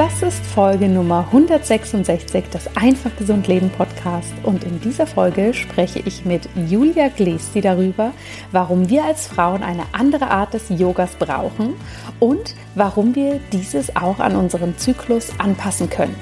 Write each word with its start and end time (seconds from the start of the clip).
Das 0.00 0.22
ist 0.22 0.46
Folge 0.46 0.88
Nummer 0.88 1.26
166 1.26 2.44
des 2.48 2.74
Einfach 2.74 3.14
Gesund 3.18 3.46
Leben 3.48 3.68
Podcast 3.68 4.32
und 4.44 4.64
in 4.64 4.80
dieser 4.80 5.06
Folge 5.06 5.52
spreche 5.52 5.98
ich 5.98 6.24
mit 6.24 6.48
Julia 6.70 7.08
Glesi 7.08 7.60
darüber, 7.60 8.14
warum 8.50 8.88
wir 8.88 9.04
als 9.04 9.26
Frauen 9.26 9.62
eine 9.62 9.82
andere 9.92 10.30
Art 10.30 10.54
des 10.54 10.70
Yogas 10.70 11.16
brauchen 11.16 11.74
und 12.18 12.54
warum 12.74 13.14
wir 13.14 13.40
dieses 13.52 13.94
auch 13.94 14.20
an 14.20 14.36
unseren 14.36 14.78
Zyklus 14.78 15.38
anpassen 15.38 15.90
können. 15.90 16.16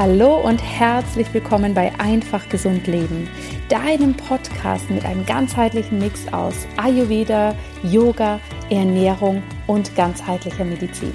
Hallo 0.00 0.36
und 0.36 0.62
herzlich 0.62 1.26
willkommen 1.34 1.74
bei 1.74 1.92
Einfach 1.98 2.48
Gesund 2.48 2.86
Leben, 2.86 3.28
deinem 3.68 4.14
Podcast 4.14 4.88
mit 4.88 5.04
einem 5.04 5.26
ganzheitlichen 5.26 5.98
Mix 5.98 6.26
aus 6.32 6.54
Ayurveda, 6.78 7.54
Yoga, 7.82 8.40
Ernährung 8.70 9.42
und 9.66 9.94
ganzheitlicher 9.94 10.64
Medizin. 10.64 11.12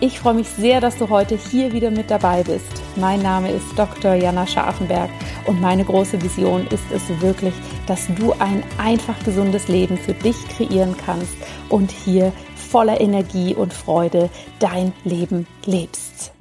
Ich 0.00 0.20
freue 0.20 0.34
mich 0.34 0.48
sehr, 0.48 0.82
dass 0.82 0.98
du 0.98 1.08
heute 1.08 1.34
hier 1.34 1.72
wieder 1.72 1.90
mit 1.90 2.10
dabei 2.10 2.42
bist. 2.42 2.82
Mein 2.96 3.22
Name 3.22 3.52
ist 3.52 3.64
Dr. 3.74 4.12
Jana 4.12 4.46
Scharfenberg 4.46 5.08
und 5.46 5.58
meine 5.58 5.86
große 5.86 6.20
Vision 6.20 6.66
ist 6.66 6.84
es 6.92 7.22
wirklich, 7.22 7.54
dass 7.86 8.06
du 8.16 8.32
ein 8.32 8.62
einfach 8.76 9.18
gesundes 9.24 9.68
Leben 9.68 9.96
für 9.96 10.12
dich 10.12 10.36
kreieren 10.48 10.94
kannst 11.06 11.32
und 11.70 11.90
hier 11.90 12.34
voller 12.54 13.00
Energie 13.00 13.54
und 13.54 13.72
Freude 13.72 14.28
dein 14.58 14.92
Leben 15.04 15.46
lebst. 15.64 16.34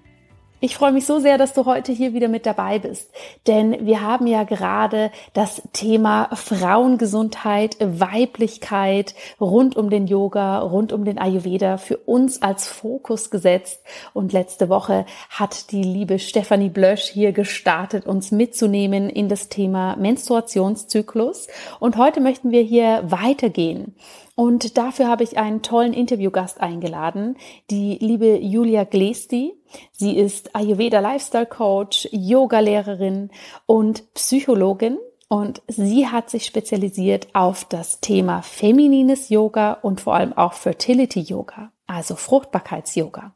Ich 0.62 0.76
freue 0.76 0.92
mich 0.92 1.06
so 1.06 1.20
sehr, 1.20 1.38
dass 1.38 1.54
du 1.54 1.64
heute 1.64 1.94
hier 1.94 2.14
wieder 2.14 2.28
mit 2.28 2.46
dabei 2.46 2.80
bist, 2.80 3.10
denn 3.48 3.86
wir 3.86 4.02
haben 4.02 4.28
ja 4.28 4.44
gerade 4.44 5.10
das 5.34 5.62
Thema 5.72 6.30
Frauengesundheit, 6.34 7.78
Weiblichkeit 7.80 9.16
rund 9.40 9.78
um 9.78 9.90
den 9.90 10.06
Yoga, 10.06 10.60
rund 10.60 10.92
um 10.92 11.06
den 11.06 11.18
Ayurveda 11.18 11.78
für 11.78 11.96
uns 11.96 12.42
als 12.42 12.68
Fokus 12.68 13.30
gesetzt. 13.30 13.82
Und 14.14 14.34
letzte 14.34 14.68
Woche 14.68 15.06
hat 15.30 15.72
die 15.72 15.84
liebe 15.84 16.20
Stefanie 16.20 16.68
Blösch 16.68 17.04
hier 17.04 17.32
gestartet, 17.32 18.06
uns 18.06 18.32
mitzunehmen 18.32 19.10
in 19.10 19.30
das 19.30 19.48
Thema 19.48 19.96
Menstruationszyklus. 19.96 21.48
Und 21.80 21.96
heute 21.96 22.20
möchten 22.20 22.52
wir 22.52 22.64
hier 22.64 23.04
weitergehen. 23.06 23.96
Und 24.40 24.78
dafür 24.78 25.10
habe 25.10 25.26
ich 25.26 25.38
einen 25.38 25.64
tollen 25.64 25.92
Interviewgast 25.92 26.62
eingeladen, 26.62 27.36
die 27.70 27.98
liebe 28.00 28.38
Julia 28.38 28.86
Glesti. 28.86 29.54
Sie 29.92 30.16
ist 30.16 30.56
Ayurveda 30.56 31.02
Lifestyle 31.02 31.46
Coach, 31.46 32.08
Yoga-Lehrerin 32.14 33.32
und 33.66 34.14
Psychologin. 34.14 34.98
Und 35.28 35.62
sie 35.68 36.08
hat 36.08 36.30
sich 36.30 36.46
spezialisiert 36.46 37.28
auf 37.34 37.66
das 37.66 38.00
Thema 38.00 38.42
feminines 38.42 39.28
Yoga 39.28 39.74
und 39.74 40.00
vor 40.00 40.16
allem 40.16 40.32
auch 40.32 40.54
Fertility 40.54 41.20
Yoga, 41.20 41.74
also 41.86 42.16
Fruchtbarkeits-Yoga. 42.16 43.36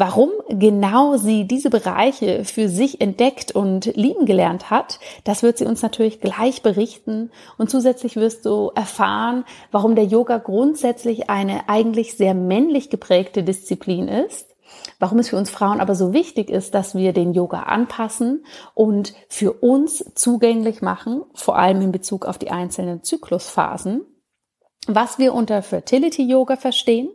Warum 0.00 0.30
genau 0.48 1.18
sie 1.18 1.44
diese 1.44 1.68
Bereiche 1.68 2.46
für 2.46 2.70
sich 2.70 3.02
entdeckt 3.02 3.52
und 3.52 3.84
lieben 3.96 4.24
gelernt 4.24 4.70
hat, 4.70 4.98
das 5.24 5.42
wird 5.42 5.58
sie 5.58 5.66
uns 5.66 5.82
natürlich 5.82 6.22
gleich 6.22 6.62
berichten. 6.62 7.30
Und 7.58 7.68
zusätzlich 7.68 8.16
wirst 8.16 8.46
du 8.46 8.70
erfahren, 8.74 9.44
warum 9.70 9.94
der 9.96 10.06
Yoga 10.06 10.38
grundsätzlich 10.38 11.28
eine 11.28 11.68
eigentlich 11.68 12.16
sehr 12.16 12.32
männlich 12.32 12.88
geprägte 12.88 13.42
Disziplin 13.42 14.08
ist 14.08 14.46
warum 15.00 15.18
es 15.18 15.30
für 15.30 15.36
uns 15.36 15.50
Frauen 15.50 15.80
aber 15.80 15.96
so 15.96 16.12
wichtig 16.12 16.48
ist, 16.48 16.74
dass 16.74 16.94
wir 16.94 17.12
den 17.12 17.32
Yoga 17.32 17.64
anpassen 17.64 18.44
und 18.72 19.14
für 19.28 19.52
uns 19.52 20.04
zugänglich 20.14 20.80
machen, 20.80 21.24
vor 21.34 21.58
allem 21.58 21.82
in 21.82 21.90
Bezug 21.90 22.24
auf 22.24 22.38
die 22.38 22.52
einzelnen 22.52 23.02
Zyklusphasen, 23.02 24.02
was 24.86 25.18
wir 25.18 25.34
unter 25.34 25.60
Fertility 25.62 26.22
Yoga 26.22 26.56
verstehen 26.56 27.10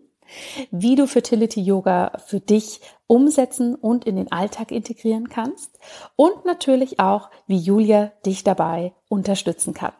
wie 0.72 0.96
du 0.96 1.08
Fertility 1.08 1.62
Yoga 1.62 2.14
für 2.26 2.40
dich 2.40 2.82
umsetzen 3.08 3.76
und 3.76 4.06
in 4.06 4.16
den 4.16 4.32
Alltag 4.32 4.72
integrieren 4.72 5.30
kannst 5.30 5.80
und 6.16 6.46
natürlich 6.46 7.00
auch, 7.00 7.30
wie 7.48 7.58
Julia 7.58 8.12
dich 8.26 8.44
dabei 8.44 8.94
unterstützen 9.10 9.74
kann. 9.74 9.94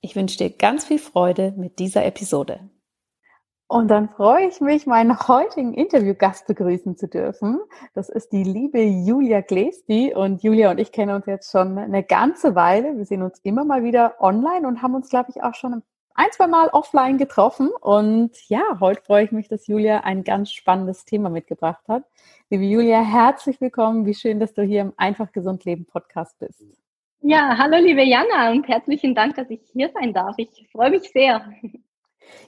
Ich 0.00 0.16
wünsche 0.16 0.38
dir 0.38 0.50
ganz 0.50 0.84
viel 0.84 0.98
Freude 0.98 1.54
mit 1.56 1.78
dieser 1.78 2.04
Episode. 2.04 2.60
Und 3.66 3.88
dann 3.88 4.10
freue 4.10 4.46
ich 4.46 4.60
mich, 4.60 4.86
meinen 4.86 5.18
heutigen 5.26 5.72
Interviewgast 5.72 6.46
begrüßen 6.46 6.96
zu 6.96 7.08
dürfen. 7.08 7.60
Das 7.94 8.10
ist 8.10 8.30
die 8.30 8.44
liebe 8.44 8.82
Julia 8.82 9.40
Glesti. 9.40 10.14
Und 10.14 10.42
Julia 10.42 10.70
und 10.70 10.78
ich 10.78 10.92
kennen 10.92 11.14
uns 11.14 11.26
jetzt 11.26 11.50
schon 11.50 11.78
eine 11.78 12.04
ganze 12.04 12.54
Weile. 12.54 12.96
Wir 12.98 13.06
sehen 13.06 13.22
uns 13.22 13.38
immer 13.42 13.64
mal 13.64 13.82
wieder 13.82 14.16
online 14.20 14.68
und 14.68 14.82
haben 14.82 14.94
uns, 14.94 15.08
glaube 15.08 15.30
ich, 15.30 15.42
auch 15.42 15.54
schon 15.54 15.74
ein 15.74 15.82
ein, 16.14 16.30
zwei 16.30 16.46
Mal 16.46 16.68
offline 16.68 17.18
getroffen. 17.18 17.70
Und 17.80 18.30
ja, 18.48 18.78
heute 18.80 19.02
freue 19.02 19.24
ich 19.24 19.32
mich, 19.32 19.48
dass 19.48 19.66
Julia 19.66 20.00
ein 20.00 20.24
ganz 20.24 20.52
spannendes 20.52 21.04
Thema 21.04 21.28
mitgebracht 21.28 21.82
hat. 21.88 22.04
Liebe 22.50 22.64
Julia, 22.64 23.00
herzlich 23.00 23.60
willkommen. 23.60 24.06
Wie 24.06 24.14
schön, 24.14 24.40
dass 24.40 24.54
du 24.54 24.62
hier 24.62 24.82
im 24.82 24.92
Einfach 24.96 25.32
Gesund 25.32 25.64
Leben 25.64 25.86
Podcast 25.86 26.38
bist. 26.38 26.62
Ja, 27.20 27.56
hallo 27.56 27.78
liebe 27.78 28.02
Jana 28.02 28.50
und 28.50 28.68
herzlichen 28.68 29.14
Dank, 29.14 29.34
dass 29.36 29.48
ich 29.48 29.60
hier 29.72 29.90
sein 29.94 30.12
darf. 30.12 30.34
Ich 30.36 30.68
freue 30.70 30.90
mich 30.90 31.10
sehr. 31.10 31.42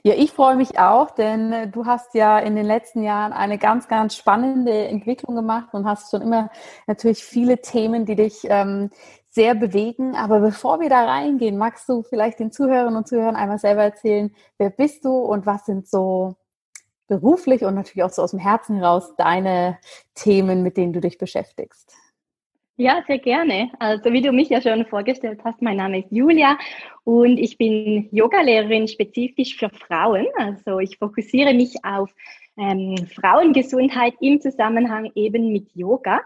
Ja, 0.03 0.13
ich 0.15 0.31
freue 0.31 0.55
mich 0.55 0.79
auch, 0.79 1.11
denn 1.11 1.51
äh, 1.51 1.67
du 1.67 1.85
hast 1.85 2.13
ja 2.15 2.39
in 2.39 2.55
den 2.55 2.65
letzten 2.65 3.03
Jahren 3.03 3.33
eine 3.33 3.57
ganz, 3.57 3.87
ganz 3.87 4.15
spannende 4.15 4.87
Entwicklung 4.87 5.35
gemacht 5.35 5.73
und 5.73 5.85
hast 5.85 6.11
schon 6.11 6.21
immer 6.21 6.49
natürlich 6.87 7.23
viele 7.23 7.61
Themen, 7.61 8.05
die 8.05 8.15
dich 8.15 8.41
ähm, 8.45 8.89
sehr 9.37 9.53
bewegen. 9.53 10.15
Aber 10.15 10.39
bevor 10.39 10.79
wir 10.79 10.89
da 10.89 11.05
reingehen, 11.05 11.57
magst 11.57 11.87
du 11.87 12.01
vielleicht 12.01 12.39
den 12.39 12.51
Zuhörern 12.51 12.95
und 12.95 13.07
Zuhörern 13.07 13.35
einmal 13.35 13.59
selber 13.59 13.83
erzählen, 13.83 14.33
wer 14.57 14.71
bist 14.71 15.05
du 15.05 15.11
und 15.11 15.45
was 15.45 15.67
sind 15.67 15.87
so 15.87 16.35
beruflich 17.07 17.61
und 17.61 17.75
natürlich 17.75 18.03
auch 18.03 18.09
so 18.09 18.23
aus 18.23 18.31
dem 18.31 18.39
Herzen 18.39 18.77
heraus 18.77 19.15
deine 19.15 19.77
Themen, 20.15 20.63
mit 20.63 20.75
denen 20.75 20.91
du 20.91 21.01
dich 21.01 21.19
beschäftigst? 21.19 21.95
Ja, 22.77 23.03
sehr 23.05 23.19
gerne. 23.19 23.69
Also 23.77 24.11
wie 24.11 24.21
du 24.21 24.31
mich 24.31 24.49
ja 24.49 24.59
schon 24.59 24.85
vorgestellt 24.87 25.39
hast, 25.43 25.61
mein 25.61 25.77
Name 25.77 25.99
ist 25.99 26.11
Julia 26.11 26.57
und 27.03 27.37
ich 27.37 27.59
bin 27.59 28.09
Yogalehrerin 28.11 28.87
spezifisch 28.87 29.55
für 29.55 29.69
Frauen. 29.69 30.25
Also 30.37 30.79
ich 30.79 30.97
fokussiere 30.97 31.53
mich 31.53 31.75
auf 31.83 32.09
ähm, 32.57 32.95
Frauengesundheit 33.15 34.15
im 34.19 34.41
Zusammenhang 34.41 35.11
eben 35.13 35.51
mit 35.51 35.69
Yoga. 35.75 36.21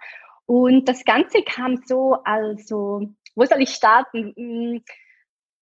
Und 0.46 0.88
das 0.88 1.04
Ganze 1.06 1.44
kam 1.44 1.78
so, 1.86 2.18
also, 2.24 3.08
wo 3.36 3.46
soll 3.46 3.62
ich 3.62 3.70
starten? 3.70 4.34
Mm, 4.36 4.82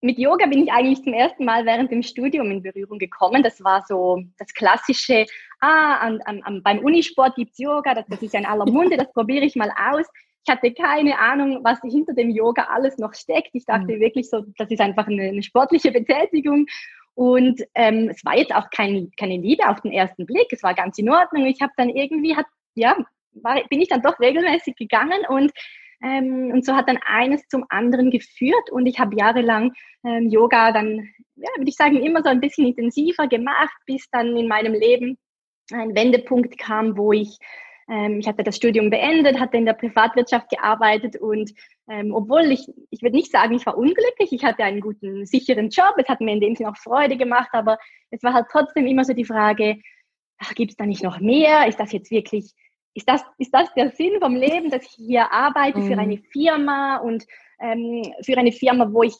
mit 0.01 0.17
Yoga 0.17 0.45
bin 0.45 0.63
ich 0.63 0.71
eigentlich 0.71 1.03
zum 1.03 1.13
ersten 1.13 1.45
Mal 1.45 1.65
während 1.65 1.91
dem 1.91 2.03
Studium 2.03 2.49
in 2.51 2.63
Berührung 2.63 2.99
gekommen. 2.99 3.43
Das 3.43 3.63
war 3.63 3.83
so 3.87 4.23
das 4.37 4.53
klassische, 4.53 5.25
ah, 5.59 5.97
an, 5.97 6.21
an, 6.21 6.63
beim 6.63 6.79
Unisport 6.79 7.35
gibt's 7.35 7.57
Yoga, 7.57 7.93
das, 7.93 8.05
das 8.07 8.21
ist 8.21 8.33
ja 8.33 8.39
in 8.39 8.45
aller 8.45 8.65
Munde, 8.65 8.97
das 8.97 9.11
probiere 9.11 9.45
ich 9.45 9.55
mal 9.55 9.71
aus. 9.91 10.07
Ich 10.45 10.51
hatte 10.51 10.73
keine 10.73 11.19
Ahnung, 11.19 11.59
was 11.63 11.79
hinter 11.81 12.13
dem 12.13 12.29
Yoga 12.29 12.63
alles 12.71 12.97
noch 12.97 13.13
steckt. 13.13 13.49
Ich 13.53 13.65
dachte 13.65 13.95
mhm. 13.95 13.99
wirklich 13.99 14.29
so, 14.29 14.45
das 14.57 14.71
ist 14.71 14.79
einfach 14.79 15.07
eine, 15.07 15.23
eine 15.23 15.43
sportliche 15.43 15.91
Betätigung. 15.91 16.65
Und 17.13 17.61
ähm, 17.75 18.07
es 18.09 18.23
war 18.23 18.37
jetzt 18.37 18.55
auch 18.55 18.69
kein, 18.69 19.11
keine 19.19 19.35
Liebe 19.35 19.67
auf 19.67 19.81
den 19.81 19.91
ersten 19.91 20.25
Blick. 20.25 20.47
Es 20.51 20.63
war 20.63 20.73
ganz 20.73 20.97
in 20.97 21.09
Ordnung. 21.09 21.45
Ich 21.45 21.61
habe 21.61 21.73
dann 21.75 21.89
irgendwie, 21.89 22.37
hat, 22.37 22.45
ja, 22.75 22.95
war, 23.33 23.61
bin 23.69 23.81
ich 23.81 23.89
dann 23.89 24.01
doch 24.01 24.19
regelmäßig 24.19 24.75
gegangen 24.75 25.25
und 25.27 25.51
ähm, 26.01 26.51
und 26.53 26.65
so 26.65 26.75
hat 26.75 26.87
dann 26.87 26.99
eines 27.05 27.45
zum 27.47 27.65
anderen 27.69 28.09
geführt 28.09 28.71
und 28.71 28.85
ich 28.85 28.99
habe 28.99 29.17
jahrelang 29.17 29.73
ähm, 30.05 30.29
Yoga 30.29 30.71
dann, 30.71 31.09
ja, 31.35 31.49
würde 31.57 31.69
ich 31.69 31.75
sagen, 31.75 31.97
immer 31.97 32.23
so 32.23 32.29
ein 32.29 32.39
bisschen 32.39 32.67
intensiver 32.67 33.27
gemacht, 33.27 33.75
bis 33.85 34.09
dann 34.11 34.35
in 34.37 34.47
meinem 34.47 34.73
Leben 34.73 35.17
ein 35.73 35.93
Wendepunkt 35.95 36.57
kam, 36.57 36.97
wo 36.97 37.11
ich, 37.11 37.37
ähm, 37.89 38.19
ich 38.19 38.27
hatte 38.27 38.43
das 38.43 38.55
Studium 38.55 38.89
beendet, 38.89 39.41
hatte 39.41 39.57
in 39.57 39.65
der 39.65 39.73
Privatwirtschaft 39.73 40.49
gearbeitet 40.49 41.17
und 41.17 41.51
ähm, 41.89 42.13
obwohl 42.13 42.49
ich, 42.51 42.65
ich 42.91 43.01
würde 43.01 43.17
nicht 43.17 43.31
sagen, 43.31 43.55
ich 43.55 43.65
war 43.65 43.77
unglücklich, 43.77 44.31
ich 44.31 44.45
hatte 44.45 44.63
einen 44.63 44.79
guten, 44.79 45.25
sicheren 45.25 45.69
Job, 45.69 45.95
es 45.97 46.07
hat 46.07 46.21
mir 46.21 46.31
in 46.31 46.39
dem 46.39 46.55
Sinne 46.55 46.69
auch 46.69 46.77
Freude 46.77 47.17
gemacht, 47.17 47.49
aber 47.51 47.77
es 48.09 48.23
war 48.23 48.33
halt 48.33 48.45
trotzdem 48.49 48.87
immer 48.87 49.03
so 49.03 49.13
die 49.13 49.25
Frage, 49.25 49.81
gibt 50.55 50.71
es 50.71 50.77
da 50.77 50.85
nicht 50.85 51.03
noch 51.03 51.19
mehr? 51.19 51.67
Ist 51.67 51.79
das 51.79 51.91
jetzt 51.91 52.11
wirklich 52.11 52.53
ist 52.99 53.09
das, 53.09 53.21
ist 53.37 53.53
das 53.53 53.73
der 53.73 53.91
Sinn 53.91 54.19
vom 54.19 54.35
Leben, 54.35 54.69
dass 54.69 54.83
ich 54.83 54.91
hier 54.91 55.31
arbeite 55.31 55.81
für 55.81 55.93
mhm. 55.93 55.99
eine 55.99 56.17
Firma 56.17 56.97
und 56.97 57.25
ähm, 57.59 58.03
für 58.21 58.37
eine 58.37 58.51
Firma, 58.51 58.87
wo 58.91 59.03
ich 59.03 59.15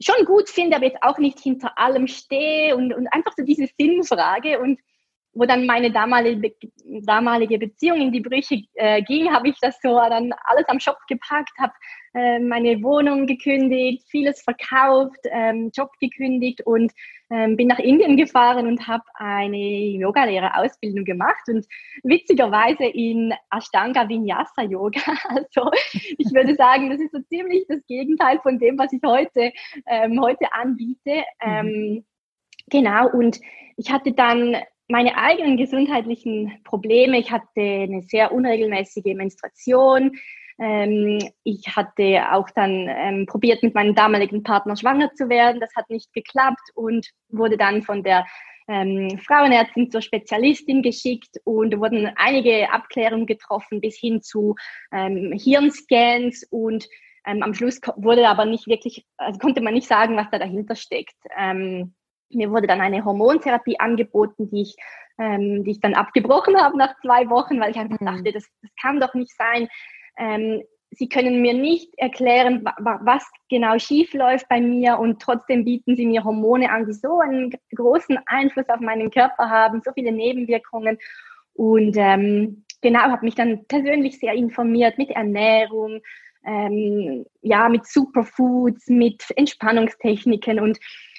schon 0.00 0.24
gut 0.24 0.48
finde, 0.48 0.76
aber 0.76 0.86
jetzt 0.86 1.02
auch 1.02 1.18
nicht 1.18 1.40
hinter 1.40 1.76
allem 1.76 2.06
stehe 2.06 2.76
und, 2.76 2.94
und 2.94 3.08
einfach 3.08 3.32
so 3.36 3.44
diese 3.44 3.68
Sinnfrage. 3.78 4.60
Und 4.60 4.78
wo 5.32 5.44
dann 5.44 5.66
meine 5.66 5.90
damalige, 5.90 6.52
damalige 6.84 7.58
Beziehung 7.58 8.00
in 8.00 8.12
die 8.12 8.20
Brüche 8.20 8.62
äh, 8.74 9.02
ging, 9.02 9.32
habe 9.32 9.48
ich 9.48 9.56
das 9.60 9.80
so 9.82 9.94
dann 9.94 10.32
alles 10.44 10.68
am 10.68 10.80
Shop 10.80 10.98
gepackt, 11.08 11.52
habe 11.58 11.72
äh, 12.14 12.38
meine 12.38 12.82
Wohnung 12.82 13.26
gekündigt, 13.26 14.06
vieles 14.08 14.42
verkauft, 14.42 15.20
ähm, 15.30 15.70
Job 15.74 15.90
gekündigt 16.00 16.62
und 16.66 16.92
ähm, 17.30 17.56
bin 17.56 17.68
nach 17.68 17.78
Indien 17.78 18.16
gefahren 18.16 18.66
und 18.66 18.88
habe 18.88 19.04
eine 19.14 19.56
Yogalehrerausbildung 19.56 21.04
gemacht 21.04 21.42
und 21.48 21.66
witzigerweise 22.02 22.86
in 22.86 23.34
Ashtanga 23.50 24.08
Vinyasa 24.08 24.62
Yoga. 24.62 25.00
Also 25.28 25.70
ich 26.16 26.32
würde 26.32 26.54
sagen, 26.54 26.90
das 26.90 27.00
ist 27.00 27.12
so 27.12 27.20
ziemlich 27.28 27.66
das 27.68 27.84
Gegenteil 27.86 28.40
von 28.40 28.58
dem, 28.58 28.78
was 28.78 28.92
ich 28.92 29.02
heute, 29.04 29.52
ähm, 29.86 30.20
heute 30.20 30.52
anbiete. 30.52 31.22
Mhm. 31.44 31.46
Ähm, 31.46 32.04
genau, 32.70 33.10
und 33.10 33.40
ich 33.76 33.92
hatte 33.92 34.12
dann 34.12 34.56
meine 34.88 35.16
eigenen 35.16 35.56
gesundheitlichen 35.56 36.60
Probleme. 36.64 37.18
Ich 37.18 37.30
hatte 37.30 37.60
eine 37.60 38.02
sehr 38.02 38.32
unregelmäßige 38.32 39.14
Menstruation. 39.14 40.12
Ähm, 40.58 41.18
ich 41.44 41.76
hatte 41.76 42.32
auch 42.32 42.50
dann 42.50 42.88
ähm, 42.88 43.26
probiert, 43.26 43.62
mit 43.62 43.74
meinem 43.74 43.94
damaligen 43.94 44.42
Partner 44.42 44.76
schwanger 44.76 45.12
zu 45.14 45.28
werden. 45.28 45.60
Das 45.60 45.74
hat 45.76 45.88
nicht 45.90 46.12
geklappt 46.12 46.70
und 46.74 47.06
wurde 47.28 47.56
dann 47.56 47.82
von 47.82 48.02
der 48.02 48.26
ähm, 48.66 49.18
Frauenärztin 49.24 49.90
zur 49.90 50.00
Spezialistin 50.02 50.82
geschickt 50.82 51.36
und 51.44 51.78
wurden 51.78 52.10
einige 52.16 52.70
Abklärungen 52.72 53.26
getroffen 53.26 53.80
bis 53.80 53.96
hin 53.98 54.20
zu 54.20 54.56
Hirnscans 54.90 56.46
und 56.50 56.88
am 57.24 57.52
Schluss 57.52 57.80
wurde 57.96 58.26
aber 58.26 58.46
nicht 58.46 58.68
wirklich, 58.68 59.04
also 59.18 59.38
konnte 59.38 59.60
man 59.60 59.74
nicht 59.74 59.86
sagen, 59.86 60.16
was 60.16 60.30
da 60.30 60.38
dahinter 60.38 60.76
steckt. 60.76 61.16
Ähm, 61.36 61.94
mir 62.30 62.50
wurde 62.50 62.66
dann 62.66 62.80
eine 62.80 63.04
Hormontherapie 63.04 63.78
angeboten, 63.80 64.50
die 64.50 64.62
ich, 64.62 64.76
ähm, 65.18 65.64
die 65.64 65.72
ich 65.72 65.80
dann 65.80 65.94
abgebrochen 65.94 66.56
habe 66.56 66.76
nach 66.76 66.94
zwei 67.00 67.28
Wochen, 67.28 67.60
weil 67.60 67.70
ich 67.70 67.78
einfach 67.78 68.00
mhm. 68.00 68.06
dachte, 68.06 68.32
das, 68.32 68.44
das 68.62 68.70
kann 68.80 69.00
doch 69.00 69.14
nicht 69.14 69.34
sein. 69.36 69.68
Ähm, 70.18 70.62
Sie 70.90 71.08
können 71.08 71.42
mir 71.42 71.52
nicht 71.52 71.92
erklären, 71.98 72.64
was 72.64 73.22
genau 73.50 73.78
schief 73.78 74.14
läuft 74.14 74.48
bei 74.48 74.58
mir 74.58 74.98
und 74.98 75.20
trotzdem 75.20 75.64
bieten 75.64 75.96
Sie 75.96 76.06
mir 76.06 76.24
Hormone 76.24 76.70
an, 76.70 76.86
die 76.86 76.94
so 76.94 77.20
einen 77.20 77.52
großen 77.74 78.18
Einfluss 78.24 78.68
auf 78.70 78.80
meinen 78.80 79.10
Körper 79.10 79.50
haben, 79.50 79.82
so 79.84 79.92
viele 79.92 80.12
Nebenwirkungen. 80.12 80.96
Und 81.52 81.94
ähm, 81.98 82.64
genau, 82.80 83.00
habe 83.00 83.24
mich 83.24 83.34
dann 83.34 83.66
persönlich 83.66 84.18
sehr 84.18 84.32
informiert 84.32 84.96
mit 84.96 85.10
Ernährung, 85.10 86.00
ähm, 86.46 87.26
ja, 87.42 87.68
mit 87.68 87.86
Superfoods, 87.86 88.88
mit 88.88 89.24
Entspannungstechniken 89.36 90.58
und 90.58 90.78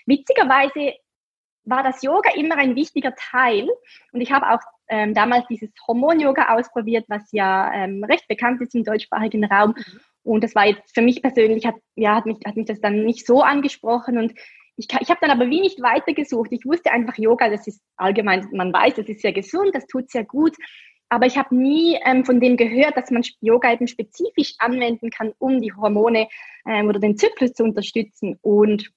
witzigerweise 0.10 0.96
war 1.66 1.84
das 1.84 2.02
Yoga 2.02 2.32
immer 2.36 2.58
ein 2.58 2.76
wichtiger 2.76 3.14
Teil. 3.16 3.70
Und 4.12 4.22
ich 4.22 4.32
habe 4.32 4.52
auch 4.52 4.60
ähm, 4.88 5.14
damals 5.14 5.48
dieses 5.48 5.70
Hormon-Yoga 5.88 6.56
ausprobiert, 6.56 7.06
was 7.08 7.32
ja 7.32 7.72
ähm, 7.74 8.04
recht 8.04 8.28
bekannt 8.28 8.62
ist 8.62 8.76
im 8.76 8.84
deutschsprachigen 8.84 9.46
Raum. 9.46 9.76
Mhm. 9.78 10.00
Und 10.24 10.44
das 10.44 10.56
war 10.56 10.66
jetzt 10.66 10.94
für 10.94 11.02
mich 11.02 11.22
persönlich, 11.22 11.66
hat, 11.66 11.76
ja, 11.96 12.16
hat, 12.16 12.26
mich, 12.26 12.38
hat 12.46 12.56
mich 12.56 12.66
das 12.66 12.82
dann 12.82 13.04
nicht 13.04 13.26
so 13.26 13.42
angesprochen. 13.42 14.18
Und 14.18 14.34
ich, 14.76 14.88
ich 15.00 15.10
habe 15.10 15.20
dann 15.22 15.32
aber 15.32 15.50
wie 15.50 15.62
nicht 15.62 15.82
weitergesucht. 15.82 16.52
Ich 16.52 16.66
wusste 16.66 16.92
einfach, 16.92 17.18
Yoga, 17.18 17.50
das 17.50 17.68
ist 17.68 17.82
allgemein, 17.98 18.48
man 18.52 18.74
weiß, 18.74 18.96
das 18.96 19.08
ist 19.08 19.22
sehr 19.22 19.34
gesund, 19.34 19.74
das 19.74 19.88
tut 19.88 20.10
sehr 20.10 20.26
gut. 20.26 20.56
Aber 21.10 21.26
ich 21.26 21.38
habe 21.38 21.56
nie 21.56 21.98
ähm, 22.06 22.24
von 22.24 22.40
dem 22.40 22.56
gehört, 22.56 22.96
dass 22.96 23.10
man 23.10 23.24
Yoga 23.42 23.74
eben 23.74 23.88
spezifisch 23.88 24.54
anwenden 24.60 25.10
kann, 25.10 25.34
um 25.40 25.60
die 25.60 25.74
Hormone 25.74 26.28
ähm, 26.68 26.88
oder 26.88 27.00
den 27.00 27.18
Zyklus 27.18 27.54
zu 27.54 27.64
unterstützen. 27.64 28.38
Und 28.42 28.92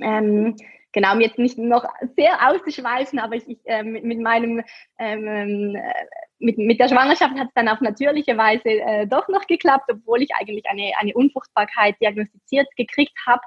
ähm, 0.00 0.56
genau, 0.92 1.12
um 1.12 1.20
jetzt 1.20 1.38
nicht 1.38 1.58
noch 1.58 1.84
sehr 2.16 2.48
auszuschweifen, 2.48 3.18
aber 3.18 3.36
ich, 3.36 3.48
ich 3.48 3.58
äh, 3.64 3.82
mit, 3.82 4.04
mit, 4.04 4.20
meinem, 4.20 4.62
ähm, 4.98 5.76
äh, 5.76 5.92
mit, 6.38 6.58
mit 6.58 6.80
der 6.80 6.88
Schwangerschaft 6.88 7.34
hat 7.38 7.48
es 7.48 7.54
dann 7.54 7.68
auf 7.68 7.80
natürliche 7.80 8.36
Weise 8.36 8.68
äh, 8.68 9.06
doch 9.06 9.28
noch 9.28 9.46
geklappt, 9.46 9.90
obwohl 9.90 10.22
ich 10.22 10.30
eigentlich 10.38 10.64
eine, 10.66 10.92
eine 10.98 11.14
Unfruchtbarkeit 11.14 11.96
diagnostiziert 12.00 12.68
gekriegt 12.76 13.16
habe. 13.26 13.42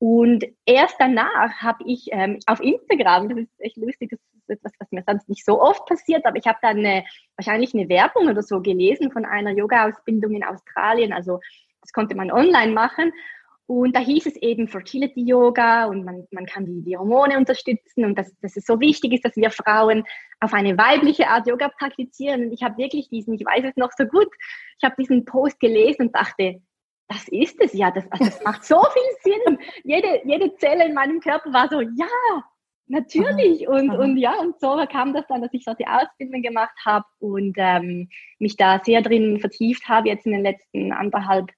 Und 0.00 0.44
erst 0.64 0.94
danach 1.00 1.60
habe 1.60 1.82
ich 1.84 2.06
ähm, 2.12 2.38
auf 2.46 2.60
Instagram, 2.60 3.28
das 3.28 3.38
ist 3.38 3.60
echt 3.60 3.76
lustig, 3.78 4.10
das 4.10 4.20
ist 4.20 4.50
etwas, 4.50 4.72
was 4.78 4.92
mir 4.92 5.02
sonst 5.04 5.28
nicht 5.28 5.44
so 5.44 5.60
oft 5.60 5.86
passiert, 5.86 6.24
aber 6.24 6.36
ich 6.36 6.46
habe 6.46 6.58
dann 6.62 6.78
eine, 6.78 7.04
wahrscheinlich 7.36 7.74
eine 7.74 7.88
Werbung 7.88 8.28
oder 8.28 8.42
so 8.42 8.60
gelesen 8.60 9.10
von 9.10 9.24
einer 9.24 9.50
Yoga-Ausbildung 9.50 10.34
in 10.34 10.44
Australien. 10.44 11.12
Also 11.12 11.40
das 11.80 11.92
konnte 11.92 12.14
man 12.14 12.30
online 12.30 12.72
machen. 12.72 13.12
Und 13.68 13.94
da 13.94 14.00
hieß 14.00 14.24
es 14.24 14.36
eben 14.36 14.66
Fertility 14.66 15.20
Yoga 15.20 15.84
und 15.84 16.02
man, 16.02 16.26
man 16.30 16.46
kann 16.46 16.64
die, 16.64 16.80
die 16.80 16.96
Hormone 16.96 17.36
unterstützen 17.36 18.06
und 18.06 18.16
dass, 18.16 18.34
dass 18.40 18.56
es 18.56 18.64
so 18.64 18.80
wichtig 18.80 19.12
ist, 19.12 19.26
dass 19.26 19.36
wir 19.36 19.50
Frauen 19.50 20.04
auf 20.40 20.54
eine 20.54 20.78
weibliche 20.78 21.28
Art 21.28 21.46
Yoga 21.46 21.68
praktizieren. 21.68 22.46
Und 22.46 22.52
ich 22.52 22.62
habe 22.62 22.78
wirklich 22.78 23.10
diesen, 23.10 23.34
ich 23.34 23.44
weiß 23.44 23.64
es 23.68 23.76
noch 23.76 23.90
so 23.94 24.06
gut, 24.06 24.28
ich 24.78 24.84
habe 24.84 24.94
diesen 24.98 25.26
Post 25.26 25.60
gelesen 25.60 26.06
und 26.06 26.16
dachte, 26.16 26.62
das 27.08 27.28
ist 27.28 27.60
es 27.60 27.74
ja, 27.74 27.90
das, 27.90 28.10
also 28.10 28.24
das 28.24 28.42
macht 28.42 28.64
so 28.64 28.80
viel 29.22 29.34
Sinn. 29.34 29.58
Jede, 29.84 30.22
jede 30.24 30.56
Zelle 30.56 30.86
in 30.86 30.94
meinem 30.94 31.20
Körper 31.20 31.52
war 31.52 31.68
so, 31.68 31.82
ja, 31.82 32.42
natürlich. 32.86 33.68
Und, 33.68 33.90
und 33.90 34.16
ja, 34.16 34.32
und 34.40 34.58
so 34.60 34.82
kam 34.90 35.12
das 35.12 35.26
dann, 35.28 35.42
dass 35.42 35.52
ich 35.52 35.64
so 35.64 35.74
die 35.74 35.86
Ausbildung 35.86 36.40
gemacht 36.40 36.74
habe 36.86 37.04
und 37.18 37.54
ähm, 37.58 38.08
mich 38.38 38.56
da 38.56 38.80
sehr 38.82 39.02
drin 39.02 39.40
vertieft 39.40 39.86
habe, 39.90 40.08
jetzt 40.08 40.24
in 40.24 40.32
den 40.32 40.42
letzten 40.42 40.90
anderthalb 40.90 41.50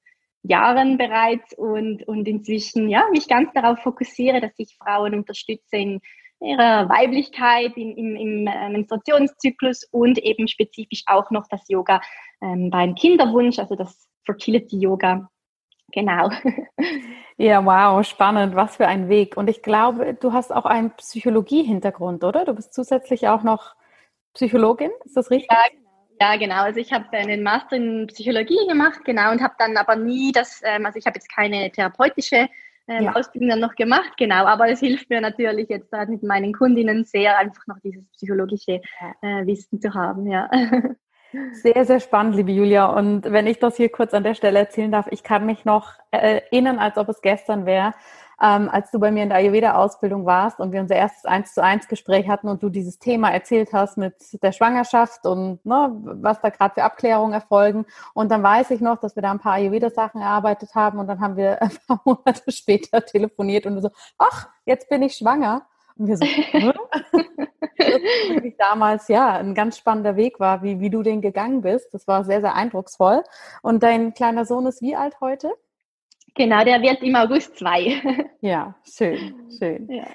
Jahren 0.43 0.97
bereits 0.97 1.57
und, 1.57 2.07
und 2.09 2.27
inzwischen 2.27 2.89
ja, 2.89 3.05
mich 3.11 3.29
ganz 3.29 3.53
darauf 3.53 3.79
fokussiere, 3.81 4.41
dass 4.41 4.53
ich 4.57 4.77
Frauen 4.77 5.15
unterstütze 5.15 5.77
in 5.77 6.01
ihrer 6.41 6.89
Weiblichkeit, 6.89 7.77
in, 7.77 7.97
im, 7.97 8.17
im 8.17 8.47
äh, 8.47 8.71
Menstruationszyklus 8.71 9.85
und 9.91 10.19
eben 10.19 10.49
spezifisch 10.49 11.03
auch 11.07 11.31
noch 11.31 11.47
das 11.49 11.69
Yoga 11.69 12.01
ähm, 12.41 12.71
beim 12.71 12.95
Kinderwunsch, 12.95 13.59
also 13.59 13.77
das 13.77 14.09
Fertility 14.25 14.79
Yoga. 14.79 15.29
Genau. 15.93 16.31
Ja, 17.43 17.65
wow, 17.65 18.07
spannend, 18.07 18.55
was 18.55 18.77
für 18.77 18.87
ein 18.87 19.09
Weg. 19.09 19.39
Und 19.39 19.49
ich 19.49 19.63
glaube, 19.63 20.13
du 20.13 20.35
hast 20.35 20.53
auch 20.53 20.67
einen 20.67 20.91
Psychologie-Hintergrund, 20.91 22.23
oder? 22.23 22.45
Du 22.45 22.53
bist 22.53 22.75
zusätzlich 22.75 23.29
auch 23.29 23.43
noch 23.43 23.77
Psychologin, 24.35 24.91
ist 25.07 25.17
das 25.17 25.31
richtig? 25.31 25.49
Ja, 25.51 25.81
ja, 26.21 26.37
genau. 26.37 26.63
Also 26.63 26.81
ich 26.81 26.93
habe 26.93 27.07
einen 27.13 27.43
Master 27.43 27.77
in 27.77 28.07
Psychologie 28.09 28.67
gemacht, 28.69 29.01
genau, 29.05 29.31
und 29.31 29.43
habe 29.43 29.55
dann 29.59 29.77
aber 29.77 29.97
nie 29.97 30.33
das, 30.33 30.61
ähm, 30.65 30.85
also 30.87 30.99
ich 30.99 31.07
habe 31.07 31.17
jetzt 31.17 31.35
keine 31.35 31.71
therapeutische 31.71 32.49
ähm, 32.89 33.05
ja. 33.05 33.15
Ausbildung 33.15 33.51
dann 33.51 33.61
noch 33.61 33.75
gemacht, 33.75 34.13
genau, 34.19 34.45
aber 34.45 34.69
es 34.69 34.81
hilft 34.81 35.09
mir 35.11 35.21
natürlich 35.21 35.69
jetzt 35.69 35.93
halt 35.93 36.09
mit 36.11 36.23
meinen 36.23 36.53
Kundinnen 36.53 37.05
sehr, 37.05 37.39
einfach 37.39 37.67
noch 37.67 37.79
dieses 37.83 38.05
psychologische 38.13 38.81
äh, 39.23 39.47
Wissen 39.47 39.81
zu 39.81 39.95
haben, 39.95 40.27
ja. 40.31 40.51
Sehr, 41.53 41.85
sehr 41.85 42.01
spannend, 42.01 42.35
liebe 42.35 42.51
Julia. 42.51 42.87
Und 42.87 43.23
wenn 43.31 43.47
ich 43.47 43.61
das 43.61 43.77
hier 43.77 43.89
kurz 43.89 44.15
an 44.15 44.25
der 44.25 44.35
Stelle 44.35 44.59
erzählen 44.59 44.91
darf, 44.91 45.07
ich 45.13 45.23
kann 45.23 45.47
mich 45.47 45.65
noch 45.65 45.93
erinnern, 46.11 46.81
als 46.81 46.97
ob 46.97 47.09
es 47.09 47.23
gestern 47.23 47.67
wäre, 47.67 47.95
ähm, 48.43 48.69
als 48.71 48.91
du 48.91 48.99
bei 48.99 49.11
mir 49.11 49.23
in 49.23 49.29
der 49.29 49.39
Ayurveda-Ausbildung 49.39 50.25
warst 50.25 50.61
und 50.61 50.73
wir 50.73 50.81
unser 50.81 50.97
erstes 50.97 51.25
eins 51.27 51.53
zu 51.53 51.63
eins 51.63 51.89
Gespräch 51.89 52.29
hatten 52.29 52.49
und 52.49 52.63
du 52.63 52.71
dieses 52.71 52.99
Thema 52.99 53.31
erzählt 53.31 53.73
hast 53.73 53.99
mit 53.99 54.15
der 54.43 54.53
Schwangerschaft 54.53 55.27
und 55.27 55.65
ne, 55.65 55.91
was 56.03 56.41
da 56.41 56.49
gerade 56.49 56.75
für 56.75 56.83
Abklärungen 56.83 57.35
erfolgen. 57.35 57.85
Und 58.15 58.31
dann 58.31 58.43
weiß 58.43 58.71
ich 58.71 58.81
noch, 58.81 58.99
dass 58.99 59.15
wir 59.15 59.23
da 59.23 59.31
ein 59.31 59.41
paar 59.41 59.55
Ayurveda-Sachen 59.55 60.21
erarbeitet 60.23 60.75
haben 60.75 60.99
und 60.99 61.07
dann 61.07 61.21
haben 61.21 61.37
wir 61.37 61.61
ein 61.63 61.71
paar 61.87 62.01
Monate 62.05 62.51
später 62.51 63.05
telefoniert 63.05 63.67
und 63.67 63.81
so, 63.83 63.91
ach, 64.19 64.49
jetzt 64.65 64.89
bin 64.89 65.03
ich 65.03 65.17
schwanger. 65.17 65.67
Und 65.97 66.07
wir 66.07 66.17
so, 66.17 66.25
hm? 66.53 66.73
wirklich 68.29 68.57
damals 68.57 69.09
ja 69.09 69.37
ein 69.37 69.55
ganz 69.55 69.77
spannender 69.77 70.17
Weg 70.17 70.41
war, 70.41 70.63
wie, 70.63 70.81
wie 70.81 70.89
du 70.91 71.03
den 71.03 71.21
gegangen 71.21 71.61
bist. 71.61 71.93
Das 71.93 72.07
war 72.07 72.25
sehr, 72.25 72.41
sehr 72.41 72.55
eindrucksvoll. 72.55 73.23
Und 73.63 73.83
dein 73.83 74.15
kleiner 74.15 74.47
Sohn 74.47 74.67
ist 74.67 74.81
wie 74.81 74.97
alt 74.97 75.21
heute? 75.21 75.53
Genau, 76.35 76.65
der 76.65 76.81
wird 76.83 77.03
im 77.03 77.15
August 77.17 77.57
zwei. 77.59 78.01
Ja, 78.43 78.75
schön, 78.85 79.35
schön. 79.59 79.87
Ja. 79.91 80.07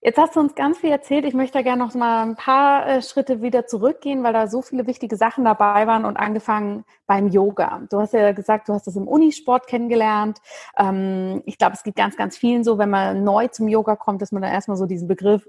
Jetzt 0.00 0.16
hast 0.16 0.36
du 0.36 0.40
uns 0.40 0.54
ganz 0.54 0.78
viel 0.78 0.90
erzählt. 0.90 1.24
Ich 1.24 1.34
möchte 1.34 1.58
da 1.58 1.62
gerne 1.62 1.84
noch 1.84 1.92
mal 1.94 2.22
ein 2.22 2.36
paar 2.36 2.86
äh, 2.86 3.02
Schritte 3.02 3.42
wieder 3.42 3.66
zurückgehen, 3.66 4.22
weil 4.22 4.32
da 4.32 4.46
so 4.46 4.62
viele 4.62 4.86
wichtige 4.86 5.16
Sachen 5.16 5.44
dabei 5.44 5.88
waren 5.88 6.04
und 6.04 6.16
angefangen 6.16 6.84
beim 7.08 7.28
Yoga. 7.28 7.82
Du 7.90 7.98
hast 7.98 8.14
ja 8.14 8.30
gesagt, 8.30 8.68
du 8.68 8.74
hast 8.74 8.86
das 8.86 8.94
im 8.94 9.08
Unisport 9.08 9.66
kennengelernt. 9.66 10.38
Ähm, 10.78 11.42
ich 11.46 11.58
glaube, 11.58 11.74
es 11.74 11.82
gibt 11.82 11.96
ganz, 11.96 12.16
ganz 12.16 12.38
vielen 12.38 12.62
so, 12.62 12.78
wenn 12.78 12.90
man 12.90 13.24
neu 13.24 13.48
zum 13.48 13.66
Yoga 13.66 13.96
kommt, 13.96 14.22
dass 14.22 14.30
man 14.30 14.40
dann 14.42 14.52
erstmal 14.52 14.76
so 14.76 14.86
diesen 14.86 15.08
Begriff 15.08 15.48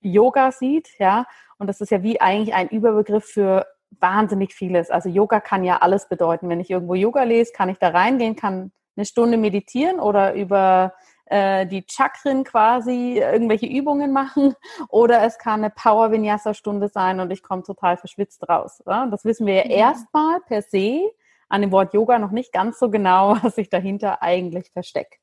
Yoga 0.00 0.52
sieht, 0.52 0.88
ja. 1.00 1.26
Und 1.58 1.66
das 1.66 1.80
ist 1.80 1.90
ja 1.90 2.04
wie 2.04 2.20
eigentlich 2.20 2.54
ein 2.54 2.68
Überbegriff 2.68 3.24
für 3.24 3.66
wahnsinnig 3.98 4.54
vieles. 4.54 4.90
Also 4.90 5.08
Yoga 5.08 5.40
kann 5.40 5.64
ja 5.64 5.78
alles 5.78 6.08
bedeuten. 6.08 6.48
Wenn 6.48 6.60
ich 6.60 6.70
irgendwo 6.70 6.94
Yoga 6.94 7.24
lese, 7.24 7.52
kann 7.52 7.68
ich 7.68 7.78
da 7.78 7.88
reingehen, 7.88 8.36
kann 8.36 8.70
eine 8.96 9.06
Stunde 9.06 9.36
meditieren 9.36 10.00
oder 10.00 10.34
über 10.34 10.92
äh, 11.26 11.66
die 11.66 11.84
Chakren 11.88 12.44
quasi 12.44 13.18
irgendwelche 13.18 13.66
Übungen 13.66 14.12
machen 14.12 14.54
oder 14.88 15.22
es 15.22 15.38
kann 15.38 15.60
eine 15.60 15.70
Power 15.70 16.12
Vinyasa 16.12 16.52
Stunde 16.52 16.88
sein 16.88 17.20
und 17.20 17.30
ich 17.30 17.42
komme 17.42 17.62
total 17.62 17.96
verschwitzt 17.96 18.46
raus. 18.48 18.82
Oder? 18.84 19.08
Das 19.10 19.24
wissen 19.24 19.46
wir 19.46 19.54
ja, 19.54 19.64
ja 19.64 19.76
erstmal 19.76 20.40
per 20.40 20.62
se 20.62 21.10
an 21.48 21.62
dem 21.62 21.72
Wort 21.72 21.94
Yoga 21.94 22.18
noch 22.18 22.30
nicht 22.32 22.52
ganz 22.52 22.78
so 22.78 22.90
genau, 22.90 23.36
was 23.42 23.54
sich 23.54 23.70
dahinter 23.70 24.22
eigentlich 24.22 24.70
versteckt. 24.70 25.20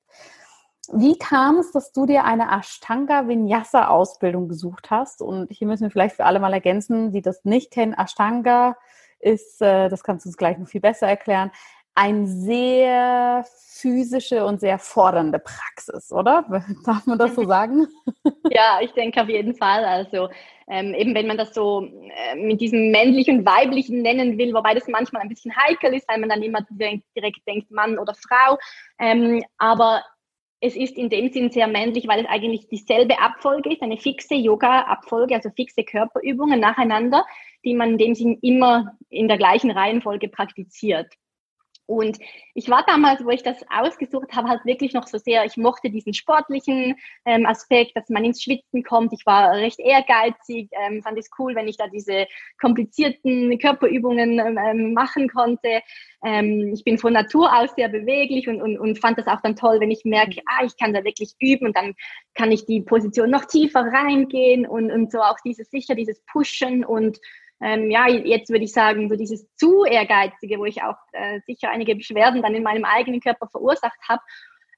wie 0.92 1.18
kam 1.20 1.58
es, 1.58 1.72
dass 1.72 1.92
du 1.92 2.08
dir 2.08 2.24
eine 2.24 2.50
Ashtanga 2.52 3.28
Vinyasa 3.28 3.88
Ausbildung 3.90 4.48
gesucht 4.48 4.90
hast? 4.90 5.22
Und 5.22 5.52
hier 5.52 5.68
müssen 5.68 5.84
wir 5.84 5.92
vielleicht 5.92 6.16
für 6.16 6.26
alle 6.26 6.40
mal 6.40 6.54
ergänzen, 6.54 7.12
die 7.12 7.22
das 7.22 7.46
nicht 7.46 7.72
kennen. 7.72 7.94
Ashtanga 7.94 8.78
ist, 9.20 9.62
äh, 9.62 9.90
das 9.90 10.04
kannst 10.04 10.26
du 10.26 10.30
uns 10.30 10.38
gleich 10.38 10.58
noch 10.58 10.68
viel 10.68 10.82
besser 10.82 11.08
erklären, 11.08 11.52
eine 12.00 12.28
sehr 12.28 13.46
physische 13.74 14.46
und 14.46 14.62
sehr 14.62 14.80
fordernde 14.80 15.40
Praxis, 15.40 16.14
oder? 16.14 16.46
Darf 16.86 17.06
man 17.06 17.18
das 17.18 17.36
so 17.36 17.46
sagen? 17.46 17.88
Ja, 18.52 18.80
ich 18.82 18.92
denke 18.94 19.22
auf 19.22 19.30
jeden 19.30 19.54
Fall. 19.54 19.86
Also 19.86 20.30
ähm, 20.68 20.94
eben 20.94 21.14
wenn 21.14 21.28
man 21.28 21.38
das 21.38 21.54
so 21.54 21.84
äh, 21.84 22.36
mit 22.36 22.62
diesem 22.62 22.90
männlich 22.92 23.30
und 23.30 23.46
weiblichen 23.46 24.02
nennen 24.02 24.38
will, 24.38 24.54
wobei 24.54 24.74
das 24.74 24.88
manchmal 24.88 25.22
ein 25.22 25.30
bisschen 25.30 25.56
heikel 25.56 25.94
ist, 25.94 26.08
weil 26.10 26.20
man 26.20 26.30
dann 26.30 26.42
immer 26.42 26.66
direkt, 26.70 27.04
direkt 27.16 27.48
denkt 27.48 27.70
Mann 27.72 28.00
oder 28.00 28.16
Frau. 28.16 28.58
Ähm, 28.98 29.44
aber 29.58 30.04
es 30.62 30.76
ist 30.76 30.98
in 30.98 31.10
dem 31.10 31.32
Sinn 31.32 31.52
sehr 31.52 31.68
männlich, 31.68 32.08
weil 32.08 32.22
es 32.22 32.30
eigentlich 32.30 32.68
dieselbe 32.68 33.20
Abfolge 33.20 33.72
ist, 33.72 33.82
eine 33.82 33.98
fixe 33.98 34.36
Yoga-Abfolge, 34.36 35.36
also 35.36 35.50
fixe 35.56 35.84
Körperübungen 35.84 36.60
nacheinander, 36.60 37.26
die 37.64 37.74
man 37.74 37.92
in 37.92 37.98
dem 37.98 38.16
Sinn 38.16 38.38
immer 38.42 38.98
in 39.10 39.28
der 39.28 39.38
gleichen 39.38 39.72
Reihenfolge 39.72 40.28
praktiziert. 40.28 41.08
Und 41.90 42.20
ich 42.54 42.70
war 42.70 42.86
damals, 42.86 43.26
wo 43.26 43.32
ich 43.32 43.42
das 43.42 43.66
ausgesucht 43.68 44.36
habe, 44.36 44.48
halt 44.48 44.64
wirklich 44.64 44.94
noch 44.94 45.08
so 45.08 45.18
sehr, 45.18 45.44
ich 45.46 45.58
mochte 45.58 45.90
diesen 45.90 46.14
sportlichen 46.14 46.96
ähm, 47.26 47.48
Aspekt, 47.48 47.98
dass 47.98 48.10
man 48.10 48.24
ins 48.24 48.44
Schwitzen 48.44 48.84
kommt. 48.84 49.12
Ich 49.12 49.26
war 49.26 49.54
recht 49.54 49.80
ehrgeizig, 49.80 50.70
ähm, 50.72 51.02
fand 51.02 51.18
es 51.18 51.32
cool, 51.40 51.56
wenn 51.56 51.68
ich 51.68 51.78
da 51.78 51.88
diese 51.88 52.28
komplizierten 52.62 53.58
Körperübungen 53.58 54.38
ähm, 54.38 54.60
ähm 54.60 54.94
machen 54.94 55.30
konnte. 55.30 55.82
Ähm, 56.24 56.72
ich 56.76 56.84
bin 56.84 57.00
von 57.00 57.14
Natur 57.14 57.52
aus 57.58 57.74
sehr 57.76 57.90
beweglich 57.90 58.48
und, 58.48 58.62
und, 58.62 58.78
und 58.78 59.00
fand 59.00 59.18
das 59.18 59.26
auch 59.26 59.42
dann 59.42 59.56
toll, 59.56 59.80
wenn 59.80 59.90
ich 59.90 60.06
merke, 60.06 60.42
ah, 60.46 60.64
ich 60.64 60.78
kann 60.78 60.94
da 60.94 61.04
wirklich 61.04 61.34
üben 61.40 61.66
und 61.66 61.76
dann 61.76 61.96
kann 62.36 62.52
ich 62.52 62.68
die 62.68 62.82
Position 62.82 63.32
noch 63.32 63.46
tiefer 63.46 63.82
reingehen 63.82 64.68
und, 64.68 64.92
und 64.92 65.12
so 65.12 65.22
auch 65.22 65.40
dieses 65.44 65.72
sicher, 65.72 65.96
dieses 65.96 66.24
Pushen 66.28 66.86
und 66.86 67.20
ähm, 67.62 67.92
ja, 67.92 68.08
jetzt 68.08 68.50
würde 68.50 68.64
ich 68.64 68.72
sagen, 68.72 69.10
so 69.10 69.16
dieses 69.16 69.54
zu 69.56 69.84
ehrgeizige, 69.84 70.60
wo 70.60 70.66
ich 70.66 70.82
auch 70.82 70.98
äh, 71.12 71.40
sicher 71.46 71.70
einige 71.70 71.96
Beschwerden 71.96 72.42
dann 72.42 72.56
in 72.56 72.64
meinem 72.64 72.86
eigenen 72.86 73.20
Körper 73.20 73.48
verursacht 73.48 74.00
habe. 74.08 74.22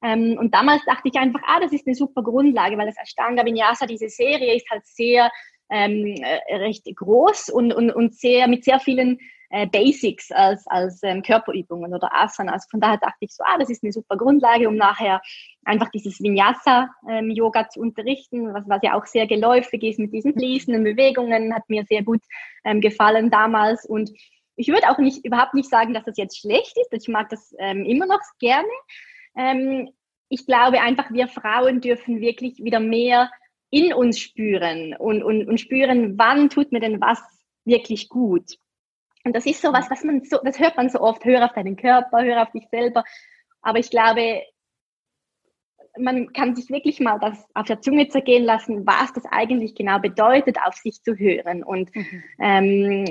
Ähm, 0.04 0.38
und 0.40 0.54
damals 0.54 0.84
dachte 0.86 1.08
ich 1.08 1.16
einfach, 1.16 1.42
ah, 1.46 1.60
das 1.60 1.74
ist 1.74 1.86
eine 1.86 1.96
super 1.96 2.24
Grundlage, 2.24 2.78
weil 2.78 2.88
das 2.88 2.98
Ashtanga 2.98 3.46
Vinyasa, 3.46 3.86
diese 3.86 4.10
Serie 4.10 4.56
ist 4.56 4.70
halt 4.72 4.86
sehr 4.86 5.30
ähm, 5.70 6.16
äh, 6.22 6.56
recht 6.56 6.86
groß 6.96 7.50
und, 7.50 7.72
und, 7.72 7.92
und 7.92 8.16
sehr 8.16 8.48
mit 8.48 8.64
sehr 8.64 8.80
vielen 8.80 9.20
äh, 9.52 9.68
Basics 9.68 10.32
als, 10.32 10.66
als 10.68 11.04
ähm, 11.04 11.22
Körperübungen 11.22 11.94
oder 11.94 12.14
Asanas. 12.14 12.68
Von 12.70 12.80
daher 12.80 12.98
dachte 12.98 13.18
ich 13.20 13.34
so, 13.34 13.44
ah, 13.46 13.58
das 13.60 13.70
ist 13.70 13.84
eine 13.84 13.92
super 13.92 14.18
Grundlage, 14.18 14.68
um 14.68 14.76
nachher 14.76 15.22
einfach 15.66 15.90
dieses 15.90 16.22
Vinyasa-Yoga 16.22 17.60
ähm, 17.60 17.70
zu 17.70 17.82
unterrichten, 17.82 18.54
was, 18.54 18.68
was 18.68 18.82
ja 18.82 18.98
auch 18.98 19.06
sehr 19.06 19.28
geläufig 19.28 19.84
ist 19.84 20.00
mit 20.00 20.14
diesen 20.14 20.34
fließenden 20.34 20.84
Bewegungen, 20.84 21.54
hat 21.54 21.70
mir 21.70 21.84
sehr 21.86 22.04
gut 22.04 22.22
ähm, 22.64 22.82
gefallen 22.82 23.30
damals. 23.30 23.86
Und 23.86 24.12
ich 24.56 24.70
würde 24.70 24.90
auch 24.90 24.98
nicht, 24.98 25.26
überhaupt 25.26 25.54
nicht 25.54 25.70
sagen, 25.70 25.94
dass 25.94 26.06
das 26.06 26.18
jetzt 26.18 26.40
schlecht 26.40 26.78
ist. 26.78 26.94
Ich 26.94 27.08
mag 27.08 27.30
das 27.30 27.54
ähm, 27.60 27.86
immer 27.86 28.06
noch 28.06 28.22
gerne. 28.40 28.68
Ähm, 29.36 29.90
ich 30.30 30.46
glaube 30.46 30.80
einfach, 30.80 31.12
wir 31.12 31.28
Frauen 31.28 31.82
dürfen 31.82 32.22
wirklich 32.22 32.64
wieder 32.64 32.80
mehr 32.80 33.30
in 33.70 33.94
uns 33.94 34.20
spüren 34.20 34.96
und, 34.98 35.24
und, 35.24 35.48
und 35.48 35.60
spüren, 35.60 36.18
wann 36.18 36.50
tut 36.50 36.72
mir 36.72 36.80
denn 36.80 37.02
was 37.02 37.22
wirklich 37.66 38.10
gut. 38.10 38.58
Und 39.24 39.36
das 39.36 39.46
ist 39.46 39.62
so 39.62 39.72
was, 39.74 39.90
was 39.90 40.04
man 40.04 40.24
so, 40.24 40.40
das 40.44 40.60
hört 40.60 40.78
man 40.78 40.90
so 40.90 41.00
oft, 41.00 41.24
hör 41.26 41.46
auf 41.46 41.54
deinen 41.54 41.76
Körper, 41.76 42.24
hör 42.24 42.42
auf 42.42 42.52
dich 42.52 42.68
selber. 42.70 43.04
Aber 43.62 43.80
ich 43.80 43.90
glaube, 43.90 44.42
man 45.98 46.32
kann 46.34 46.56
sich 46.56 46.70
wirklich 46.70 47.00
mal 47.00 47.20
das 47.20 47.46
auf 47.54 47.68
der 47.68 47.82
Zunge 47.82 48.08
zergehen 48.08 48.44
lassen, 48.44 48.86
was 48.86 49.14
das 49.14 49.26
eigentlich 49.30 49.76
genau 49.76 50.00
bedeutet, 50.00 50.58
auf 50.64 50.76
sich 50.76 51.02
zu 51.04 51.16
hören. 51.16 51.64
Und 51.64 51.94
mhm. 51.96 52.24
ähm, 52.40 53.06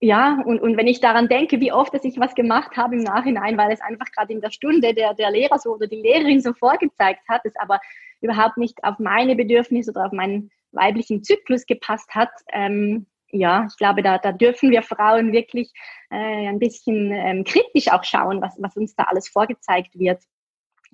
ja, 0.00 0.42
und, 0.44 0.60
und 0.60 0.76
wenn 0.76 0.86
ich 0.86 1.00
daran 1.00 1.28
denke, 1.28 1.60
wie 1.60 1.72
oft 1.72 1.94
dass 1.94 2.04
ich 2.04 2.18
was 2.18 2.34
gemacht 2.34 2.76
habe 2.76 2.96
im 2.96 3.02
Nachhinein, 3.02 3.56
weil 3.56 3.72
es 3.72 3.80
einfach 3.80 4.10
gerade 4.12 4.32
in 4.32 4.40
der 4.40 4.50
Stunde 4.50 4.92
der, 4.92 5.14
der 5.14 5.30
Lehrer 5.30 5.58
so 5.58 5.74
oder 5.74 5.86
die 5.86 6.02
Lehrerin 6.02 6.40
so 6.40 6.52
vorgezeigt 6.52 7.26
hat, 7.28 7.42
es 7.44 7.56
aber 7.56 7.80
überhaupt 8.20 8.58
nicht 8.58 8.82
auf 8.84 8.98
meine 8.98 9.34
Bedürfnisse 9.36 9.92
oder 9.92 10.06
auf 10.06 10.12
meinen 10.12 10.50
weiblichen 10.72 11.22
Zyklus 11.22 11.64
gepasst 11.66 12.14
hat, 12.14 12.30
ähm, 12.52 13.06
ja, 13.34 13.66
ich 13.68 13.76
glaube, 13.76 14.02
da, 14.02 14.18
da 14.18 14.32
dürfen 14.32 14.70
wir 14.70 14.82
Frauen 14.82 15.32
wirklich 15.32 15.72
äh, 16.10 16.48
ein 16.48 16.58
bisschen 16.58 17.10
ähm, 17.12 17.44
kritisch 17.44 17.90
auch 17.90 18.04
schauen, 18.04 18.40
was, 18.40 18.54
was 18.58 18.76
uns 18.76 18.94
da 18.94 19.04
alles 19.04 19.28
vorgezeigt 19.28 19.98
wird 19.98 20.22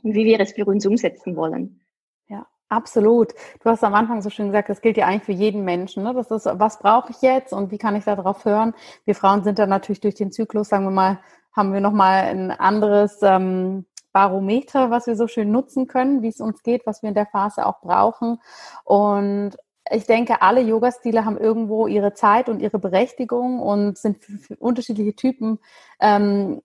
und 0.03 0.15
wie 0.15 0.25
wir 0.25 0.41
es 0.41 0.53
für 0.53 0.65
uns 0.65 0.87
umsetzen 0.87 1.37
wollen. 1.37 1.81
Ja, 2.29 2.47
absolut. 2.69 3.33
Du 3.63 3.69
hast 3.69 3.85
am 3.85 3.95
Anfang 3.95 4.23
so 4.23 4.31
schön 4.31 4.47
gesagt, 4.47 4.71
das 4.71 4.81
gilt 4.81 4.97
ja 4.97 5.07
eigentlich 5.07 5.25
für 5.25 5.33
jeden 5.33 5.65
Menschen. 5.65 6.03
Ne? 6.03 6.15
Das 6.15 6.31
ist, 6.31 6.47
was 6.47 6.79
brauche 6.79 7.11
ich 7.11 7.21
jetzt 7.21 7.53
und 7.53 7.71
wie 7.71 7.79
kann 7.79 7.97
ich 7.97 8.05
darauf 8.05 8.45
hören? 8.45 8.75
Wir 9.05 9.15
Frauen 9.15 9.45
sind 9.45 9.59
da 9.59 9.67
natürlich 9.67 10.01
durch 10.01 10.15
den 10.15 10.33
Zyklus, 10.33 10.69
sagen 10.71 10.85
wir 10.85 10.91
mal, 10.91 11.21
haben 11.53 11.73
wir 11.73 11.81
nochmal 11.81 12.25
ein 12.25 12.51
anderes 12.53 13.19
ähm, 13.23 13.85
Barometer, 14.13 14.91
was 14.91 15.07
wir 15.07 15.17
so 15.17 15.29
schön 15.29 15.51
nutzen 15.51 15.87
können, 15.87 16.23
wie 16.23 16.29
es 16.29 16.41
uns 16.41 16.63
geht, 16.63 16.87
was 16.87 17.03
wir 17.03 17.09
in 17.11 17.15
der 17.15 17.27
Phase 17.27 17.67
auch 17.67 17.81
brauchen. 17.81 18.39
Und 18.85 19.57
ich 19.91 20.07
denke, 20.07 20.43
alle 20.43 20.61
Yoga-Stile 20.61 21.25
haben 21.25 21.39
irgendwo 21.39 21.87
ihre 21.87 22.15
Zeit 22.15 22.49
und 22.49 22.61
ihre 22.61 22.79
Berechtigung 22.79 23.61
und 23.61 23.99
sind 23.99 24.19
für, 24.25 24.57
unterschiedliche 24.57 25.15
Typen 25.15 25.59
ähm, 26.01 26.63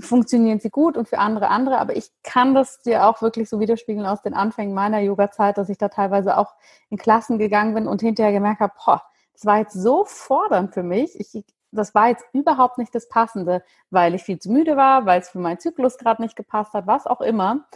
funktionieren 0.00 0.58
sie 0.58 0.70
gut 0.70 0.96
und 0.96 1.08
für 1.08 1.18
andere 1.18 1.48
andere. 1.48 1.78
Aber 1.78 1.96
ich 1.96 2.10
kann 2.22 2.54
das 2.54 2.80
dir 2.80 3.06
auch 3.06 3.22
wirklich 3.22 3.48
so 3.48 3.60
widerspiegeln 3.60 4.06
aus 4.06 4.22
den 4.22 4.34
Anfängen 4.34 4.74
meiner 4.74 5.00
Yoga-Zeit, 5.00 5.58
dass 5.58 5.68
ich 5.68 5.78
da 5.78 5.88
teilweise 5.88 6.36
auch 6.36 6.54
in 6.90 6.98
Klassen 6.98 7.38
gegangen 7.38 7.74
bin 7.74 7.86
und 7.86 8.00
hinterher 8.00 8.32
gemerkt 8.32 8.60
habe, 8.60 8.72
boah, 8.84 9.02
das 9.34 9.44
war 9.44 9.58
jetzt 9.58 9.74
so 9.74 10.04
fordernd 10.04 10.72
für 10.74 10.82
mich. 10.82 11.18
Ich, 11.20 11.44
das 11.70 11.94
war 11.94 12.08
jetzt 12.08 12.24
überhaupt 12.32 12.78
nicht 12.78 12.94
das 12.94 13.08
Passende, 13.08 13.62
weil 13.90 14.14
ich 14.14 14.22
viel 14.22 14.38
zu 14.38 14.50
müde 14.50 14.76
war, 14.76 15.06
weil 15.06 15.20
es 15.20 15.28
für 15.28 15.38
meinen 15.38 15.58
Zyklus 15.58 15.98
gerade 15.98 16.22
nicht 16.22 16.36
gepasst 16.36 16.72
hat, 16.72 16.86
was 16.86 17.06
auch 17.06 17.20
immer. 17.20 17.66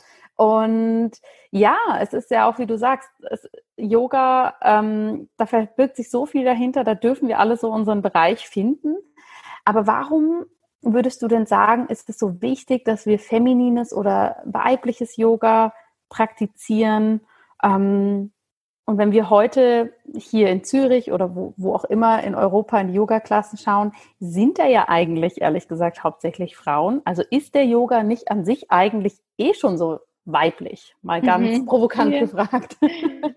Und 0.41 1.11
ja, 1.51 1.77
es 2.01 2.15
ist 2.15 2.31
ja 2.31 2.49
auch, 2.49 2.59
wie 2.59 2.65
du 2.65 2.79
sagst, 2.79 3.11
es, 3.29 3.47
Yoga, 3.77 4.55
ähm, 4.63 5.29
da 5.37 5.45
verbirgt 5.45 5.97
sich 5.97 6.11
so 6.11 6.25
viel 6.25 6.47
dahinter, 6.47 6.83
da 6.83 6.95
dürfen 6.95 7.29
wir 7.29 7.39
alle 7.39 7.59
so 7.59 7.71
unseren 7.71 8.01
Bereich 8.01 8.49
finden. 8.49 8.97
Aber 9.67 9.87
warum 9.87 10.47
würdest 10.81 11.21
du 11.21 11.29
denn 11.29 11.45
sagen, 11.45 11.89
ist 11.89 12.09
es 12.09 12.19
so 12.19 12.41
wichtig, 12.41 12.87
dass 12.87 13.05
wir 13.05 13.19
feminines 13.19 13.93
oder 13.93 14.43
weibliches 14.47 15.19
Yoga 15.19 15.75
praktizieren? 16.09 17.21
Ähm, 17.63 18.33
und 18.87 18.97
wenn 18.97 19.13
wir 19.13 19.29
heute 19.29 19.93
hier 20.17 20.49
in 20.49 20.65
Zürich 20.65 21.13
oder 21.13 21.37
wo, 21.37 21.53
wo 21.59 21.75
auch 21.75 21.85
immer 21.85 22.25
in 22.25 22.35
Europa 22.35 22.81
in 22.81 22.95
Yoga-Klassen 22.95 23.59
schauen, 23.59 23.93
sind 24.21 24.59
da 24.59 24.65
ja 24.65 24.89
eigentlich, 24.89 25.43
ehrlich 25.43 25.69
gesagt, 25.69 26.03
hauptsächlich 26.03 26.57
Frauen. 26.57 27.03
Also 27.05 27.23
ist 27.31 27.55
der 27.55 27.67
Yoga 27.67 28.03
nicht 28.03 28.31
an 28.31 28.47
sich 28.47 28.71
eigentlich 28.71 29.19
eh 29.37 29.53
schon 29.53 29.77
so 29.77 30.01
weiblich? 30.25 30.95
Mal 31.03 31.21
ganz 31.23 31.59
mhm. 31.59 31.67
provokant 31.67 32.13
ja. 32.13 32.21
gefragt. 32.21 32.77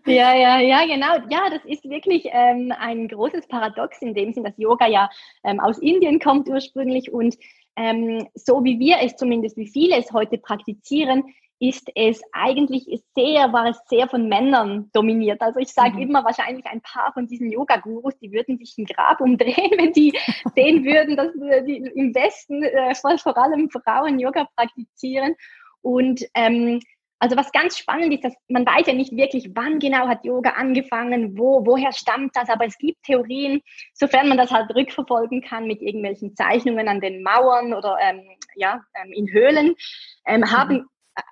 Ja, 0.05 0.35
ja, 0.35 0.59
ja, 0.59 0.85
genau. 0.85 1.25
Ja, 1.29 1.49
das 1.49 1.63
ist 1.63 1.85
wirklich 1.85 2.27
ähm, 2.31 2.73
ein 2.77 3.07
großes 3.07 3.47
Paradox 3.47 4.01
in 4.01 4.13
dem 4.13 4.33
Sinn, 4.33 4.43
dass 4.43 4.57
Yoga 4.57 4.85
ja 4.85 5.09
ähm, 5.45 5.61
aus 5.61 5.77
Indien 5.77 6.19
kommt 6.19 6.49
ursprünglich 6.49 7.13
und 7.13 7.37
ähm, 7.77 8.27
so 8.35 8.65
wie 8.65 8.79
wir 8.79 8.97
es 9.01 9.15
zumindest, 9.15 9.55
wie 9.55 9.67
viele 9.67 9.95
es 9.95 10.11
heute 10.11 10.37
praktizieren, 10.37 11.23
ist 11.63 11.89
es 11.95 12.21
eigentlich 12.33 12.85
sehr, 13.15 13.53
war 13.53 13.67
es 13.67 13.79
sehr 13.87 14.09
von 14.09 14.27
Männern 14.27 14.89
dominiert. 14.91 15.41
Also 15.41 15.59
ich 15.59 15.69
sage 15.69 15.95
mhm. 15.95 16.01
immer, 16.01 16.25
wahrscheinlich 16.25 16.65
ein 16.65 16.81
paar 16.81 17.13
von 17.13 17.25
diesen 17.25 17.49
Yoga-Gurus, 17.49 18.17
die 18.19 18.33
würden 18.33 18.57
sich 18.57 18.77
ein 18.77 18.85
Grab 18.85 19.21
umdrehen, 19.21 19.71
wenn 19.77 19.93
die 19.93 20.17
sehen 20.55 20.83
würden, 20.83 21.15
dass 21.15 21.31
die 21.65 21.77
im 21.77 22.13
Westen 22.13 22.63
äh, 22.63 22.93
vor 22.93 23.37
allem 23.37 23.69
Frauen 23.69 24.19
Yoga 24.19 24.45
praktizieren. 24.57 25.35
Und 25.83 26.25
ähm, 26.33 26.79
also 27.19 27.37
was 27.37 27.51
ganz 27.51 27.77
spannend 27.77 28.13
ist, 28.13 28.25
dass 28.25 28.33
man 28.49 28.65
weiß 28.65 28.87
ja 28.87 28.93
nicht 28.93 29.15
wirklich, 29.15 29.51
wann 29.53 29.79
genau 29.79 30.07
hat 30.07 30.25
Yoga 30.25 30.51
angefangen, 30.51 31.37
wo, 31.37 31.65
woher 31.65 31.93
stammt 31.93 32.35
das, 32.35 32.49
aber 32.49 32.65
es 32.65 32.77
gibt 32.77 33.01
Theorien, 33.03 33.61
sofern 33.93 34.27
man 34.27 34.37
das 34.37 34.51
halt 34.51 34.73
rückverfolgen 34.75 35.41
kann 35.41 35.65
mit 35.65 35.81
irgendwelchen 35.81 36.35
Zeichnungen 36.35 36.89
an 36.89 36.99
den 36.99 37.23
Mauern 37.23 37.73
oder 37.73 37.97
ähm, 38.01 38.23
ja, 38.55 38.81
ähm, 38.95 39.13
in 39.13 39.31
Höhlen, 39.31 39.75
ähm, 40.25 40.41
mhm. 40.41 40.51
haben 40.51 40.85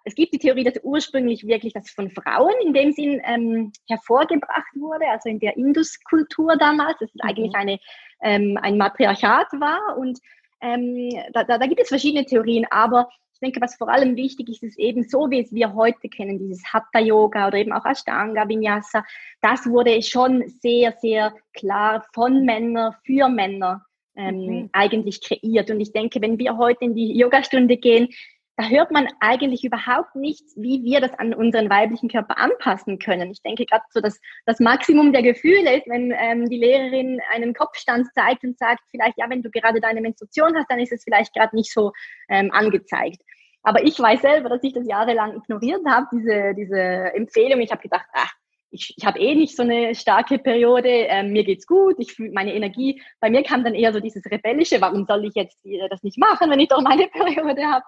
es 0.04 0.16
gibt 0.16 0.34
die 0.34 0.38
Theorie, 0.38 0.64
dass 0.64 0.80
ursprünglich 0.84 1.46
wirklich 1.48 1.74
das 1.74 1.90
von 1.90 2.12
Frauen 2.12 2.54
in 2.64 2.74
dem 2.74 2.92
Sinn 2.92 3.20
ähm, 3.26 3.72
hervorgebracht 3.90 4.76
wurde, 4.76 5.08
also 5.08 5.28
in 5.28 5.40
der 5.40 5.58
Induskultur 5.58 6.56
damals, 6.56 7.00
dass 7.00 7.10
es 7.10 7.16
mhm. 7.16 7.30
eigentlich 7.30 7.56
eine, 7.56 7.80
ähm, 8.22 8.58
ein 8.62 8.78
Matriarchat 8.78 9.48
war 9.54 9.98
und 9.98 10.20
ähm, 10.62 11.10
da, 11.34 11.44
da, 11.44 11.58
da 11.58 11.66
gibt 11.66 11.82
es 11.82 11.90
verschiedene 11.90 12.26
Theorien, 12.26 12.68
aber 12.70 13.10
denke, 13.42 13.62
was 13.62 13.76
vor 13.76 13.90
allem 13.90 14.16
wichtig 14.16 14.50
ist, 14.50 14.64
ist 14.64 14.80
eben 14.80 15.04
so, 15.04 15.30
wie 15.30 15.42
es 15.42 15.54
wir 15.54 15.74
heute 15.74 16.10
kennen, 16.10 16.40
dieses 16.40 16.64
Hatha-Yoga 16.72 17.48
oder 17.48 17.58
eben 17.58 17.74
auch 17.74 17.86
Ashtanga, 17.86 18.48
Vinyasa, 18.48 19.04
das 19.42 19.66
wurde 19.66 20.02
schon 20.02 20.48
sehr, 20.48 20.94
sehr 21.02 21.34
klar 21.54 22.06
von 22.14 22.46
Männern 22.46 22.96
für 23.04 23.30
Männer 23.30 23.86
ähm, 24.16 24.36
mhm. 24.36 24.70
eigentlich 24.74 25.22
kreiert. 25.22 25.70
Und 25.72 25.80
ich 25.80 25.92
denke, 25.92 26.22
wenn 26.22 26.38
wir 26.38 26.58
heute 26.58 26.86
in 26.86 26.96
die 26.96 27.18
Yogastunde 27.18 27.78
gehen, 27.78 28.10
da 28.58 28.68
hört 28.68 28.92
man 28.92 29.08
eigentlich 29.22 29.64
überhaupt 29.64 30.16
nichts, 30.16 30.54
wie 30.56 30.84
wir 30.84 31.00
das 31.00 31.18
an 31.18 31.34
unseren 31.34 31.70
weiblichen 31.70 32.10
Körper 32.10 32.38
anpassen 32.38 33.00
können. 33.00 33.32
Ich 33.32 33.42
denke 33.42 33.66
gerade 33.66 33.84
so, 33.90 34.02
dass 34.02 34.20
das 34.46 34.60
Maximum 34.60 35.14
der 35.14 35.24
Gefühle 35.24 35.78
ist, 35.78 35.88
wenn 35.88 36.14
ähm, 36.16 36.50
die 36.50 36.58
Lehrerin 36.58 37.20
einen 37.34 37.54
Kopfstand 37.54 38.08
zeigt 38.14 38.44
und 38.44 38.60
sagt, 38.60 38.82
vielleicht, 38.92 39.18
ja, 39.18 39.30
wenn 39.30 39.42
du 39.42 39.50
gerade 39.50 39.80
deine 39.80 40.02
Menstruation 40.02 40.56
hast, 40.56 40.70
dann 40.70 40.80
ist 40.80 40.92
es 40.92 41.04
vielleicht 41.04 41.34
gerade 41.34 41.56
nicht 41.56 41.72
so 41.72 41.92
ähm, 42.30 42.52
angezeigt. 42.52 43.22
Aber 43.64 43.84
ich 43.84 44.00
weiß 44.00 44.22
selber, 44.22 44.50
dass 44.50 44.64
ich 44.64 44.74
das 44.74 44.88
jahrelang 44.88 45.36
ignoriert 45.36 45.86
habe, 45.88 46.08
diese, 46.12 46.54
diese 46.56 46.80
Empfehlung. 47.16 47.62
Ich 47.62 47.72
habe 47.72 47.82
gedacht, 47.82 48.06
ach, 48.14 48.34
ich, 48.72 48.94
ich 48.98 49.06
habe 49.06 49.20
eh 49.20 49.36
nicht 49.36 49.56
so 49.56 49.64
eine 49.64 49.94
starke 49.94 50.40
Periode, 50.40 50.90
ähm, 50.90 51.34
mir 51.34 51.44
geht's 51.44 51.68
gut, 51.68 51.96
ich 52.00 52.14
fühle 52.14 52.32
meine 52.32 52.54
Energie. 52.54 53.02
Bei 53.20 53.30
mir 53.30 53.44
kam 53.44 53.64
dann 53.64 53.76
eher 53.76 53.94
so 53.94 54.00
dieses 54.00 54.26
Rebellische, 54.26 54.82
warum 54.82 55.06
soll 55.06 55.26
ich 55.26 55.36
jetzt 55.36 55.60
das 55.90 56.04
nicht 56.04 56.18
machen, 56.18 56.50
wenn 56.50 56.60
ich 56.60 56.70
doch 56.70 56.82
meine 56.82 57.08
Periode 57.14 57.66
habe? 57.66 57.86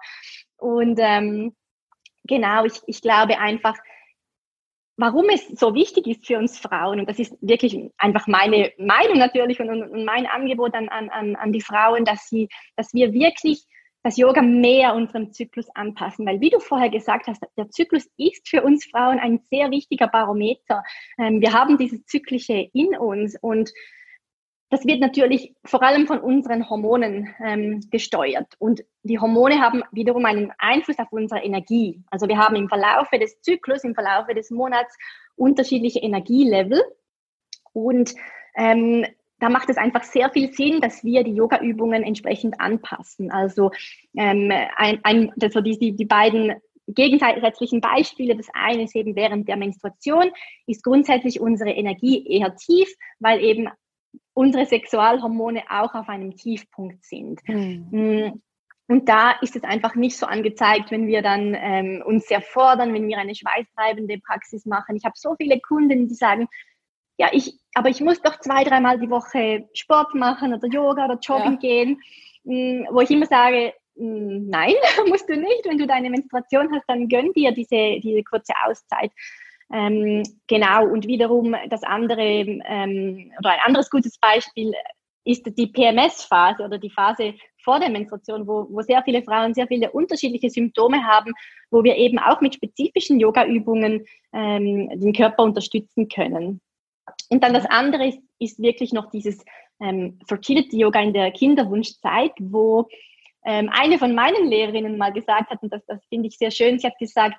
Und 0.56 0.98
ähm, 1.00 1.56
genau, 2.24 2.64
ich, 2.64 2.80
ich 2.86 3.00
glaube 3.00 3.38
einfach, 3.38 3.76
warum 4.96 5.28
es 5.30 5.48
so 5.48 5.74
wichtig 5.74 6.06
ist 6.06 6.26
für 6.26 6.38
uns 6.38 6.58
Frauen, 6.58 7.00
und 7.00 7.08
das 7.08 7.18
ist 7.18 7.36
wirklich 7.40 7.90
einfach 7.96 8.26
meine 8.26 8.72
Meinung 8.78 9.18
natürlich 9.18 9.58
und, 9.60 9.70
und 9.70 10.04
mein 10.04 10.26
Angebot 10.26 10.74
an, 10.74 10.88
an, 10.88 11.34
an 11.34 11.52
die 11.52 11.62
Frauen, 11.62 12.04
dass, 12.04 12.28
sie, 12.28 12.48
dass 12.76 12.92
wir 12.92 13.12
wirklich 13.12 13.64
das 14.04 14.18
Yoga 14.18 14.42
mehr 14.42 14.94
unserem 14.94 15.32
Zyklus 15.32 15.66
anpassen. 15.74 16.26
Weil 16.26 16.40
wie 16.40 16.50
du 16.50 16.60
vorher 16.60 16.90
gesagt 16.90 17.26
hast, 17.26 17.42
der 17.56 17.70
Zyklus 17.70 18.06
ist 18.18 18.48
für 18.48 18.62
uns 18.62 18.84
Frauen 18.84 19.18
ein 19.18 19.40
sehr 19.50 19.70
wichtiger 19.70 20.06
Barometer. 20.06 20.84
Ähm, 21.18 21.40
wir 21.40 21.52
haben 21.52 21.78
dieses 21.78 22.04
Zyklische 22.04 22.68
in 22.72 22.96
uns 22.96 23.36
und 23.40 23.72
das 24.70 24.86
wird 24.86 25.00
natürlich 25.00 25.54
vor 25.64 25.82
allem 25.82 26.06
von 26.06 26.18
unseren 26.20 26.68
Hormonen 26.68 27.34
ähm, 27.42 27.80
gesteuert. 27.90 28.54
Und 28.58 28.84
die 29.04 29.18
Hormone 29.18 29.60
haben 29.60 29.82
wiederum 29.92 30.24
einen 30.26 30.52
Einfluss 30.58 30.98
auf 30.98 31.12
unsere 31.12 31.42
Energie. 31.42 32.02
Also 32.10 32.28
wir 32.28 32.38
haben 32.38 32.56
im 32.56 32.68
Verlaufe 32.68 33.18
des 33.18 33.40
Zyklus, 33.40 33.84
im 33.84 33.94
Verlaufe 33.94 34.34
des 34.34 34.50
Monats 34.50 34.96
unterschiedliche 35.36 36.00
Energielevel. 36.00 36.82
Und 37.72 38.14
ähm, 38.56 39.06
da 39.40 39.48
macht 39.48 39.68
es 39.68 39.76
einfach 39.76 40.04
sehr 40.04 40.30
viel 40.30 40.52
Sinn, 40.52 40.80
dass 40.80 41.04
wir 41.04 41.24
die 41.24 41.34
Yoga-Übungen 41.34 42.02
entsprechend 42.02 42.60
anpassen. 42.60 43.30
Also, 43.30 43.70
ähm, 44.16 44.50
ein, 44.76 45.00
ein, 45.02 45.32
also 45.40 45.60
die, 45.60 45.78
die, 45.78 45.96
die 45.96 46.04
beiden 46.04 46.54
gegensätzlichen 46.86 47.80
Beispiele. 47.80 48.36
Das 48.36 48.48
eine 48.52 48.84
ist 48.84 48.94
eben 48.94 49.16
während 49.16 49.48
der 49.48 49.56
Menstruation, 49.56 50.30
ist 50.66 50.82
grundsätzlich 50.82 51.40
unsere 51.40 51.70
Energie 51.70 52.26
eher 52.26 52.54
tief, 52.56 52.92
weil 53.18 53.42
eben 53.42 53.68
unsere 54.34 54.66
Sexualhormone 54.66 55.62
auch 55.70 55.94
auf 55.94 56.08
einem 56.08 56.36
Tiefpunkt 56.36 57.04
sind. 57.04 57.40
Mhm. 57.48 58.42
Und 58.86 59.08
da 59.08 59.32
ist 59.40 59.56
es 59.56 59.62
einfach 59.62 59.94
nicht 59.94 60.16
so 60.16 60.26
angezeigt, 60.26 60.90
wenn 60.90 61.06
wir 61.06 61.22
dann 61.22 61.56
ähm, 61.58 62.02
uns 62.04 62.26
sehr 62.26 62.42
fordern, 62.42 62.92
wenn 62.92 63.08
wir 63.08 63.16
eine 63.16 63.34
schweißtreibende 63.34 64.18
Praxis 64.18 64.66
machen. 64.66 64.96
Ich 64.96 65.04
habe 65.04 65.14
so 65.16 65.34
viele 65.36 65.58
Kunden, 65.60 66.06
die 66.06 66.14
sagen, 66.14 66.48
ja, 67.16 67.28
ich, 67.32 67.54
aber 67.74 67.88
ich 67.88 68.00
muss 68.00 68.20
doch 68.22 68.40
zwei, 68.40 68.64
dreimal 68.64 68.98
die 68.98 69.10
Woche 69.10 69.68
Sport 69.72 70.14
machen 70.14 70.54
oder 70.54 70.66
Yoga 70.68 71.04
oder 71.04 71.18
Jogging 71.20 71.52
ja. 71.52 71.58
gehen, 71.58 72.00
hm, 72.44 72.86
wo 72.90 73.00
ich 73.00 73.10
immer 73.10 73.26
sage, 73.26 73.72
hm, 73.96 74.48
nein, 74.48 74.74
musst 75.08 75.28
du 75.28 75.36
nicht. 75.36 75.64
Wenn 75.64 75.78
du 75.78 75.86
deine 75.86 76.10
Menstruation 76.10 76.72
hast, 76.72 76.84
dann 76.88 77.08
gönn 77.08 77.32
dir 77.32 77.52
diese, 77.52 78.00
diese 78.00 78.22
kurze 78.24 78.52
Auszeit. 78.64 79.12
Ähm, 79.72 80.22
genau, 80.46 80.86
und 80.86 81.06
wiederum 81.06 81.54
das 81.70 81.82
andere 81.84 82.22
ähm, 82.22 83.32
oder 83.38 83.50
ein 83.50 83.60
anderes 83.64 83.90
gutes 83.90 84.18
Beispiel 84.18 84.72
ist 85.24 85.46
die 85.56 85.66
PMS-Phase 85.66 86.62
oder 86.62 86.78
die 86.78 86.90
Phase 86.90 87.34
vor 87.62 87.80
der 87.80 87.88
Menstruation, 87.88 88.46
wo, 88.46 88.66
wo 88.68 88.82
sehr 88.82 89.02
viele 89.04 89.22
Frauen 89.22 89.54
sehr 89.54 89.66
viele 89.66 89.90
unterschiedliche 89.90 90.50
Symptome 90.50 91.02
haben, 91.04 91.32
wo 91.70 91.82
wir 91.82 91.96
eben 91.96 92.18
auch 92.18 92.42
mit 92.42 92.54
spezifischen 92.54 93.18
Yoga-Übungen 93.18 94.04
ähm, 94.34 94.90
den 95.00 95.14
Körper 95.14 95.44
unterstützen 95.44 96.08
können. 96.08 96.60
Und 97.30 97.42
dann 97.42 97.54
das 97.54 97.66
andere 97.66 98.08
ist, 98.08 98.20
ist 98.38 98.58
wirklich 98.60 98.92
noch 98.92 99.10
dieses 99.10 99.44
ähm, 99.80 100.18
Fertility 100.26 100.78
Yoga 100.78 101.00
in 101.00 101.12
der 101.12 101.30
Kinderwunschzeit, 101.32 102.32
wo 102.38 102.88
ähm, 103.44 103.70
eine 103.72 103.98
von 103.98 104.14
meinen 104.14 104.46
Lehrerinnen 104.48 104.96
mal 104.96 105.12
gesagt 105.12 105.50
hat, 105.50 105.62
und 105.62 105.72
das, 105.72 105.84
das 105.86 106.04
finde 106.06 106.28
ich 106.28 106.38
sehr 106.38 106.50
schön, 106.50 106.78
sie 106.78 106.86
hat 106.86 106.98
gesagt, 106.98 107.36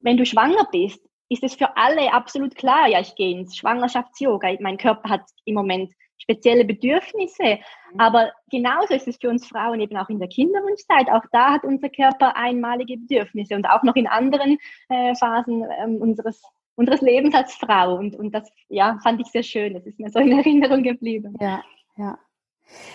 wenn 0.00 0.16
du 0.16 0.26
schwanger 0.26 0.66
bist, 0.70 1.00
ist 1.28 1.42
es 1.42 1.54
für 1.54 1.76
alle 1.76 2.12
absolut 2.12 2.54
klar, 2.54 2.88
ja, 2.88 3.00
ich 3.00 3.14
gehe 3.14 3.36
ins 3.36 3.56
Schwangerschafts-Yoga, 3.56 4.56
mein 4.60 4.76
Körper 4.76 5.08
hat 5.08 5.22
im 5.44 5.54
Moment 5.54 5.92
spezielle 6.18 6.64
Bedürfnisse, 6.64 7.58
mhm. 7.92 8.00
aber 8.00 8.32
genauso 8.50 8.94
ist 8.94 9.08
es 9.08 9.16
für 9.16 9.28
uns 9.30 9.46
Frauen 9.46 9.80
eben 9.80 9.96
auch 9.96 10.08
in 10.08 10.18
der 10.18 10.28
Kinderwunschzeit, 10.28 11.08
auch 11.10 11.24
da 11.32 11.52
hat 11.52 11.64
unser 11.64 11.88
Körper 11.88 12.36
einmalige 12.36 12.96
Bedürfnisse. 12.96 13.54
Und 13.54 13.66
auch 13.66 13.82
noch 13.82 13.96
in 13.96 14.06
anderen 14.06 14.58
äh, 14.88 15.14
Phasen 15.16 15.64
ähm, 15.82 15.96
unseres 15.96 16.42
unseres 16.76 17.00
Lebens 17.00 17.34
als 17.34 17.54
Frau. 17.54 17.96
Und, 17.96 18.16
und 18.16 18.34
das 18.34 18.50
ja, 18.68 18.98
fand 19.02 19.20
ich 19.20 19.28
sehr 19.28 19.42
schön. 19.42 19.74
Das 19.74 19.86
ist 19.86 19.98
mir 19.98 20.10
so 20.10 20.18
in 20.18 20.32
Erinnerung 20.38 20.82
geblieben. 20.82 21.34
Ja, 21.40 21.62
ja. 21.96 22.18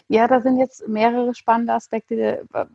Ja, 0.07 0.27
da 0.27 0.41
sind 0.41 0.57
jetzt 0.57 0.87
mehrere 0.87 1.35
spannende 1.35 1.73
Aspekte 1.73 2.45
äh, 2.53 2.65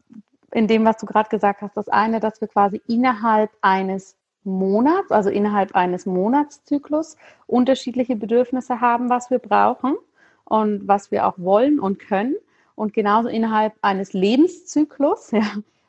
in 0.53 0.69
dem, 0.69 0.85
was 0.85 0.97
du 0.99 1.07
gerade 1.07 1.29
gesagt 1.29 1.63
hast. 1.63 1.77
Das 1.77 1.89
eine, 1.89 2.21
dass 2.21 2.41
wir 2.41 2.49
quasi 2.49 2.81
innerhalb 2.87 3.51
eines 3.61 4.17
Monats, 4.45 5.11
also 5.11 5.31
innerhalb 5.31 5.75
eines 5.75 6.07
Monatszyklus, 6.07 7.17
unterschiedliche 7.47 8.15
Bedürfnisse 8.15 8.81
haben, 8.81 9.09
was 9.11 9.31
wir 9.31 9.39
brauchen 9.39 9.97
und 10.45 10.87
was 10.87 11.11
wir 11.11 11.27
auch 11.27 11.35
wollen 11.39 11.81
und 11.81 11.99
können. 11.99 12.37
Und 12.77 12.93
genauso 12.93 13.29
innerhalb 13.29 13.75
eines 13.83 14.13
Lebenszyklus, 14.13 15.31
ja, 15.33 15.43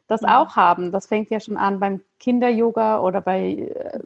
das 0.07 0.21
ja. 0.21 0.41
auch 0.41 0.55
haben. 0.55 0.91
Das 0.91 1.07
fängt 1.07 1.29
ja 1.29 1.39
schon 1.39 1.57
an 1.57 1.79
beim 1.79 2.01
Kinder-Yoga 2.19 3.01
oder 3.01 3.21
bei 3.21 3.73
äh, 3.75 3.99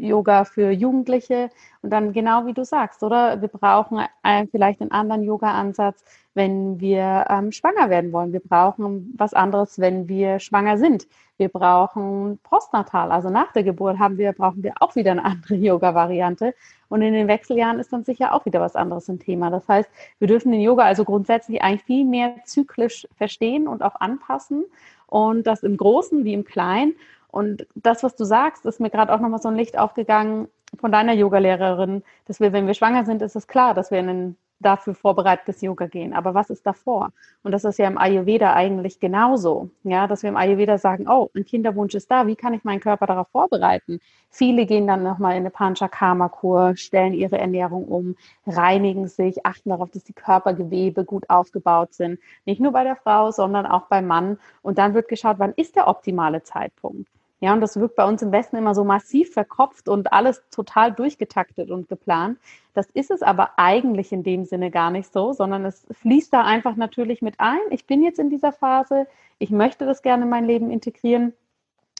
Yoga 0.00 0.44
für 0.44 0.70
Jugendliche 0.70 1.50
und 1.82 1.90
dann 1.90 2.12
genau 2.12 2.46
wie 2.46 2.54
du 2.54 2.64
sagst, 2.64 3.02
oder? 3.02 3.40
Wir 3.40 3.48
brauchen 3.48 4.00
ein, 4.22 4.48
vielleicht 4.48 4.80
einen 4.80 4.90
anderen 4.90 5.22
Yoga-Ansatz, 5.22 6.04
wenn 6.34 6.80
wir 6.80 7.26
ähm, 7.28 7.52
schwanger 7.52 7.90
werden 7.90 8.12
wollen. 8.12 8.32
Wir 8.32 8.40
brauchen 8.40 9.14
was 9.16 9.34
anderes, 9.34 9.78
wenn 9.78 10.08
wir 10.08 10.38
schwanger 10.38 10.78
sind. 10.78 11.06
Wir 11.36 11.48
brauchen 11.48 12.38
postnatal, 12.42 13.10
also 13.10 13.30
nach 13.30 13.52
der 13.52 13.62
Geburt 13.62 13.98
haben 13.98 14.18
wir, 14.18 14.32
brauchen 14.32 14.62
wir 14.62 14.74
auch 14.80 14.94
wieder 14.94 15.12
eine 15.12 15.24
andere 15.24 15.54
Yoga-Variante. 15.56 16.54
Und 16.90 17.02
in 17.02 17.14
den 17.14 17.28
Wechseljahren 17.28 17.78
ist 17.78 17.92
dann 17.92 18.04
sicher 18.04 18.34
auch 18.34 18.44
wieder 18.44 18.60
was 18.60 18.76
anderes 18.76 19.08
ein 19.08 19.18
Thema. 19.18 19.48
Das 19.48 19.66
heißt, 19.68 19.88
wir 20.18 20.28
dürfen 20.28 20.52
den 20.52 20.60
Yoga 20.60 20.84
also 20.84 21.04
grundsätzlich 21.04 21.62
eigentlich 21.62 21.84
viel 21.84 22.04
mehr 22.04 22.34
zyklisch 22.44 23.06
verstehen 23.16 23.68
und 23.68 23.82
auch 23.82 23.94
anpassen. 24.00 24.64
Und 25.06 25.46
das 25.46 25.62
im 25.62 25.76
Großen 25.76 26.24
wie 26.24 26.34
im 26.34 26.44
Kleinen. 26.44 26.94
Und 27.30 27.66
das, 27.74 28.02
was 28.02 28.16
du 28.16 28.24
sagst, 28.24 28.66
ist 28.66 28.80
mir 28.80 28.90
gerade 28.90 29.12
auch 29.12 29.20
nochmal 29.20 29.40
so 29.40 29.48
ein 29.48 29.56
Licht 29.56 29.78
aufgegangen 29.78 30.48
von 30.78 30.92
deiner 30.92 31.12
Yogalehrerin, 31.12 32.02
dass 32.26 32.40
wir, 32.40 32.52
wenn 32.52 32.66
wir 32.66 32.74
schwanger 32.74 33.04
sind, 33.04 33.22
ist 33.22 33.36
es 33.36 33.46
klar, 33.46 33.74
dass 33.74 33.90
wir 33.90 33.98
in 33.98 34.08
ein 34.08 34.36
dafür 34.60 34.94
vorbereitetes 34.94 35.62
Yoga 35.62 35.86
gehen. 35.86 36.12
Aber 36.12 36.34
was 36.34 36.50
ist 36.50 36.66
davor? 36.66 37.12
Und 37.42 37.52
das 37.52 37.64
ist 37.64 37.78
ja 37.78 37.88
im 37.88 37.98
Ayurveda 37.98 38.52
eigentlich 38.52 39.00
genauso. 39.00 39.70
Ja, 39.84 40.06
dass 40.06 40.22
wir 40.22 40.28
im 40.28 40.36
Ayurveda 40.36 40.78
sagen, 40.78 41.08
oh, 41.08 41.30
ein 41.34 41.44
Kinderwunsch 41.44 41.94
ist 41.94 42.10
da, 42.10 42.26
wie 42.26 42.36
kann 42.36 42.54
ich 42.54 42.62
meinen 42.62 42.80
Körper 42.80 43.06
darauf 43.06 43.28
vorbereiten? 43.28 44.00
Viele 44.28 44.66
gehen 44.66 44.86
dann 44.86 45.02
nochmal 45.02 45.32
in 45.32 45.38
eine 45.38 45.50
Panchakarma-Kur, 45.50 46.76
stellen 46.76 47.14
ihre 47.14 47.38
Ernährung 47.38 47.86
um, 47.86 48.16
reinigen 48.46 49.08
sich, 49.08 49.44
achten 49.46 49.70
darauf, 49.70 49.90
dass 49.90 50.04
die 50.04 50.12
Körpergewebe 50.12 51.04
gut 51.04 51.28
aufgebaut 51.30 51.94
sind. 51.94 52.20
Nicht 52.44 52.60
nur 52.60 52.72
bei 52.72 52.84
der 52.84 52.96
Frau, 52.96 53.30
sondern 53.30 53.66
auch 53.66 53.86
beim 53.86 54.06
Mann. 54.06 54.38
Und 54.62 54.78
dann 54.78 54.94
wird 54.94 55.08
geschaut, 55.08 55.38
wann 55.38 55.54
ist 55.56 55.74
der 55.74 55.88
optimale 55.88 56.42
Zeitpunkt? 56.42 57.08
Ja, 57.40 57.54
und 57.54 57.62
das 57.62 57.80
wirkt 57.80 57.96
bei 57.96 58.04
uns 58.04 58.20
im 58.20 58.32
Westen 58.32 58.56
immer 58.56 58.74
so 58.74 58.84
massiv 58.84 59.32
verkopft 59.32 59.88
und 59.88 60.12
alles 60.12 60.42
total 60.50 60.92
durchgetaktet 60.92 61.70
und 61.70 61.88
geplant. 61.88 62.38
Das 62.74 62.86
ist 62.90 63.10
es 63.10 63.22
aber 63.22 63.52
eigentlich 63.56 64.12
in 64.12 64.22
dem 64.22 64.44
Sinne 64.44 64.70
gar 64.70 64.90
nicht 64.90 65.10
so, 65.10 65.32
sondern 65.32 65.64
es 65.64 65.86
fließt 65.90 66.32
da 66.32 66.42
einfach 66.44 66.76
natürlich 66.76 67.22
mit 67.22 67.40
ein. 67.40 67.60
Ich 67.70 67.86
bin 67.86 68.02
jetzt 68.02 68.18
in 68.18 68.28
dieser 68.28 68.52
Phase, 68.52 69.06
ich 69.38 69.50
möchte 69.50 69.86
das 69.86 70.02
gerne 70.02 70.24
in 70.24 70.28
mein 70.28 70.44
Leben 70.44 70.70
integrieren. 70.70 71.32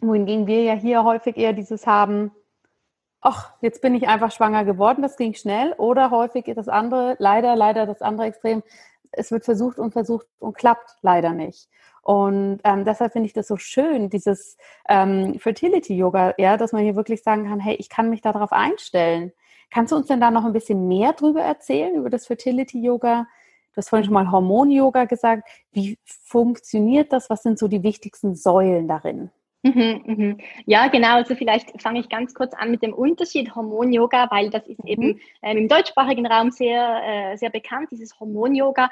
Wohingegen 0.03 0.47
wir 0.47 0.63
ja 0.63 0.75
hier 0.75 1.05
häufig 1.05 1.39
eher 1.39 1.55
dieses 1.55 1.87
haben, 1.87 2.33
ach, 3.23 3.55
jetzt 3.63 3.81
bin 3.81 3.95
ich 3.95 4.09
einfach 4.09 4.33
schwanger 4.33 4.65
geworden, 4.65 5.01
das 5.01 5.17
ging 5.17 5.33
schnell. 5.33 5.73
Oder 5.79 6.11
häufig 6.11 6.53
das 6.55 6.69
andere, 6.69 7.17
leider, 7.19 7.57
leider 7.57 7.87
das 7.87 8.03
andere 8.03 8.27
Extrem, 8.27 8.63
es 9.13 9.31
wird 9.31 9.45
versucht 9.45 9.79
und 9.79 9.93
versucht 9.93 10.27
und 10.39 10.57
klappt 10.57 10.97
leider 11.01 11.33
nicht. 11.33 11.69
Und 12.11 12.59
ähm, 12.65 12.85
deshalb 12.85 13.13
finde 13.13 13.27
ich 13.27 13.35
das 13.35 13.47
so 13.47 13.57
schön, 13.57 14.11
dieses 14.11 14.57
ähm, 14.89 15.39
Fertility-Yoga, 15.39 16.35
ja, 16.39 16.57
dass 16.57 16.73
man 16.73 16.83
hier 16.83 16.97
wirklich 16.97 17.23
sagen 17.23 17.47
kann, 17.47 17.61
hey, 17.61 17.77
ich 17.77 17.89
kann 17.89 18.11
mich 18.11 18.21
darauf 18.21 18.51
einstellen. 18.51 19.31
Kannst 19.71 19.93
du 19.93 19.97
uns 19.97 20.09
denn 20.09 20.21
da 20.21 20.33
noch 20.33 20.45
ein 20.45 20.53
bisschen 20.53 20.89
mehr 20.89 21.13
drüber 21.13 21.43
erzählen, 21.43 21.95
über 21.95 22.11
das 22.11 22.27
Fertility-Yoga? 22.27 23.29
Du 23.73 23.77
hast 23.77 23.91
vorhin 23.91 24.07
schon 24.07 24.15
mal 24.15 24.29
Hormon-Yoga 24.29 25.05
gesagt. 25.05 25.49
Wie 25.71 26.01
funktioniert 26.05 27.13
das? 27.13 27.31
Was 27.31 27.45
sind 27.45 27.61
so 27.61 27.69
die 27.69 27.85
wichtigsten 27.85 28.35
Säulen 28.35 28.89
darin? 28.89 29.31
Mhm, 29.63 30.03
mhm. 30.05 30.39
Ja, 30.67 30.89
genau. 30.89 31.15
Also 31.15 31.37
vielleicht 31.37 31.81
fange 31.81 32.01
ich 32.01 32.09
ganz 32.09 32.35
kurz 32.35 32.55
an 32.55 32.73
mit 32.73 32.83
dem 32.83 32.93
Unterschied 32.93 33.55
Hormon-Yoga, 33.55 34.27
weil 34.33 34.51
das 34.51 34.67
ist 34.67 34.83
mhm. 34.83 34.89
eben 34.89 35.21
ähm, 35.43 35.59
im 35.59 35.69
deutschsprachigen 35.69 36.27
Raum 36.27 36.51
sehr, 36.51 37.03
äh, 37.05 37.37
sehr 37.37 37.51
bekannt, 37.51 37.93
dieses 37.93 38.19
Hormon-Yoga. 38.19 38.91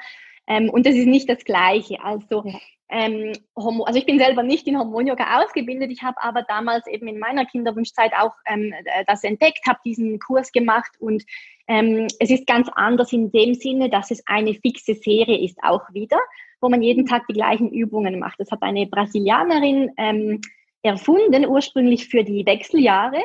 Ähm, 0.49 0.69
und 0.69 0.85
das 0.85 0.95
ist 0.95 1.07
nicht 1.07 1.29
das 1.29 1.45
Gleiche. 1.45 2.03
Also, 2.03 2.43
ähm, 2.89 3.33
also 3.55 3.99
ich 3.99 4.05
bin 4.05 4.17
selber 4.17 4.43
nicht 4.43 4.67
in 4.67 4.77
Hormon-Yoga 4.77 5.41
ausgebildet. 5.41 5.91
Ich 5.91 6.01
habe 6.01 6.21
aber 6.21 6.41
damals 6.41 6.87
eben 6.87 7.07
in 7.07 7.19
meiner 7.19 7.45
Kinderwunschzeit 7.45 8.11
auch 8.19 8.33
ähm, 8.47 8.73
das 9.07 9.23
entdeckt, 9.23 9.59
habe 9.67 9.79
diesen 9.85 10.19
Kurs 10.19 10.51
gemacht 10.51 10.91
und 10.99 11.23
ähm, 11.67 12.07
es 12.19 12.31
ist 12.31 12.47
ganz 12.47 12.67
anders 12.73 13.13
in 13.13 13.31
dem 13.31 13.53
Sinne, 13.53 13.91
dass 13.91 14.09
es 14.09 14.25
eine 14.25 14.55
fixe 14.55 14.95
Serie 14.95 15.39
ist, 15.45 15.59
auch 15.61 15.83
wieder, 15.93 16.17
wo 16.61 16.67
man 16.67 16.81
jeden 16.81 17.05
Tag 17.05 17.27
die 17.27 17.33
gleichen 17.33 17.69
Übungen 17.69 18.17
macht. 18.17 18.39
Das 18.39 18.49
hat 18.49 18.63
eine 18.63 18.87
Brasilianerin 18.87 19.91
ähm, 19.97 20.41
erfunden, 20.81 21.45
ursprünglich 21.45 22.07
für 22.07 22.23
die 22.23 22.43
Wechseljahre. 22.43 23.21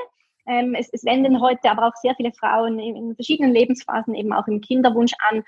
Ähm, 0.46 0.74
es, 0.74 0.90
es, 0.92 1.06
wenden 1.06 1.40
heute 1.40 1.70
aber 1.70 1.86
auch 1.86 1.94
sehr 2.02 2.14
viele 2.16 2.32
Frauen 2.32 2.78
in, 2.78 2.96
in, 2.96 3.14
verschiedenen 3.14 3.54
Lebensphasen 3.54 4.14
eben 4.14 4.34
auch 4.34 4.46
im 4.46 4.60
Kinderwunsch 4.60 5.14
an. 5.30 5.42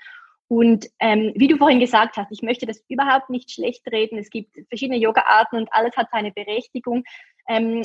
Und 0.47 0.87
ähm, 0.99 1.33
wie 1.35 1.47
du 1.47 1.57
vorhin 1.57 1.79
gesagt 1.79 2.15
hast, 2.17 2.31
ich 2.31 2.41
möchte 2.41 2.65
das 2.65 2.83
überhaupt 2.87 3.29
nicht 3.29 3.51
schlecht 3.51 3.85
reden. 3.91 4.17
Es 4.17 4.29
gibt 4.29 4.57
verschiedene 4.69 4.97
Yoga-Arten 4.97 5.57
und 5.57 5.73
alles 5.73 5.95
hat 5.97 6.07
seine 6.11 6.31
Berechtigung. 6.31 7.03
Ähm, 7.49 7.83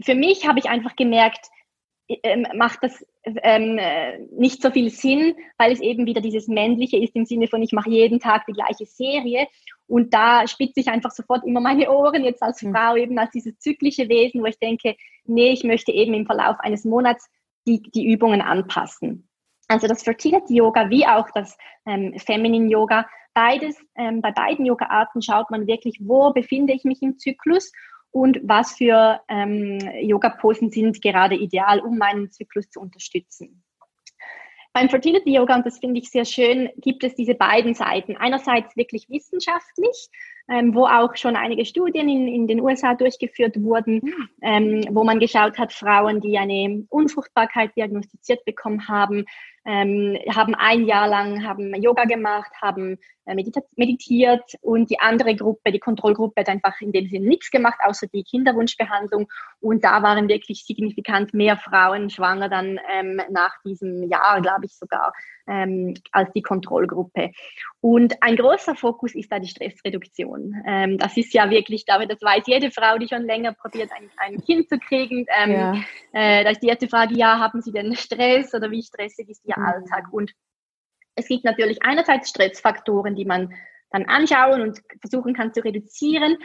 für 0.00 0.14
mich 0.14 0.46
habe 0.48 0.58
ich 0.58 0.70
einfach 0.70 0.96
gemerkt, 0.96 1.46
ähm, 2.08 2.46
macht 2.54 2.78
das 2.82 3.04
ähm, 3.24 3.78
nicht 4.30 4.62
so 4.62 4.70
viel 4.70 4.88
Sinn, 4.88 5.34
weil 5.58 5.72
es 5.72 5.80
eben 5.80 6.06
wieder 6.06 6.22
dieses 6.22 6.48
Männliche 6.48 6.96
ist 6.96 7.14
im 7.14 7.26
Sinne 7.26 7.48
von, 7.48 7.62
ich 7.62 7.72
mache 7.72 7.90
jeden 7.90 8.20
Tag 8.20 8.46
die 8.46 8.54
gleiche 8.54 8.86
Serie 8.86 9.46
und 9.86 10.14
da 10.14 10.46
spitze 10.46 10.80
ich 10.80 10.88
einfach 10.88 11.10
sofort 11.10 11.44
immer 11.44 11.60
meine 11.60 11.90
Ohren 11.90 12.24
jetzt 12.24 12.42
als 12.42 12.62
hm. 12.62 12.72
Frau 12.72 12.96
eben 12.96 13.18
als 13.18 13.32
dieses 13.32 13.58
zyklische 13.58 14.08
Wesen, 14.08 14.42
wo 14.42 14.46
ich 14.46 14.58
denke, 14.58 14.96
nee, 15.24 15.50
ich 15.50 15.64
möchte 15.64 15.92
eben 15.92 16.14
im 16.14 16.24
Verlauf 16.24 16.60
eines 16.60 16.84
Monats 16.84 17.28
die, 17.66 17.82
die 17.82 18.06
Übungen 18.06 18.40
anpassen. 18.40 19.27
Also 19.68 19.86
das 19.86 20.02
Fertility 20.02 20.56
Yoga 20.56 20.88
wie 20.90 21.06
auch 21.06 21.28
das 21.34 21.56
ähm, 21.86 22.14
Feminine 22.18 22.68
Yoga, 22.70 23.06
beides, 23.34 23.76
ähm, 23.96 24.20
bei 24.22 24.32
beiden 24.32 24.64
Yoga-Arten 24.66 25.22
schaut 25.22 25.50
man 25.50 25.66
wirklich, 25.66 26.00
wo 26.02 26.32
befinde 26.32 26.72
ich 26.72 26.84
mich 26.84 27.02
im 27.02 27.18
Zyklus 27.18 27.70
und 28.10 28.40
was 28.42 28.72
für 28.72 29.20
ähm, 29.28 29.78
Yoga-Posen 30.00 30.70
sind 30.70 31.02
gerade 31.02 31.36
ideal, 31.36 31.80
um 31.80 31.98
meinen 31.98 32.32
Zyklus 32.32 32.70
zu 32.70 32.80
unterstützen. 32.80 33.62
Beim 34.72 34.88
Fertility 34.88 35.34
Yoga, 35.34 35.56
und 35.56 35.66
das 35.66 35.78
finde 35.78 36.00
ich 36.00 36.10
sehr 36.10 36.24
schön, 36.24 36.70
gibt 36.76 37.02
es 37.02 37.14
diese 37.14 37.34
beiden 37.34 37.74
Seiten. 37.74 38.16
Einerseits 38.16 38.76
wirklich 38.76 39.08
wissenschaftlich, 39.08 40.08
ähm, 40.48 40.74
wo 40.74 40.86
auch 40.86 41.16
schon 41.16 41.36
einige 41.36 41.64
Studien 41.64 42.08
in, 42.08 42.28
in 42.28 42.46
den 42.46 42.60
USA 42.60 42.94
durchgeführt 42.94 43.60
wurden, 43.60 44.00
hm. 44.00 44.28
ähm, 44.42 44.84
wo 44.90 45.04
man 45.04 45.20
geschaut 45.20 45.58
hat, 45.58 45.72
Frauen, 45.72 46.20
die 46.20 46.38
eine 46.38 46.86
Unfruchtbarkeit 46.90 47.74
diagnostiziert 47.76 48.44
bekommen 48.44 48.88
haben, 48.88 49.24
ähm, 49.64 50.16
haben 50.34 50.54
ein 50.54 50.84
Jahr 50.84 51.08
lang 51.08 51.46
haben 51.46 51.74
Yoga 51.74 52.04
gemacht, 52.04 52.50
haben 52.60 52.98
äh, 53.26 53.34
meditiert 53.76 54.54
und 54.60 54.90
die 54.90 55.00
andere 55.00 55.36
Gruppe, 55.36 55.72
die 55.72 55.78
Kontrollgruppe, 55.78 56.40
hat 56.40 56.48
einfach 56.48 56.80
in 56.80 56.92
dem 56.92 57.08
Sinne 57.08 57.28
nichts 57.28 57.50
gemacht, 57.50 57.78
außer 57.84 58.06
die 58.06 58.24
Kinderwunschbehandlung. 58.24 59.28
Und 59.60 59.84
da 59.84 60.02
waren 60.02 60.28
wirklich 60.28 60.64
signifikant 60.64 61.34
mehr 61.34 61.56
Frauen 61.56 62.10
schwanger 62.10 62.48
dann 62.48 62.80
ähm, 62.90 63.20
nach 63.30 63.60
diesem 63.64 64.08
Jahr, 64.08 64.40
glaube 64.40 64.66
ich 64.66 64.74
sogar, 64.74 65.12
ähm, 65.48 65.94
als 66.12 66.32
die 66.32 66.42
Kontrollgruppe. 66.42 67.32
Und 67.80 68.22
ein 68.22 68.36
großer 68.36 68.74
Fokus 68.74 69.14
ist 69.14 69.32
da 69.32 69.38
die 69.38 69.48
Stressreduktion. 69.48 70.62
Ähm, 70.66 70.98
das 70.98 71.16
ist 71.16 71.32
ja 71.32 71.50
wirklich, 71.50 71.86
glaube 71.86 72.06
das 72.06 72.20
weiß 72.20 72.44
jede 72.46 72.70
Frau, 72.70 72.98
die 72.98 73.08
schon 73.08 73.22
länger 73.22 73.52
probiert, 73.52 73.90
ein, 73.92 74.10
ein 74.18 74.40
Kind 74.44 74.68
zu 74.68 74.78
kriegen. 74.78 75.26
Ähm, 75.36 75.52
ja. 75.52 75.74
äh, 76.12 76.44
da 76.44 76.50
ist 76.50 76.62
die 76.62 76.68
erste 76.68 76.88
Frage, 76.88 77.14
ja, 77.14 77.38
haben 77.38 77.62
Sie 77.62 77.72
denn 77.72 77.94
Stress 77.96 78.54
oder 78.54 78.70
wie 78.70 78.82
stressig 78.82 79.28
ist 79.28 79.44
Ihr 79.46 79.58
mhm. 79.58 79.64
Alltag? 79.64 80.12
Und 80.12 80.32
es 81.14 81.28
gibt 81.28 81.44
natürlich 81.44 81.82
einerseits 81.82 82.30
Stressfaktoren, 82.30 83.14
die 83.14 83.24
man 83.24 83.52
dann 83.90 84.04
anschauen 84.04 84.60
und 84.60 84.82
versuchen 85.00 85.34
kann 85.34 85.52
zu 85.52 85.64
reduzieren. 85.64 86.36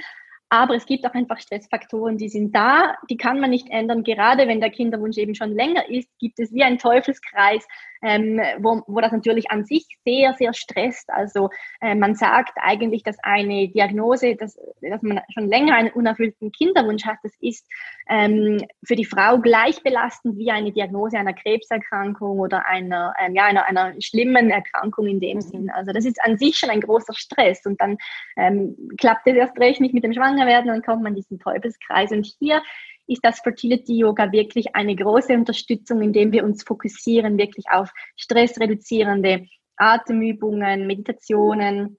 Aber 0.49 0.75
es 0.75 0.85
gibt 0.85 1.05
auch 1.05 1.13
einfach 1.15 1.39
Stressfaktoren, 1.39 2.17
die 2.17 2.29
sind 2.29 2.55
da, 2.55 2.95
die 3.09 3.17
kann 3.17 3.39
man 3.39 3.49
nicht 3.49 3.69
ändern. 3.71 4.03
Gerade 4.03 4.47
wenn 4.47 4.61
der 4.61 4.69
Kinderwunsch 4.69 5.17
eben 5.17 5.33
schon 5.33 5.51
länger 5.51 5.89
ist, 5.89 6.07
gibt 6.19 6.39
es 6.39 6.53
wie 6.53 6.61
ein 6.61 6.77
Teufelskreis, 6.77 7.65
ähm, 8.03 8.39
wo, 8.59 8.83
wo 8.87 8.99
das 8.99 9.11
natürlich 9.11 9.49
an 9.49 9.65
sich 9.65 9.85
sehr, 10.05 10.33
sehr 10.33 10.53
stresst. 10.53 11.09
Also 11.09 11.49
äh, 11.81 11.95
man 11.95 12.15
sagt 12.15 12.53
eigentlich, 12.61 13.03
dass 13.03 13.17
eine 13.23 13.69
Diagnose, 13.69 14.35
dass, 14.35 14.59
dass 14.81 15.01
man 15.01 15.21
schon 15.33 15.47
länger 15.47 15.75
einen 15.75 15.91
unerfüllten 15.91 16.51
Kinderwunsch 16.51 17.05
hat, 17.05 17.17
das 17.23 17.33
ist 17.39 17.65
ähm, 18.09 18.63
für 18.83 18.95
die 18.95 19.05
Frau 19.05 19.39
gleich 19.39 19.81
belastend 19.83 20.37
wie 20.37 20.51
eine 20.51 20.71
Diagnose 20.71 21.17
einer 21.17 21.33
Krebserkrankung 21.33 22.39
oder 22.39 22.67
einer, 22.67 23.13
ähm, 23.19 23.35
ja, 23.35 23.45
einer, 23.45 23.67
einer 23.67 23.93
schlimmen 24.01 24.49
Erkrankung 24.49 25.07
in 25.07 25.19
dem 25.19 25.37
mhm. 25.37 25.41
Sinn. 25.41 25.69
Also 25.69 25.93
das 25.93 26.05
ist 26.05 26.21
an 26.23 26.37
sich 26.37 26.57
schon 26.57 26.69
ein 26.69 26.81
großer 26.81 27.13
Stress 27.13 27.65
und 27.65 27.79
dann 27.79 27.97
ähm, 28.35 28.75
klappt 28.97 29.27
es 29.27 29.35
erst 29.35 29.57
recht 29.59 29.79
nicht 29.79 29.93
mit 29.93 30.03
dem 30.03 30.13
Schwangerwerden 30.13 30.71
und 30.71 30.85
kommt 30.85 31.03
man 31.03 31.13
in 31.13 31.17
diesen 31.17 31.39
Teufelskreis. 31.39 32.11
Und 32.11 32.25
hier 32.39 32.61
ist 33.07 33.23
das 33.23 33.39
Fertility 33.41 33.97
Yoga 33.97 34.31
wirklich 34.31 34.75
eine 34.75 34.95
große 34.95 35.33
Unterstützung, 35.33 36.01
indem 36.01 36.31
wir 36.31 36.43
uns 36.43 36.63
fokussieren 36.63 37.37
wirklich 37.37 37.65
auf 37.71 37.91
stressreduzierende 38.15 39.47
Atemübungen, 39.77 40.87
Meditationen, 40.87 41.97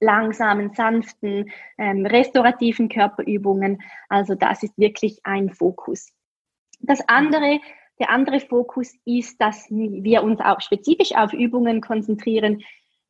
langsamen, 0.00 0.74
sanften, 0.74 1.50
ähm, 1.78 2.06
restaurativen 2.06 2.88
Körperübungen. 2.88 3.82
Also 4.08 4.34
das 4.34 4.62
ist 4.62 4.76
wirklich 4.78 5.18
ein 5.24 5.50
Fokus. 5.50 6.12
Das 6.80 7.00
andere, 7.08 7.60
der 7.98 8.10
andere 8.10 8.40
Fokus 8.40 8.94
ist, 9.04 9.40
dass 9.40 9.66
wir 9.70 10.22
uns 10.22 10.40
auch 10.40 10.60
spezifisch 10.60 11.12
auf 11.14 11.32
Übungen 11.32 11.80
konzentrieren, 11.80 12.62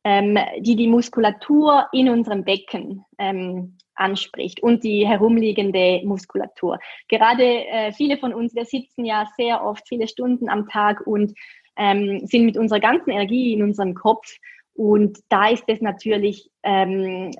ähm, 0.07 0.37
die 0.59 0.77
die 0.77 0.87
Muskulatur 0.87 1.87
in 1.91 2.07
unserem 2.07 2.45
Becken 2.45 3.03
ähm, 3.17 3.75
anspricht 3.93 4.63
und 4.63 4.85
die 4.85 5.05
herumliegende 5.05 6.01
Muskulatur. 6.05 6.79
Gerade 7.09 7.43
äh, 7.43 7.91
viele 7.91 8.17
von 8.17 8.33
uns, 8.33 8.55
wir 8.55 8.63
sitzen 8.63 9.03
ja 9.03 9.27
sehr 9.35 9.65
oft 9.65 9.85
viele 9.85 10.07
Stunden 10.07 10.47
am 10.47 10.69
Tag 10.69 11.05
und 11.05 11.33
ähm, 11.75 12.21
sind 12.25 12.45
mit 12.45 12.57
unserer 12.57 12.79
ganzen 12.79 13.09
Energie 13.09 13.51
in 13.51 13.63
unserem 13.63 13.95
Kopf. 13.95 14.33
Und 14.73 15.19
da 15.27 15.49
ist 15.49 15.65
es 15.67 15.81
natürlich 15.81 16.49
ähm, 16.63 17.31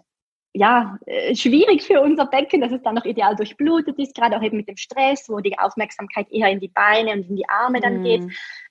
ja, 0.57 0.97
äh, 1.05 1.35
schwierig 1.35 1.83
für 1.83 2.01
unser 2.01 2.25
Becken, 2.25 2.61
dass 2.61 2.71
es 2.71 2.81
dann 2.81 2.95
noch 2.95 3.05
ideal 3.05 3.35
durchblutet 3.35 3.97
ist, 3.99 4.15
gerade 4.15 4.35
auch 4.35 4.41
eben 4.41 4.57
mit 4.57 4.67
dem 4.67 4.77
Stress, 4.77 5.29
wo 5.29 5.39
die 5.39 5.57
Aufmerksamkeit 5.59 6.31
eher 6.31 6.49
in 6.49 6.59
die 6.59 6.67
Beine 6.67 7.11
und 7.13 7.29
in 7.29 7.35
die 7.35 7.47
Arme 7.47 7.79
dann 7.79 8.01
mm. 8.01 8.03
geht. 8.03 8.23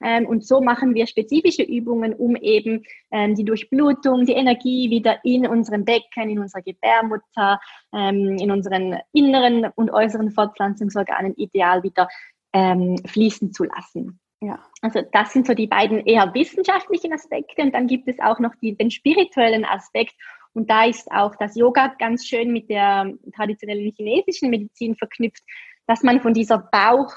Ähm, 0.03 0.27
und 0.27 0.45
so 0.45 0.61
machen 0.61 0.95
wir 0.95 1.07
spezifische 1.07 1.63
Übungen, 1.63 2.13
um 2.13 2.35
eben 2.35 2.85
ähm, 3.13 3.37
die 3.37 3.45
Durchblutung, 3.45 4.27
die 4.27 4.33
Energie 4.33 4.91
wieder 4.91 5.21
in 5.23 5.47
unserem 5.47 5.85
Becken, 5.85 6.29
in 6.29 6.41
unserer 6.41 6.63
Gebärmutter, 6.63 7.61
ähm, 7.95 8.37
in 8.39 8.51
unseren 8.51 8.99
inneren 9.13 9.67
und 9.77 9.91
äußeren 9.91 10.33
Fortpflanzungsorganen 10.33 11.35
ideal 11.37 11.85
wieder 11.85 12.09
ähm, 12.53 12.99
fließen 13.07 13.53
zu 13.53 13.65
lassen. 13.65 14.19
Ja. 14.41 14.59
Also 14.83 15.03
das 15.13 15.33
sind 15.33 15.47
so 15.47 15.55
die 15.55 15.67
beiden 15.67 16.05
eher 16.05 16.35
wissenschaftlichen 16.35 17.13
Aspekte 17.13 17.63
und 17.63 17.75
dann 17.75 17.87
gibt 17.87 18.09
es 18.09 18.19
auch 18.19 18.39
noch 18.39 18.55
die, 18.61 18.77
den 18.77 18.91
spirituellen 18.91 19.65
Aspekt 19.65 20.15
und 20.57 20.71
da 20.71 20.87
ist 20.87 21.11
auch 21.13 21.37
das 21.37 21.55
Yoga 21.55 21.95
ganz 21.99 22.27
schön 22.27 22.51
mit 22.51 22.71
der 22.71 23.13
traditionellen 23.35 23.93
chinesischen 23.95 24.49
Medizin 24.49 24.97
verknüpft, 24.97 25.43
dass 25.87 26.03
man 26.03 26.21
von 26.21 26.33
dieser 26.33 26.59
Bauch, 26.59 27.15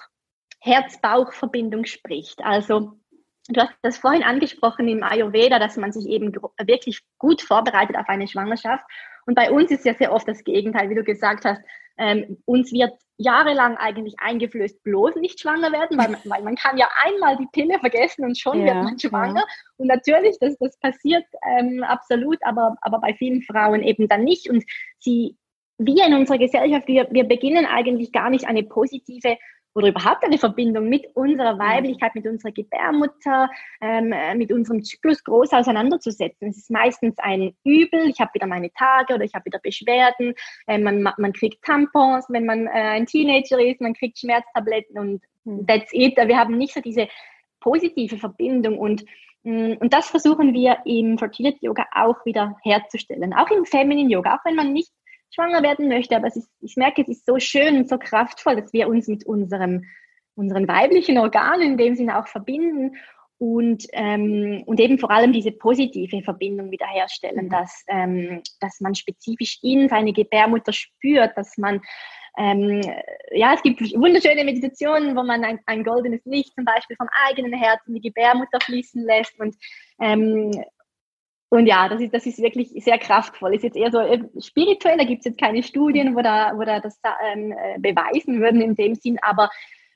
Herz-Bauch-Verbindung 0.59 1.85
spricht. 1.85 2.43
Also 2.43 2.99
Du 3.51 3.61
hast 3.61 3.73
das 3.81 3.97
vorhin 3.97 4.21
angesprochen 4.21 4.87
im 4.87 5.01
Ayurveda, 5.01 5.57
dass 5.57 5.75
man 5.75 5.91
sich 5.91 6.05
eben 6.07 6.31
wirklich 6.35 7.01
gut 7.17 7.41
vorbereitet 7.41 7.95
auf 7.97 8.07
eine 8.07 8.27
Schwangerschaft. 8.27 8.83
Und 9.25 9.33
bei 9.33 9.49
uns 9.49 9.71
ist 9.71 9.85
ja 9.85 9.95
sehr 9.95 10.11
oft 10.11 10.27
das 10.27 10.43
Gegenteil, 10.43 10.91
wie 10.91 10.95
du 10.95 11.03
gesagt 11.03 11.45
hast. 11.45 11.59
Ähm, 11.99 12.37
uns 12.45 12.71
wird 12.71 12.93
jahrelang 13.17 13.75
eigentlich 13.75 14.15
eingeflößt, 14.17 14.81
bloß 14.83 15.15
nicht 15.17 15.41
schwanger 15.41 15.71
werden, 15.71 15.97
weil 15.97 16.09
man, 16.09 16.21
weil 16.25 16.41
man 16.41 16.55
kann 16.55 16.77
ja 16.77 16.87
einmal 17.03 17.37
die 17.37 17.47
Pille 17.51 17.77
vergessen 17.79 18.23
und 18.23 18.39
schon 18.39 18.61
ja, 18.61 18.67
wird 18.67 18.83
man 18.83 18.99
schwanger. 18.99 19.41
Ja. 19.41 19.45
Und 19.77 19.87
natürlich, 19.87 20.37
das, 20.39 20.57
das 20.57 20.79
passiert 20.79 21.25
ähm, 21.45 21.83
absolut, 21.83 22.37
aber, 22.43 22.75
aber 22.81 22.99
bei 22.99 23.13
vielen 23.13 23.41
Frauen 23.43 23.83
eben 23.83 24.07
dann 24.07 24.23
nicht. 24.23 24.49
Und 24.49 24.63
sie, 24.99 25.35
wir 25.77 26.05
in 26.05 26.13
unserer 26.13 26.37
Gesellschaft, 26.37 26.87
wir, 26.87 27.07
wir 27.11 27.25
beginnen 27.25 27.65
eigentlich 27.65 28.13
gar 28.13 28.29
nicht 28.29 28.45
eine 28.45 28.63
positive 28.63 29.37
oder 29.75 29.89
überhaupt 29.89 30.23
eine 30.23 30.37
Verbindung 30.37 30.89
mit 30.89 31.05
unserer 31.15 31.59
Weiblichkeit, 31.59 32.15
mit 32.15 32.25
unserer 32.25 32.51
Gebärmutter, 32.51 33.49
ähm, 33.81 34.11
äh, 34.11 34.35
mit 34.35 34.51
unserem 34.51 34.83
Zyklus 34.83 35.23
groß 35.23 35.53
auseinanderzusetzen. 35.53 36.49
Es 36.49 36.57
ist 36.57 36.71
meistens 36.71 37.15
ein 37.19 37.55
Übel, 37.63 38.09
ich 38.09 38.19
habe 38.19 38.33
wieder 38.33 38.47
meine 38.47 38.71
Tage 38.71 39.13
oder 39.13 39.23
ich 39.23 39.33
habe 39.33 39.45
wieder 39.45 39.59
Beschwerden, 39.59 40.33
äh, 40.67 40.77
man, 40.77 41.03
man 41.17 41.33
kriegt 41.33 41.63
Tampons, 41.63 42.25
wenn 42.29 42.45
man 42.45 42.67
äh, 42.67 42.69
ein 42.69 43.05
Teenager 43.05 43.59
ist, 43.59 43.81
man 43.81 43.93
kriegt 43.93 44.19
Schmerztabletten 44.19 44.97
und 44.97 45.23
hm. 45.45 45.67
that's 45.67 45.91
it. 45.93 46.17
Wir 46.17 46.37
haben 46.37 46.57
nicht 46.57 46.73
so 46.73 46.81
diese 46.81 47.07
positive 47.59 48.17
Verbindung 48.17 48.77
und 48.77 49.03
mm, 49.43 49.73
und 49.79 49.93
das 49.93 50.09
versuchen 50.09 50.53
wir 50.53 50.77
im 50.85 51.17
Fertility 51.17 51.65
Yoga 51.65 51.85
auch 51.93 52.25
wieder 52.25 52.57
herzustellen. 52.63 53.33
Auch 53.33 53.49
im 53.51 53.65
Feminine 53.65 54.09
Yoga, 54.09 54.35
auch 54.35 54.45
wenn 54.45 54.55
man 54.55 54.73
nicht 54.73 54.91
schwanger 55.31 55.63
werden 55.63 55.87
möchte. 55.87 56.15
Aber 56.15 56.27
ist, 56.27 56.49
ich 56.61 56.75
merke, 56.75 57.01
es 57.01 57.09
ist 57.09 57.25
so 57.25 57.39
schön 57.39 57.77
und 57.77 57.89
so 57.89 57.97
kraftvoll, 57.97 58.55
dass 58.55 58.73
wir 58.73 58.87
uns 58.87 59.07
mit 59.07 59.25
unserem, 59.25 59.85
unseren 60.35 60.67
weiblichen 60.67 61.17
Organen 61.17 61.73
in 61.73 61.77
dem 61.77 61.95
Sinne 61.95 62.19
auch 62.19 62.27
verbinden. 62.27 62.97
und, 63.37 63.85
ähm, 63.93 64.63
und 64.65 64.81
eben 64.81 64.99
vor 64.99 65.11
allem 65.11 65.31
diese 65.31 65.53
positive 65.53 66.21
Verbindung 66.23 66.71
wiederherstellen, 66.71 67.45
mhm. 67.45 67.49
dass, 67.49 67.85
ähm, 67.87 68.41
dass 68.59 68.81
man 68.81 68.95
spezifisch 68.95 69.59
in 69.61 69.87
seine 69.87 70.11
Gebärmutter 70.11 70.73
spürt, 70.73 71.37
dass 71.37 71.57
man 71.57 71.79
ähm, 72.37 72.81
ja, 73.31 73.53
es 73.53 73.61
gibt 73.63 73.81
wunderschöne 73.81 74.45
Meditationen, 74.45 75.15
wo 75.15 75.23
man 75.23 75.43
ein, 75.43 75.59
ein, 75.65 75.83
goldenes 75.83 76.23
Licht 76.25 76.53
zum 76.55 76.63
Beispiel 76.63 76.95
vom 76.95 77.09
eigenen 77.27 77.53
Herz 77.53 77.81
in 77.87 77.95
die 77.95 78.01
Gebärmutter 78.01 78.59
fließen 78.61 79.03
lässt 79.03 79.37
und 79.39 79.55
ähm, 79.99 80.51
und 81.49 81.65
ja, 81.65 81.89
das 81.89 81.99
ist, 81.99 82.13
das 82.13 82.25
ist 82.27 82.39
wirklich 82.39 82.69
sehr 82.83 82.99
kraftvoll. 82.99 83.55
Ist 83.55 83.63
jetzt 83.63 83.75
eher 83.75 83.91
so 83.91 83.99
äh, 83.99 84.19
spirituell, 84.39 84.97
da 84.97 85.03
gibt 85.03 85.19
es 85.19 85.25
jetzt 85.25 85.39
keine 85.39 85.63
Studien, 85.63 86.15
wo 86.15 86.21
da, 86.21 86.51
wo 86.55 86.63
da 86.63 86.79
das 86.79 86.99
ähm, 87.33 87.51
äh, 87.51 87.79
beweisen 87.79 88.39
würden 88.39 88.61
in 88.61 88.75
dem 88.75 88.93
Sinn, 88.93 89.17
aber 89.21 89.49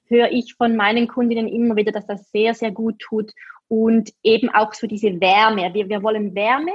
höre 0.08 0.32
ich 0.32 0.56
von 0.56 0.76
meinen 0.76 1.08
Kundinnen 1.08 1.48
immer 1.48 1.76
wieder, 1.76 1.92
dass 1.92 2.08
das 2.08 2.32
sehr, 2.32 2.56
sehr 2.56 2.72
gut 2.72 3.00
tut 3.00 3.32
und 3.68 4.12
eben 4.24 4.50
auch 4.50 4.74
so 4.74 4.88
diese 4.88 5.22
Wärme. 5.22 5.74
Wir, 5.74 5.90
wir 5.90 6.04
wollen 6.04 6.36
Wärme 6.36 6.72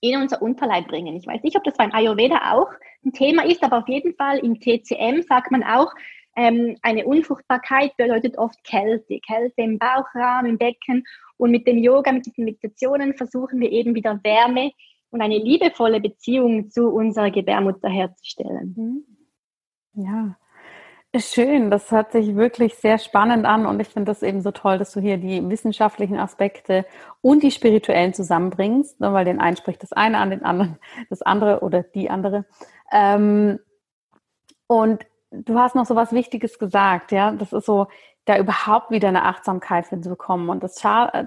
in 0.00 0.20
unser 0.20 0.42
Unterleib 0.42 0.88
bringen. 0.88 1.16
Ich 1.16 1.26
weiß 1.26 1.42
nicht, 1.42 1.56
ob 1.56 1.64
das 1.64 1.76
beim 1.76 1.92
Ayurveda 1.92 2.52
auch 2.52 2.70
ein 3.04 3.12
Thema 3.12 3.44
ist, 3.46 3.62
aber 3.62 3.78
auf 3.78 3.88
jeden 3.88 4.14
Fall 4.14 4.38
im 4.38 4.60
TCM 4.60 5.22
sagt 5.22 5.50
man 5.50 5.62
auch, 5.64 5.92
ähm, 6.36 6.76
eine 6.82 7.06
Unfruchtbarkeit 7.06 7.96
bedeutet 7.96 8.38
oft 8.38 8.62
Kälte, 8.64 9.18
Kälte 9.20 9.62
im 9.62 9.78
Bauchraum, 9.78 10.46
im 10.46 10.58
Becken. 10.58 11.04
Und 11.36 11.50
mit 11.50 11.66
dem 11.66 11.78
Yoga, 11.78 12.12
mit 12.12 12.26
diesen 12.26 12.44
Meditationen 12.44 13.14
versuchen 13.14 13.60
wir 13.60 13.70
eben 13.70 13.94
wieder 13.94 14.20
Wärme 14.22 14.72
und 15.10 15.20
eine 15.20 15.38
liebevolle 15.38 16.00
Beziehung 16.00 16.70
zu 16.70 16.88
unserer 16.88 17.30
Gebärmutter 17.30 17.88
herzustellen. 17.88 18.74
Mhm. 18.76 20.04
Ja, 20.04 20.36
Schön, 21.18 21.70
das 21.70 21.90
hört 21.92 22.12
sich 22.12 22.36
wirklich 22.36 22.74
sehr 22.74 22.98
spannend 22.98 23.46
an 23.46 23.64
und 23.64 23.80
ich 23.80 23.88
finde 23.88 24.10
das 24.10 24.22
eben 24.22 24.42
so 24.42 24.50
toll, 24.50 24.76
dass 24.76 24.92
du 24.92 25.00
hier 25.00 25.16
die 25.16 25.48
wissenschaftlichen 25.48 26.18
Aspekte 26.18 26.84
und 27.22 27.42
die 27.42 27.50
spirituellen 27.50 28.12
zusammenbringst, 28.12 29.00
ne, 29.00 29.12
weil 29.12 29.24
den 29.24 29.40
einen 29.40 29.56
spricht 29.56 29.82
das 29.82 29.92
eine 29.92 30.18
an, 30.18 30.30
den 30.30 30.44
anderen 30.44 30.78
das 31.08 31.22
andere 31.22 31.60
oder 31.60 31.82
die 31.82 32.10
andere. 32.10 32.44
Ähm, 32.92 33.58
und 34.66 35.06
du 35.30 35.58
hast 35.58 35.74
noch 35.74 35.86
so 35.86 35.96
was 35.96 36.12
Wichtiges 36.12 36.58
gesagt, 36.58 37.12
ja, 37.12 37.32
das 37.32 37.52
ist 37.52 37.66
so, 37.66 37.88
da 38.24 38.38
überhaupt 38.38 38.90
wieder 38.90 39.08
eine 39.08 39.24
Achtsamkeit 39.24 39.86
für 39.86 40.00
zu 40.00 40.08
bekommen. 40.08 40.48
Und 40.50 40.62
das, 40.62 40.74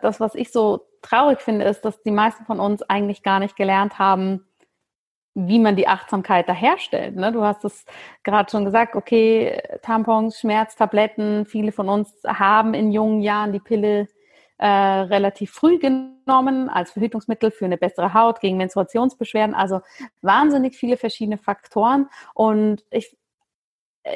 das, 0.02 0.20
was 0.20 0.36
ich 0.36 0.52
so 0.52 0.86
traurig 1.02 1.42
finde, 1.42 1.66
ist, 1.66 1.86
dass 1.86 2.02
die 2.04 2.12
meisten 2.12 2.46
von 2.46 2.60
uns 2.60 2.84
eigentlich 2.84 3.24
gar 3.24 3.40
nicht 3.40 3.56
gelernt 3.56 4.00
haben, 4.00 4.46
wie 5.34 5.60
man 5.60 5.76
die 5.76 5.88
Achtsamkeit 5.88 6.50
da 6.50 6.54
herstellt. 6.54 7.16
Ne? 7.16 7.32
Du 7.32 7.44
hast 7.44 7.64
es 7.64 7.86
gerade 8.24 8.50
schon 8.52 8.66
gesagt, 8.66 8.96
okay, 8.96 9.62
Tampons, 9.82 10.40
Schmerztabletten, 10.40 11.46
viele 11.46 11.72
von 11.72 11.88
uns 11.88 12.14
haben 12.26 12.74
in 12.74 12.92
jungen 12.92 13.22
Jahren 13.22 13.54
die 13.54 13.60
Pille 13.60 14.08
äh, 14.58 14.68
relativ 14.68 15.52
früh 15.52 15.80
genommen 15.80 16.68
als 16.68 16.92
Verhütungsmittel 16.92 17.52
für 17.52 17.64
eine 17.64 17.78
bessere 17.78 18.14
Haut, 18.14 18.42
gegen 18.42 18.58
Menstruationsbeschwerden. 18.58 19.56
Also 19.56 19.80
wahnsinnig 20.22 20.76
viele 20.76 20.98
verschiedene 20.98 21.38
Faktoren. 21.38 22.10
Und 22.34 22.84
ich 22.92 23.16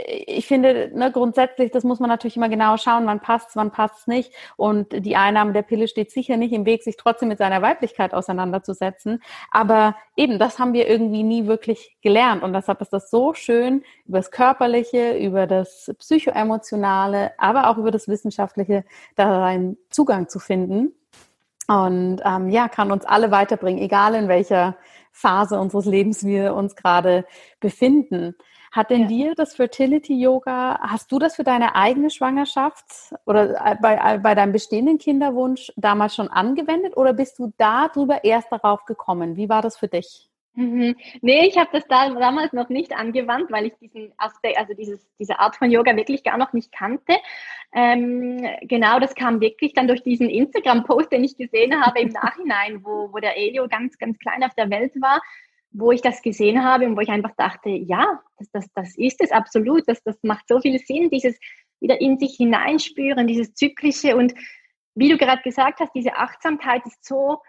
ich 0.06 0.48
finde, 0.48 0.92
ne, 0.94 1.12
grundsätzlich, 1.12 1.72
das 1.72 1.84
muss 1.84 2.00
man 2.00 2.10
natürlich 2.10 2.38
immer 2.38 2.50
genau 2.50 2.78
schauen, 2.78 3.06
wann 3.06 3.20
passt 3.20 3.56
wann 3.56 3.72
passt 3.72 4.08
nicht. 4.08 4.32
Und 4.58 5.06
die 5.06 5.16
Einnahme 5.16 5.54
der 5.54 5.62
Pille 5.62 5.88
steht 5.88 6.12
sicher 6.12 6.38
nicht 6.38 6.54
im 6.54 6.66
Weg, 6.66 6.84
sich 6.84 6.98
trotzdem 6.98 7.30
mit 7.30 7.38
seiner 7.38 7.62
Weiblichkeit 7.62 8.14
auseinanderzusetzen. 8.14 9.22
Aber 9.52 9.96
eben, 10.16 10.40
das 10.40 10.60
haben 10.60 10.74
wir 10.74 10.88
irgendwie 10.88 11.24
nie 11.24 11.48
wirklich 11.48 11.98
gelernt. 12.02 12.44
Und 12.44 12.54
deshalb 12.54 12.82
ist 12.82 12.94
das 12.94 13.10
so 13.10 13.34
schön, 13.34 13.84
über 14.06 14.20
das 14.20 14.32
Körperliche, 14.32 15.18
über 15.18 15.48
das 15.48 15.94
Psychoemotionale, 16.00 17.32
aber 17.38 17.70
auch 17.70 17.78
über 17.78 17.92
das 17.92 18.08
Wissenschaftliche, 18.08 18.86
da 19.16 19.46
einen 19.46 19.78
Zugang 19.90 20.30
zu 20.30 20.40
finden. 20.40 20.94
Und 21.68 22.22
ähm, 22.26 22.50
ja, 22.50 22.68
kann 22.68 22.92
uns 22.92 23.06
alle 23.06 23.32
weiterbringen, 23.32 23.82
egal 23.82 24.16
in 24.16 24.28
welcher 24.28 24.76
Phase 25.12 25.60
unseres 25.60 25.86
Lebens 25.86 26.26
wir 26.26 26.56
uns 26.56 26.76
gerade 26.76 27.26
befinden. 27.60 28.36
Hat 28.74 28.90
denn 28.90 29.02
ja. 29.02 29.08
dir 29.08 29.36
das 29.36 29.56
Fertility 29.56 30.20
Yoga, 30.20 30.80
hast 30.82 31.12
du 31.12 31.20
das 31.20 31.36
für 31.36 31.44
deine 31.44 31.76
eigene 31.76 32.10
Schwangerschaft 32.10 33.14
oder 33.28 33.52
äh, 33.64 33.76
bei, 33.80 34.16
äh, 34.16 34.18
bei 34.18 34.34
deinem 34.34 34.52
bestehenden 34.52 34.98
Kinderwunsch 34.98 35.72
damals 35.76 36.16
schon 36.16 36.28
angewendet 36.28 36.98
oder 36.98 37.14
bist 37.14 37.38
du 37.38 37.54
darüber 37.58 38.24
erst 38.24 38.52
darauf 38.52 38.86
gekommen? 38.86 39.38
Wie 39.38 39.48
war 39.48 39.62
das 39.62 39.78
für 39.78 39.88
dich? 39.88 40.28
Mhm. 40.56 40.96
Nee, 41.22 41.48
ich 41.48 41.58
habe 41.58 41.70
das 41.72 41.86
da 41.88 42.10
damals 42.10 42.52
noch 42.52 42.70
nicht 42.70 42.94
angewandt, 42.94 43.52
weil 43.52 43.68
ich 43.68 43.74
diesen 43.80 44.12
Aspekt, 44.18 44.58
also 44.58 44.74
dieses, 44.74 45.08
diese 45.20 45.38
Art 45.38 45.56
von 45.56 45.70
Yoga 45.70 45.96
wirklich 45.96 46.24
gar 46.24 46.40
noch 46.40 46.54
nicht 46.54 46.72
kannte. 46.72 47.14
Ähm, 47.76 48.44
genau, 48.64 49.00
das 49.00 49.14
kam 49.14 49.40
wirklich 49.40 49.74
dann 49.74 49.88
durch 49.88 50.02
diesen 50.02 50.32
Instagram-Post, 50.32 51.12
den 51.12 51.24
ich 51.24 51.38
gesehen 51.38 51.80
habe 51.80 52.00
im 52.00 52.10
Nachhinein, 52.24 52.84
wo, 52.84 53.14
wo 53.14 53.20
der 53.20 53.38
Elio 53.38 53.68
ganz, 53.68 54.00
ganz 54.00 54.18
klein 54.18 54.44
auf 54.44 54.56
der 54.56 54.72
Welt 54.72 55.00
war 55.00 55.22
wo 55.74 55.92
ich 55.92 56.02
das 56.02 56.22
gesehen 56.22 56.64
habe 56.64 56.86
und 56.86 56.96
wo 56.96 57.02
ich 57.02 57.10
einfach 57.10 57.36
dachte, 57.36 57.70
ja, 57.70 58.22
das, 58.38 58.50
das, 58.52 58.68
das 58.74 58.98
ist 58.98 59.22
es 59.22 59.32
absolut, 59.32 59.84
das, 59.88 60.02
das 60.04 60.18
macht 60.22 60.48
so 60.48 60.60
viel 60.60 60.80
Sinn, 60.80 61.10
dieses 61.10 61.38
wieder 61.80 62.00
in 62.00 62.18
sich 62.18 62.36
hineinspüren, 62.38 63.28
dieses 63.28 63.54
Zyklische 63.54 64.16
und 64.16 64.34
wie 64.96 65.10
du 65.10 65.18
gerade 65.18 65.42
gesagt 65.42 65.80
hast, 65.80 65.94
diese 65.94 66.16
Achtsamkeit 66.16 66.86
ist 66.86 67.04
so, 67.04 67.40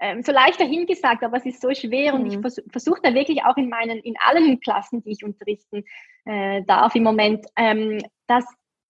ähm, 0.00 0.22
so 0.22 0.32
leicht 0.32 0.60
dahingesagt, 0.60 1.22
aber 1.24 1.36
es 1.36 1.46
ist 1.46 1.60
so 1.60 1.72
schwer 1.74 2.14
mhm. 2.14 2.20
und 2.20 2.26
ich 2.26 2.36
mhm. 2.36 2.42
vers 2.42 2.62
versuche 2.70 3.00
da 3.02 3.12
wirklich 3.12 3.44
auch 3.44 3.56
in 3.56 3.68
meinen, 3.68 3.98
in 3.98 4.14
allen 4.20 4.60
Klassen, 4.60 5.02
die 5.02 5.10
ich 5.10 5.24
unterrichten 5.24 5.84
äh, 6.24 6.62
darf 6.64 6.94
im 6.94 7.02
Moment, 7.02 7.46
ähm, 7.56 7.98
das 8.26 8.44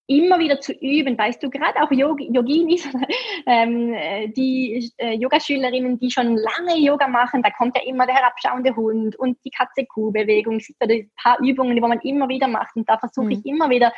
immer 0.07 0.39
wieder 0.39 0.61
zu 0.61 0.73
üben, 0.73 1.17
weißt 1.17 1.43
du, 1.43 1.49
gerade 1.49 1.83
auch 1.83 1.91
Yog 1.91 2.21
Yoginis, 2.21 2.87
ähm, 3.47 3.95
die 4.35 4.93
äh, 4.99 5.15
Yogaschülerinnen, 5.15 5.99
die 5.99 6.11
schon 6.11 6.37
lange 6.37 6.79
Yoga 6.79 7.09
machen, 7.09 7.43
da 7.43 7.51
kommt 7.51 7.77
ja 7.77 7.83
immer 7.85 8.07
der 8.07 8.17
herabschauende 8.17 8.77
Hund 8.77 9.17
und 9.17 9.39
die 9.45 9.51
Katze-Kuh-Bewegung, 9.51 10.61
ein 10.81 11.11
paar 11.17 11.39
Übungen, 11.41 11.75
die 11.75 11.81
man 11.81 12.01
immer 12.01 12.29
wieder 12.29 12.49
macht 12.49 12.77
und 12.77 12.89
da 12.89 12.99
versuche 12.99 13.27
mhm. 13.27 13.33
ich 13.33 13.47
immer 13.47 13.71
wieder 13.71 13.93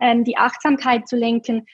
ähm, 0.00 0.24
die 0.24 0.36
Achtsamkeit 0.36 1.06
zu 1.06 1.16
lenken. 1.16 1.66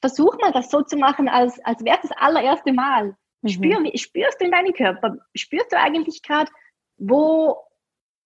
Versuch 0.00 0.36
mal 0.40 0.52
das 0.52 0.70
so 0.70 0.82
zu 0.82 0.96
machen, 0.96 1.28
als, 1.28 1.64
als 1.64 1.84
wäre 1.84 1.98
es 2.02 2.08
das 2.08 2.18
allererste 2.18 2.72
Mal. 2.72 3.16
Mhm. 3.42 3.48
Spür, 3.48 3.90
spürst 3.94 4.40
du 4.40 4.46
in 4.46 4.50
deinen 4.50 4.72
Körper, 4.72 5.16
spürst 5.36 5.72
du 5.72 5.78
eigentlich 5.78 6.22
gerade, 6.22 6.50
wo 6.96 7.56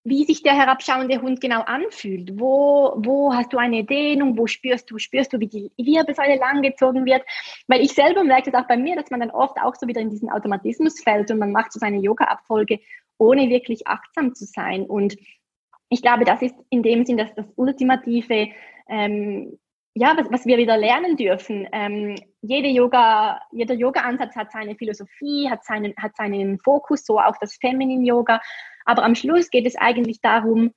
wie 0.05 0.25
sich 0.25 0.43
der 0.43 0.55
herabschauende 0.55 1.23
Hund 1.23 1.41
genau 1.41 1.63
anfühlt. 1.63 2.39
Wo, 2.39 2.93
wo 2.99 3.35
hast 3.35 3.53
du 3.55 3.57
eine 3.57 3.85
Dehnung? 3.85 4.37
Wo 4.37 4.47
spürst 4.47 4.91
du, 4.91 4.99
spürst 4.99 5.33
du, 5.33 5.41
wie 5.41 5.49
die 5.49 5.73
Wirbelsäule 5.79 6.37
langgezogen 6.37 7.07
wird? 7.07 7.23
Weil 7.69 7.81
ich 7.81 7.95
selber 7.95 8.23
merke 8.23 8.51
das 8.51 8.63
auch 8.63 8.69
bei 8.69 8.77
mir, 8.77 8.97
dass 8.97 9.11
man 9.11 9.21
dann 9.21 9.31
oft 9.31 9.57
auch 9.59 9.75
so 9.75 9.89
wieder 9.89 10.03
in 10.03 10.11
diesen 10.11 10.31
Automatismus 10.31 11.03
fällt 11.03 11.31
und 11.31 11.39
man 11.39 11.53
macht 11.53 11.73
so 11.73 11.79
seine 11.79 12.01
Yoga-Abfolge, 12.01 12.81
ohne 13.17 13.49
wirklich 13.49 13.87
achtsam 13.87 14.35
zu 14.35 14.45
sein. 14.45 14.85
Und 14.85 15.17
ich 15.89 16.03
glaube, 16.03 16.25
das 16.25 16.43
ist 16.43 16.55
in 16.69 16.83
dem 16.83 17.07
Sinn 17.07 17.17
das, 17.17 17.35
das 17.35 17.47
ultimative, 17.57 18.49
ähm, 18.89 19.59
ja, 19.95 20.15
was, 20.19 20.31
was 20.31 20.45
wir 20.45 20.59
wieder 20.59 20.77
lernen 20.77 21.17
dürfen. 21.17 21.67
Ähm, 21.73 22.17
jede 22.43 22.69
Yoga, 22.69 23.41
jeder 23.53 23.75
Yoga-Ansatz 23.75 24.37
hat 24.37 24.53
seine 24.53 24.75
Philosophie, 24.75 25.49
hat 25.49 25.65
seinen, 25.65 25.95
hat 25.97 26.15
seinen 26.17 26.59
Fokus, 26.59 27.07
so 27.07 27.19
auch 27.19 27.37
das 27.41 27.57
Feminine 27.57 28.05
Yoga. 28.05 28.41
Aber 28.85 29.05
am 29.05 29.15
Schluss 29.15 29.51
geht 29.51 29.67
es 29.67 29.77
eigentlich 29.77 30.21
darum, 30.21 30.73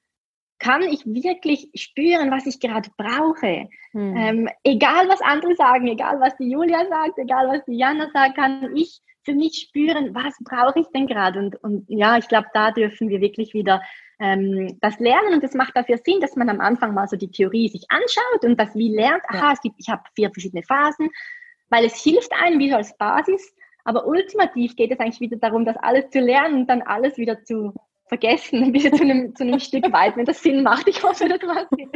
kann 0.60 0.82
ich 0.82 1.06
wirklich 1.06 1.70
spüren, 1.76 2.32
was 2.32 2.46
ich 2.48 2.60
gerade 2.60 2.90
brauche? 2.98 3.70
Hm. 3.92 4.16
Ähm, 4.18 4.50
egal, 4.64 5.08
was 5.08 5.22
andere 5.22 5.56
sagen, 5.56 5.88
egal, 5.88 6.20
was 6.20 6.36
die 6.38 6.50
Julia 6.50 6.86
sagt, 6.88 7.20
egal, 7.20 7.48
was 7.48 7.64
die 7.66 7.78
Jana 7.78 8.10
sagt, 8.12 8.36
kann 8.36 8.76
ich 8.76 9.02
für 9.24 9.36
mich 9.36 9.68
spüren, 9.68 10.16
was 10.16 10.36
brauche 10.44 10.80
ich 10.80 10.88
denn 10.96 11.06
gerade? 11.06 11.40
Und, 11.40 11.64
und 11.64 11.86
ja, 11.90 12.18
ich 12.18 12.28
glaube, 12.28 12.48
da 12.54 12.72
dürfen 12.72 13.10
wir 13.10 13.22
wirklich 13.22 13.54
wieder 13.54 13.82
ähm, 14.20 14.78
das 14.82 15.00
lernen. 15.00 15.34
Und 15.34 15.44
es 15.44 15.54
macht 15.54 15.76
dafür 15.76 15.98
Sinn, 15.98 16.22
dass 16.22 16.36
man 16.36 16.50
am 16.50 16.62
Anfang 16.62 16.94
mal 16.94 17.08
so 17.08 17.18
die 17.18 17.30
Theorie 17.30 17.68
sich 17.70 17.86
anschaut 17.90 18.46
und 18.46 18.60
das 18.60 18.74
wie 18.74 18.96
lernt. 18.96 19.24
Aha, 19.28 19.52
es 19.54 19.62
gibt, 19.62 19.76
ich 19.80 19.90
habe 19.90 20.04
vier 20.16 20.32
verschiedene 20.32 20.64
Phasen, 20.64 21.10
weil 21.70 21.86
es 21.86 22.02
hilft 22.02 22.32
einem 22.34 22.60
wieder 22.60 22.78
als 22.78 22.98
Basis. 22.98 23.54
Aber 23.84 24.06
ultimativ 24.08 24.76
geht 24.76 24.92
es 24.92 25.00
eigentlich 25.00 25.20
wieder 25.20 25.38
darum, 25.38 25.66
das 25.66 25.78
alles 25.78 26.10
zu 26.10 26.20
lernen 26.20 26.62
und 26.62 26.68
dann 26.68 26.82
alles 26.82 27.18
wieder 27.18 27.44
zu 27.44 27.74
vergessen, 28.08 28.64
ein 28.64 28.72
bisschen 28.72 28.96
zu 28.96 29.04
einem, 29.04 29.36
zu 29.36 29.44
einem 29.44 29.60
Stück 29.60 29.92
weit, 29.92 30.16
wenn 30.16 30.26
das 30.26 30.42
Sinn 30.42 30.64
macht. 30.64 30.88
Ich 30.88 31.04
hoffe, 31.04 31.28
das 31.28 31.42
macht 31.44 31.68
Sinn. 31.76 31.90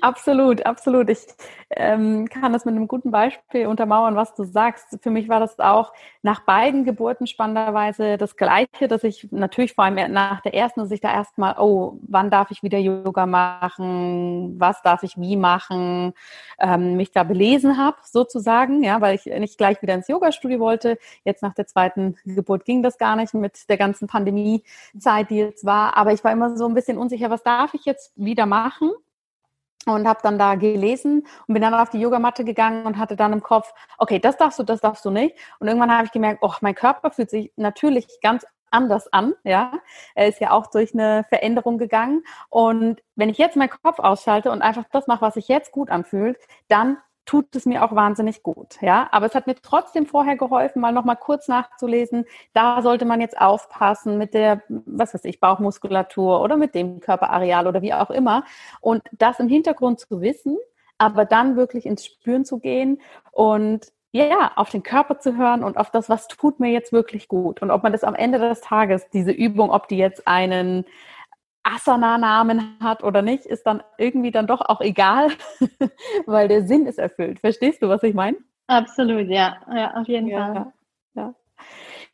absolut, 0.00 0.64
absolut. 0.64 1.10
Ich 1.10 1.26
ähm, 1.70 2.28
kann 2.28 2.52
das 2.52 2.64
mit 2.64 2.74
einem 2.74 2.86
guten 2.86 3.10
Beispiel 3.10 3.66
untermauern, 3.66 4.14
was 4.14 4.34
du 4.34 4.44
sagst. 4.44 4.98
Für 5.02 5.10
mich 5.10 5.28
war 5.28 5.40
das 5.40 5.58
auch 5.58 5.92
nach 6.22 6.40
beiden 6.40 6.84
Geburten 6.84 7.26
spannenderweise 7.26 8.16
das 8.16 8.36
Gleiche, 8.36 8.88
dass 8.88 9.02
ich 9.02 9.28
natürlich 9.32 9.74
vor 9.74 9.84
allem 9.84 10.12
nach 10.12 10.40
der 10.42 10.54
ersten, 10.54 10.80
dass 10.80 10.90
ich 10.90 11.00
da 11.00 11.12
erstmal, 11.12 11.56
oh, 11.58 11.98
wann 12.02 12.30
darf 12.30 12.50
ich 12.50 12.62
wieder 12.62 12.78
Yoga 12.78 13.26
machen? 13.26 14.54
Was 14.60 14.82
darf 14.82 15.02
ich 15.02 15.18
wie 15.18 15.36
machen? 15.36 16.14
Ähm, 16.58 16.96
mich 16.96 17.10
da 17.10 17.24
belesen 17.24 17.76
habe, 17.78 17.96
sozusagen, 18.04 18.82
ja, 18.82 19.00
weil 19.00 19.16
ich 19.16 19.26
nicht 19.26 19.58
gleich 19.58 19.82
wieder 19.82 19.94
ins 19.94 20.08
Yoga-Studio 20.08 20.60
wollte. 20.60 20.98
Jetzt 21.24 21.42
nach 21.42 21.54
der 21.54 21.66
zweiten 21.66 22.16
Geburt 22.24 22.64
ging 22.64 22.82
das 22.82 22.98
gar 22.98 23.16
nicht 23.16 23.34
mit 23.34 23.68
der 23.68 23.76
ganzen 23.76 24.06
Pandemie 24.06 24.35
Pandemiezeit, 24.36 25.30
die 25.30 25.36
jetzt 25.36 25.64
war. 25.64 25.96
Aber 25.96 26.12
ich 26.12 26.22
war 26.24 26.32
immer 26.32 26.56
so 26.56 26.66
ein 26.66 26.74
bisschen 26.74 26.98
unsicher, 26.98 27.30
was 27.30 27.42
darf 27.42 27.74
ich 27.74 27.84
jetzt 27.84 28.12
wieder 28.16 28.46
machen? 28.46 28.92
und 29.88 30.08
habe 30.08 30.18
dann 30.20 30.36
da 30.36 30.56
gelesen 30.56 31.24
und 31.46 31.54
bin 31.54 31.62
dann 31.62 31.72
auf 31.72 31.90
die 31.90 32.00
Yogamatte 32.00 32.44
gegangen 32.44 32.86
und 32.86 32.98
hatte 32.98 33.14
dann 33.14 33.32
im 33.32 33.40
Kopf, 33.40 33.72
okay, 33.98 34.18
das 34.18 34.36
darfst 34.36 34.58
du, 34.58 34.64
das 34.64 34.80
darfst 34.80 35.04
du 35.04 35.12
nicht. 35.12 35.36
Und 35.60 35.68
irgendwann 35.68 35.92
habe 35.92 36.06
ich 36.06 36.10
gemerkt, 36.10 36.40
oh, 36.42 36.52
mein 36.60 36.74
Körper 36.74 37.12
fühlt 37.12 37.30
sich 37.30 37.52
natürlich 37.54 38.08
ganz 38.20 38.44
anders 38.72 39.06
an, 39.12 39.34
ja. 39.44 39.70
Er 40.16 40.26
ist 40.26 40.40
ja 40.40 40.50
auch 40.50 40.66
durch 40.66 40.92
eine 40.92 41.24
Veränderung 41.28 41.78
gegangen. 41.78 42.24
Und 42.48 43.00
wenn 43.14 43.28
ich 43.28 43.38
jetzt 43.38 43.54
meinen 43.54 43.70
Kopf 43.70 44.00
ausschalte 44.00 44.50
und 44.50 44.60
einfach 44.60 44.86
das 44.90 45.06
mache, 45.06 45.20
was 45.20 45.34
sich 45.34 45.46
jetzt 45.46 45.70
gut 45.70 45.88
anfühlt, 45.88 46.36
dann 46.66 46.98
tut 47.26 47.54
es 47.56 47.66
mir 47.66 47.84
auch 47.84 47.94
wahnsinnig 47.94 48.42
gut, 48.42 48.80
ja. 48.80 49.08
Aber 49.10 49.26
es 49.26 49.34
hat 49.34 49.46
mir 49.46 49.56
trotzdem 49.56 50.06
vorher 50.06 50.36
geholfen, 50.36 50.80
mal 50.80 50.92
nochmal 50.92 51.16
kurz 51.16 51.48
nachzulesen. 51.48 52.24
Da 52.54 52.80
sollte 52.82 53.04
man 53.04 53.20
jetzt 53.20 53.38
aufpassen 53.38 54.16
mit 54.16 54.32
der, 54.32 54.62
was 54.68 55.12
weiß 55.12 55.24
ich, 55.24 55.40
Bauchmuskulatur 55.40 56.40
oder 56.40 56.56
mit 56.56 56.74
dem 56.74 57.00
Körperareal 57.00 57.66
oder 57.66 57.82
wie 57.82 57.92
auch 57.92 58.10
immer. 58.10 58.44
Und 58.80 59.02
das 59.12 59.40
im 59.40 59.48
Hintergrund 59.48 60.00
zu 60.00 60.20
wissen, 60.20 60.56
aber 60.98 61.24
dann 61.24 61.56
wirklich 61.56 61.84
ins 61.84 62.06
Spüren 62.06 62.44
zu 62.44 62.58
gehen 62.58 63.00
und 63.32 63.92
ja, 64.12 64.52
auf 64.56 64.70
den 64.70 64.82
Körper 64.82 65.18
zu 65.18 65.36
hören 65.36 65.62
und 65.62 65.76
auf 65.76 65.90
das, 65.90 66.08
was 66.08 66.26
tut 66.28 66.58
mir 66.58 66.70
jetzt 66.70 66.92
wirklich 66.92 67.28
gut. 67.28 67.60
Und 67.60 67.70
ob 67.70 67.82
man 67.82 67.92
das 67.92 68.02
am 68.04 68.14
Ende 68.14 68.38
des 68.38 68.62
Tages, 68.62 69.10
diese 69.10 69.30
Übung, 69.32 69.70
ob 69.70 69.88
die 69.88 69.98
jetzt 69.98 70.26
einen 70.26 70.86
Asana-Namen 71.66 72.78
hat 72.80 73.02
oder 73.02 73.22
nicht, 73.22 73.44
ist 73.44 73.64
dann 73.64 73.82
irgendwie 73.98 74.30
dann 74.30 74.46
doch 74.46 74.60
auch 74.60 74.80
egal, 74.80 75.30
weil 76.26 76.48
der 76.48 76.66
Sinn 76.66 76.86
ist 76.86 76.98
erfüllt. 76.98 77.40
Verstehst 77.40 77.82
du, 77.82 77.88
was 77.88 78.02
ich 78.02 78.14
meine? 78.14 78.36
Absolut, 78.68 79.28
ja. 79.28 79.56
Ja, 79.74 79.94
auf 79.94 80.08
jeden 80.08 80.28
ja, 80.28 80.52
Fall. 80.52 80.72
Ja. 81.14 81.34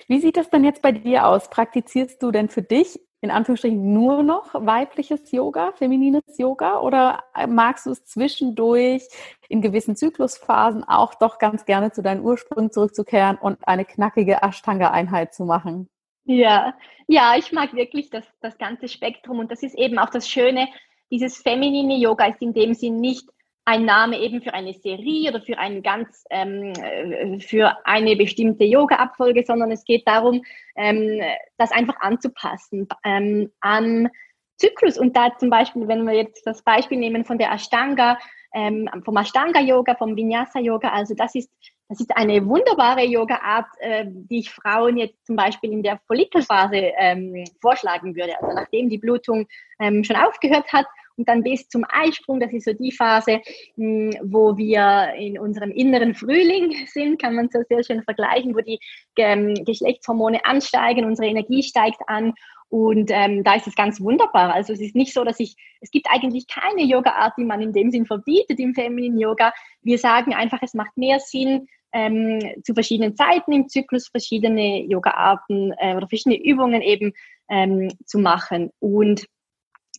Wie 0.09 0.21
sieht 0.21 0.37
das 0.37 0.51
denn 0.51 0.65
jetzt 0.65 0.83
bei 0.83 0.93
dir 0.93 1.27
aus? 1.27 1.49
Praktizierst 1.51 2.23
du 2.23 2.31
denn 2.31 2.49
für 2.49 2.63
dich 2.63 3.01
in 3.23 3.31
Anführungsstrichen 3.31 3.93
nur 3.93 4.25
noch 4.25 4.53
weibliches 4.53 5.31
Yoga, 5.31 5.73
feminines 5.77 6.23
Yoga 6.39 6.81
oder 6.81 7.23
magst 7.49 7.87
du 7.87 7.91
es 7.93 8.05
zwischendurch 8.05 9.09
in 9.49 9.63
gewissen 9.63 9.95
Zyklusphasen 9.95 10.83
auch 10.83 11.15
doch 11.15 11.39
ganz 11.39 11.65
gerne 11.65 11.93
zu 11.93 12.03
deinen 12.03 12.23
Ursprüngen 12.23 12.73
zurückzukehren 12.73 13.39
und 13.39 13.59
eine 13.67 13.85
knackige 13.85 14.43
Ashtanga-Einheit 14.43 15.35
zu 15.35 15.45
machen? 15.45 15.89
Ja, 16.25 16.75
ja, 17.09 17.35
ich 17.37 17.53
mag 17.53 17.75
wirklich 17.75 18.11
das, 18.11 18.25
das 18.41 18.57
ganze 18.59 18.89
Spektrum 18.89 19.39
und 19.41 19.51
das 19.51 19.63
ist 19.63 19.77
eben 19.77 19.99
auch 19.99 20.11
das 20.11 20.29
Schöne, 20.29 20.69
dieses 21.11 21.39
feminine 21.39 21.97
Yoga 21.97 22.27
ist 22.27 22.41
in 22.41 22.55
dem 22.55 22.75
Sinn 22.75 23.01
nicht 23.01 23.29
ein 23.65 23.85
Name 23.85 24.19
eben 24.19 24.43
für 24.43 24.55
eine 24.55 24.73
Serie 24.73 25.31
oder 25.31 25.41
für 25.41 25.59
einen 25.59 25.83
ganz 25.83 26.25
ähm, 26.31 26.73
äh, 26.73 27.39
für 27.39 27.77
eine 27.85 28.17
bestimmte 28.17 28.65
Yoga-Abfolge, 28.65 29.45
sondern 29.45 29.71
es 29.71 29.85
geht 29.85 30.07
darum, 30.07 30.43
ähm, 30.75 31.21
das 31.59 31.71
einfach 31.71 32.01
anzupassen 32.01 32.89
ähm, 33.05 33.53
an 33.61 34.09
Zyklus. 34.57 34.99
Und 34.99 35.17
da 35.17 35.37
zum 35.39 35.51
Beispiel, 35.51 35.87
wenn 35.87 36.05
wir 36.05 36.15
jetzt 36.15 36.47
das 36.47 36.63
Beispiel 36.63 36.99
nehmen 36.99 37.25
von 37.25 37.39
der 37.39 37.53
Ashtanga, 37.53 38.19
ähm, 38.53 38.89
vom 39.05 39.17
Ashtanga-Yoga, 39.17 39.95
vom 39.95 40.17
Vinyasa-Yoga, 40.17 40.89
also 40.89 41.15
das 41.15 41.35
ist 41.35 41.51
das 41.93 42.01
ist 42.01 42.17
eine 42.17 42.47
wunderbare 42.47 43.05
Yoga-Art, 43.05 43.67
äh, 43.81 44.07
die 44.09 44.39
ich 44.39 44.51
Frauen 44.51 44.97
jetzt 44.97 45.27
zum 45.27 45.37
Beispiel 45.37 45.73
in 45.73 45.83
der 45.83 46.01
Follikelphase 46.07 46.93
ähm, 46.97 47.45
vorschlagen 47.61 48.17
würde. 48.17 48.41
Also 48.41 48.55
nachdem 48.55 48.89
die 48.89 48.97
Blutung 48.97 49.47
ähm, 49.79 50.03
schon 50.03 50.17
aufgehört 50.17 50.73
hat 50.73 50.87
und 51.19 51.29
dann 51.29 51.43
bis 51.43 51.69
zum 51.69 51.85
Eisprung, 51.87 52.41
das 52.41 52.51
ist 52.55 52.65
so 52.65 52.73
die 52.73 52.93
Phase, 52.93 53.43
mh, 53.77 54.15
hm, 54.15 54.33
wo 54.33 54.57
wir 54.57 55.13
in 55.19 55.39
unserem 55.39 55.71
inneren 55.71 56.15
Frühling 56.15 56.87
sind, 56.87 57.21
kann 57.21 57.35
man 57.35 57.51
so 57.53 57.61
sehr 57.69 57.85
schön 57.85 58.03
vergleichen, 58.03 58.55
wo 58.55 58.61
die 58.61 58.81
ähm, 59.17 59.55
Geschlechtshormone 59.67 60.47
ansteigen, 60.47 61.05
unsere 61.05 61.29
Energie 61.29 61.63
steigt 61.63 62.01
an 62.07 62.33
und 62.73 63.11
ähm, 63.13 63.45
da 63.45 63.57
ist 63.57 63.67
es 63.67 63.75
ganz 63.75 64.01
wunderbar. 64.01 64.55
Also 64.55 64.73
es 64.73 64.81
ist 64.81 64.97
nicht 64.97 65.13
so, 65.13 65.25
dass 65.25 65.39
ich, 65.41 65.57
es 65.83 65.91
gibt 65.91 66.07
eigentlich 66.11 66.47
keine 66.47 66.83
Yoga-Art, 66.83 67.35
die 67.37 67.45
man 67.45 67.61
in 67.61 67.75
dem 67.75 67.91
Sinn 67.91 68.07
verbietet 68.07 68.59
im 68.59 68.73
Feminine 68.73 69.21
Yoga. 69.21 69.53
Wir 69.83 69.99
sagen 69.99 70.33
einfach, 70.33 70.61
es 70.63 70.73
macht 70.73 70.97
mehr 70.97 71.21
Sinn, 71.21 71.69
ähm, 71.93 72.41
zu 72.65 72.75
verschiedenen 72.75 73.17
Zeiten 73.17 73.53
im 73.53 73.69
Zyklus 73.69 74.09
verschiedene 74.09 74.83
Yoga-Arten 74.85 75.73
äh, 75.79 75.95
oder 75.95 76.09
verschiedene 76.09 76.43
Übungen 76.43 76.83
eben 76.83 77.13
ähm, 77.49 77.89
zu 78.05 78.19
machen. 78.19 78.71
Und 78.79 79.27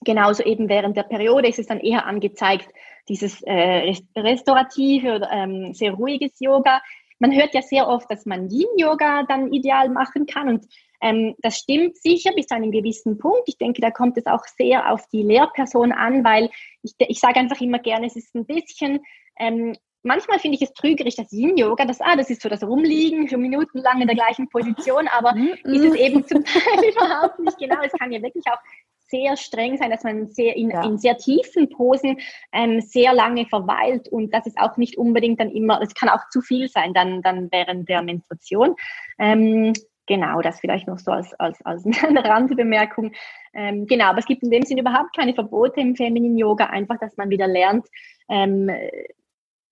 genauso 0.03 0.43
eben 0.43 0.69
während 0.69 0.97
der 0.97 1.03
Periode 1.03 1.47
ist 1.47 1.60
es 1.60 1.67
dann 1.67 1.79
eher 1.79 2.06
angezeigt, 2.06 2.67
dieses 3.10 3.41
äh, 3.43 3.93
restaurative 4.15 5.15
oder 5.15 5.29
ähm, 5.32 5.73
sehr 5.73 5.93
ruhiges 5.93 6.39
Yoga. 6.39 6.82
Man 7.19 7.34
hört 7.34 7.53
ja 7.53 7.62
sehr 7.62 7.88
oft, 7.88 8.10
dass 8.10 8.25
man 8.25 8.49
Yin-Yoga 8.49 9.23
dann 9.27 9.53
ideal 9.53 9.89
machen 9.89 10.25
kann 10.25 10.49
und 10.49 10.65
ähm, 11.01 11.36
das 11.39 11.58
stimmt 11.58 11.97
sicher 11.97 12.32
bis 12.34 12.47
zu 12.47 12.56
einem 12.56 12.71
gewissen 12.71 13.17
Punkt. 13.17 13.43
Ich 13.47 13.58
denke, 13.58 13.82
da 13.82 13.91
kommt 13.91 14.17
es 14.17 14.25
auch 14.25 14.45
sehr 14.58 14.89
auf 14.91 15.06
die 15.08 15.21
Lehrperson 15.21 15.91
an, 15.91 16.23
weil 16.23 16.49
ich, 16.82 16.93
ich 16.97 17.19
sage 17.19 17.39
einfach 17.39 17.60
immer 17.60 17.79
gerne, 17.79 18.08
es 18.08 18.15
ist 18.15 18.34
ein 18.36 18.45
bisschen 18.45 19.01
ähm, 19.38 19.75
manchmal 20.04 20.39
finde 20.39 20.58
ich 20.58 20.62
es 20.62 20.74
trügerisch, 20.74 21.16
das 21.16 21.32
Yin-Yoga, 21.32 21.86
das, 21.86 22.02
ah, 22.02 22.16
das 22.16 22.30
ist 22.30 22.42
so 22.42 22.50
das 22.50 22.63
Rumliegen 22.63 23.28
für 23.28 23.38
Minuten 23.38 23.80
lang 23.80 24.02
in 24.02 24.08
der 24.08 24.16
gleichen 24.16 24.50
Position, 24.50 25.08
aber 25.08 25.34
mhm. 25.34 25.54
ist 25.63 25.84
es 25.84 25.96
eben 25.96 26.26
zum 26.28 26.44
Teil 26.46 26.92
überhaupt 26.92 27.39
nicht 27.39 27.58
genau. 27.58 27.78
Es 27.84 27.94
kann 27.94 28.12
ja 28.12 28.22
wirklich 28.22 28.46
auch 28.48 28.60
sehr 29.08 29.38
streng 29.38 29.78
sein, 29.78 29.92
dass 29.92 30.04
man 30.04 30.30
sehr 30.30 30.56
in, 30.56 30.72
ja. 30.72 30.84
in 30.84 30.98
sehr 30.98 31.18
tiefen 31.18 31.70
Posen 31.70 32.18
ähm, 32.52 32.82
sehr 32.82 33.13
lange 33.13 33.46
verweilt 33.46 34.10
und 34.10 34.34
das 34.34 34.48
ist 34.48 34.58
auch 34.58 34.78
nicht 34.78 34.98
unbedingt 34.98 35.39
dann 35.39 35.52
immer, 35.52 35.82
es 35.82 35.94
kann 35.94 36.10
auch 36.10 36.30
zu 36.30 36.42
viel 36.42 36.68
sein 36.68 36.94
dann, 36.94 37.22
dann 37.22 37.52
während 37.52 37.88
der 37.89 38.02
Menstruation. 38.02 38.76
Ähm, 39.20 39.74
Genau, 40.06 40.42
das 40.42 40.60
vielleicht 40.60 40.86
noch 40.86 41.00
so 41.00 41.12
als, 41.12 41.34
als, 41.36 41.66
als 41.66 41.86
eine 42.04 42.26
Randbemerkung. 42.26 43.13
Ähm, 43.54 43.88
genau, 43.88 44.08
aber 44.08 44.20
es 44.20 44.26
gibt 44.26 44.44
in 44.44 44.52
dem 44.52 44.63
Sinne 44.63 44.82
überhaupt 44.82 45.16
keine 45.16 45.34
Verbote 45.34 45.80
im 45.80 45.96
Feminine 45.96 46.38
Yoga, 46.38 46.66
einfach, 46.66 46.98
dass 47.00 47.16
man 47.16 47.30
wieder 47.30 47.48
lernt, 47.48 47.88
ähm, 48.28 48.70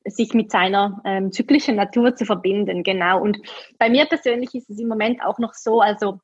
sich 0.06 0.34
mit 0.34 0.52
seiner 0.52 1.02
ähm, 1.06 1.32
zyklischen 1.32 1.76
Natur 1.76 2.16
zu 2.16 2.26
verbinden, 2.26 2.84
genau. 2.84 3.22
Und 3.22 3.38
bei 3.78 3.90
mir 3.90 4.06
persönlich 4.06 4.54
ist 4.56 4.70
es 4.70 4.80
im 4.80 4.88
Moment 4.88 5.24
auch 5.24 5.40
noch 5.40 5.54
so, 5.54 5.82
also 5.82 6.20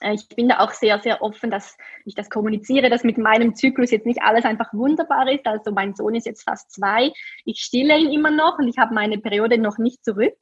äh, 0.00 0.14
ich 0.14 0.28
bin 0.28 0.48
da 0.48 0.58
auch 0.58 0.72
sehr, 0.72 1.00
sehr 1.00 1.22
offen, 1.22 1.50
dass 1.50 1.76
ich 2.04 2.14
das 2.14 2.30
kommuniziere, 2.30 2.90
dass 2.90 3.04
mit 3.04 3.18
meinem 3.18 3.54
Zyklus 3.54 3.90
jetzt 3.90 4.06
nicht 4.06 4.22
alles 4.22 4.44
einfach 4.44 4.72
wunderbar 4.72 5.30
ist. 5.30 5.46
Also 5.46 5.72
mein 5.72 5.94
Sohn 5.94 6.14
ist 6.14 6.26
jetzt 6.26 6.42
fast 6.42 6.70
zwei, 6.72 7.12
ich 7.44 7.60
stille 7.60 7.98
ihn 7.98 8.12
immer 8.12 8.30
noch 8.30 8.58
und 8.58 8.68
ich 8.68 8.78
habe 8.78 8.94
meine 8.94 9.18
Periode 9.18 9.58
noch 9.58 9.78
nicht 9.78 10.04
zurück. 10.04 10.36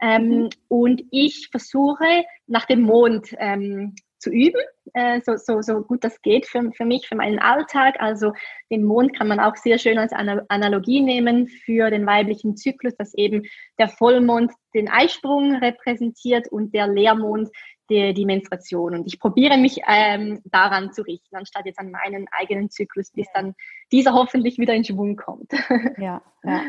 Ähm, 0.00 0.28
mhm. 0.28 0.50
Und 0.68 1.02
ich 1.10 1.48
versuche 1.50 2.24
nach 2.46 2.66
dem 2.66 2.82
Mond 2.82 3.34
ähm, 3.38 3.94
zu 4.18 4.30
üben, 4.30 4.60
äh, 4.94 5.20
so, 5.24 5.36
so, 5.36 5.60
so 5.62 5.82
gut 5.82 6.02
das 6.04 6.20
geht 6.22 6.46
für, 6.46 6.70
für 6.72 6.84
mich, 6.84 7.06
für 7.06 7.16
meinen 7.16 7.38
Alltag. 7.38 7.96
Also 7.98 8.32
den 8.70 8.84
Mond 8.84 9.16
kann 9.16 9.28
man 9.28 9.40
auch 9.40 9.56
sehr 9.56 9.78
schön 9.78 9.98
als 9.98 10.12
Analogie 10.12 11.00
nehmen 11.00 11.48
für 11.48 11.90
den 11.90 12.06
weiblichen 12.06 12.56
Zyklus, 12.56 12.96
dass 12.96 13.14
eben 13.14 13.42
der 13.78 13.88
Vollmond 13.88 14.52
den 14.74 14.88
Eisprung 14.88 15.56
repräsentiert 15.56 16.48
und 16.48 16.74
der 16.74 16.88
Leermond 16.88 17.50
die, 17.90 18.14
die 18.14 18.24
Menstruation. 18.24 18.94
Und 18.94 19.06
ich 19.06 19.18
probiere 19.18 19.56
mich 19.58 19.80
ähm, 19.88 20.40
daran 20.44 20.92
zu 20.92 21.02
richten, 21.02 21.36
anstatt 21.36 21.66
jetzt 21.66 21.78
an 21.78 21.90
meinen 21.90 22.26
eigenen 22.30 22.70
Zyklus, 22.70 23.10
bis 23.10 23.26
dann 23.34 23.54
dieser 23.92 24.12
hoffentlich 24.12 24.58
wieder 24.58 24.74
in 24.74 24.84
Schwung 24.84 25.16
kommt. 25.16 25.52
Ja, 25.98 26.20
ja. 26.44 26.60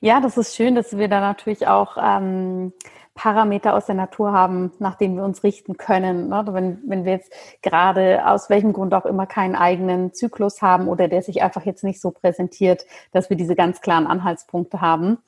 ja 0.00 0.20
das 0.20 0.38
ist 0.38 0.56
schön, 0.56 0.74
dass 0.74 0.96
wir 0.96 1.08
da 1.08 1.20
natürlich 1.20 1.66
auch 1.66 1.96
ähm, 2.00 2.72
Parameter 3.14 3.74
aus 3.74 3.86
der 3.86 3.94
Natur 3.94 4.32
haben, 4.32 4.72
nach 4.78 4.96
denen 4.96 5.16
wir 5.16 5.24
uns 5.24 5.44
richten 5.44 5.76
können. 5.76 6.28
Ne? 6.28 6.44
Wenn, 6.50 6.82
wenn 6.86 7.04
wir 7.04 7.12
jetzt 7.12 7.32
gerade 7.62 8.26
aus 8.26 8.50
welchem 8.50 8.72
Grund 8.72 8.92
auch 8.92 9.06
immer 9.06 9.26
keinen 9.26 9.54
eigenen 9.54 10.12
Zyklus 10.12 10.62
haben 10.62 10.88
oder 10.88 11.08
der 11.08 11.22
sich 11.22 11.42
einfach 11.42 11.64
jetzt 11.64 11.84
nicht 11.84 12.00
so 12.00 12.10
präsentiert, 12.10 12.84
dass 13.12 13.30
wir 13.30 13.36
diese 13.36 13.54
ganz 13.54 13.80
klaren 13.80 14.06
Anhaltspunkte 14.06 14.80
haben. 14.80 15.18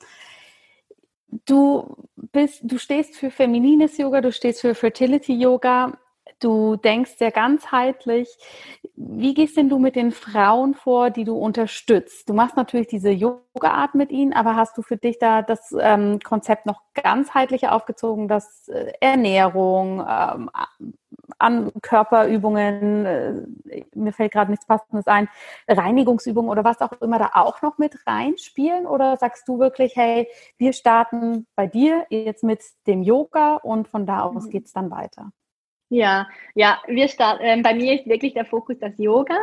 Du 1.29 2.07
bist, 2.15 2.61
du 2.63 2.77
stehst 2.77 3.15
für 3.15 3.31
feminines 3.31 3.97
Yoga, 3.97 4.21
du 4.21 4.31
stehst 4.31 4.61
für 4.61 4.75
Fertility 4.75 5.33
Yoga. 5.33 5.97
Du 6.39 6.75
denkst 6.75 7.17
sehr 7.17 7.31
ganzheitlich. 7.31 8.29
Wie 8.95 9.33
gehst 9.33 9.57
denn 9.57 9.69
du 9.69 9.79
mit 9.79 9.95
den 9.95 10.11
Frauen 10.11 10.75
vor, 10.75 11.09
die 11.09 11.23
du 11.23 11.35
unterstützt? 11.35 12.29
Du 12.29 12.33
machst 12.33 12.55
natürlich 12.55 12.87
diese 12.87 13.09
Yoga-Art 13.09 13.95
mit 13.95 14.11
ihnen, 14.11 14.33
aber 14.33 14.55
hast 14.55 14.77
du 14.77 14.83
für 14.83 14.97
dich 14.97 15.17
da 15.17 15.41
das 15.41 15.73
ähm, 15.79 16.19
Konzept 16.23 16.67
noch 16.67 16.81
ganzheitlicher 16.93 17.73
aufgezogen, 17.73 18.27
dass 18.27 18.67
äh, 18.67 18.93
Ernährung, 19.01 20.05
ähm, 20.07 20.49
an 21.39 21.71
Körperübungen, 21.81 23.05
äh, 23.05 23.83
mir 23.95 24.13
fällt 24.13 24.31
gerade 24.31 24.51
nichts 24.51 24.65
Passendes 24.65 25.07
ein, 25.07 25.29
Reinigungsübungen 25.67 26.49
oder 26.49 26.63
was 26.63 26.81
auch 26.81 26.93
immer 27.01 27.19
da 27.19 27.31
auch 27.33 27.61
noch 27.61 27.77
mit 27.77 27.95
reinspielen? 28.07 28.85
Oder 28.85 29.17
sagst 29.17 29.47
du 29.47 29.59
wirklich, 29.59 29.95
hey, 29.95 30.27
wir 30.57 30.73
starten 30.73 31.47
bei 31.55 31.67
dir 31.67 32.05
jetzt 32.09 32.43
mit 32.43 32.61
dem 32.85 33.03
Yoga 33.03 33.55
und 33.55 33.87
von 33.87 34.05
da 34.05 34.21
aus 34.21 34.45
mhm. 34.45 34.49
geht 34.49 34.65
es 34.65 34.73
dann 34.73 34.91
weiter? 34.91 35.31
Ja, 35.89 36.27
ja, 36.53 36.81
wir 36.87 37.07
starten, 37.07 37.43
äh, 37.43 37.61
bei 37.61 37.73
mir 37.73 37.93
ist 37.93 38.07
wirklich 38.07 38.33
der 38.33 38.43
Fokus 38.43 38.77
das 38.79 38.97
Yoga. 38.97 39.37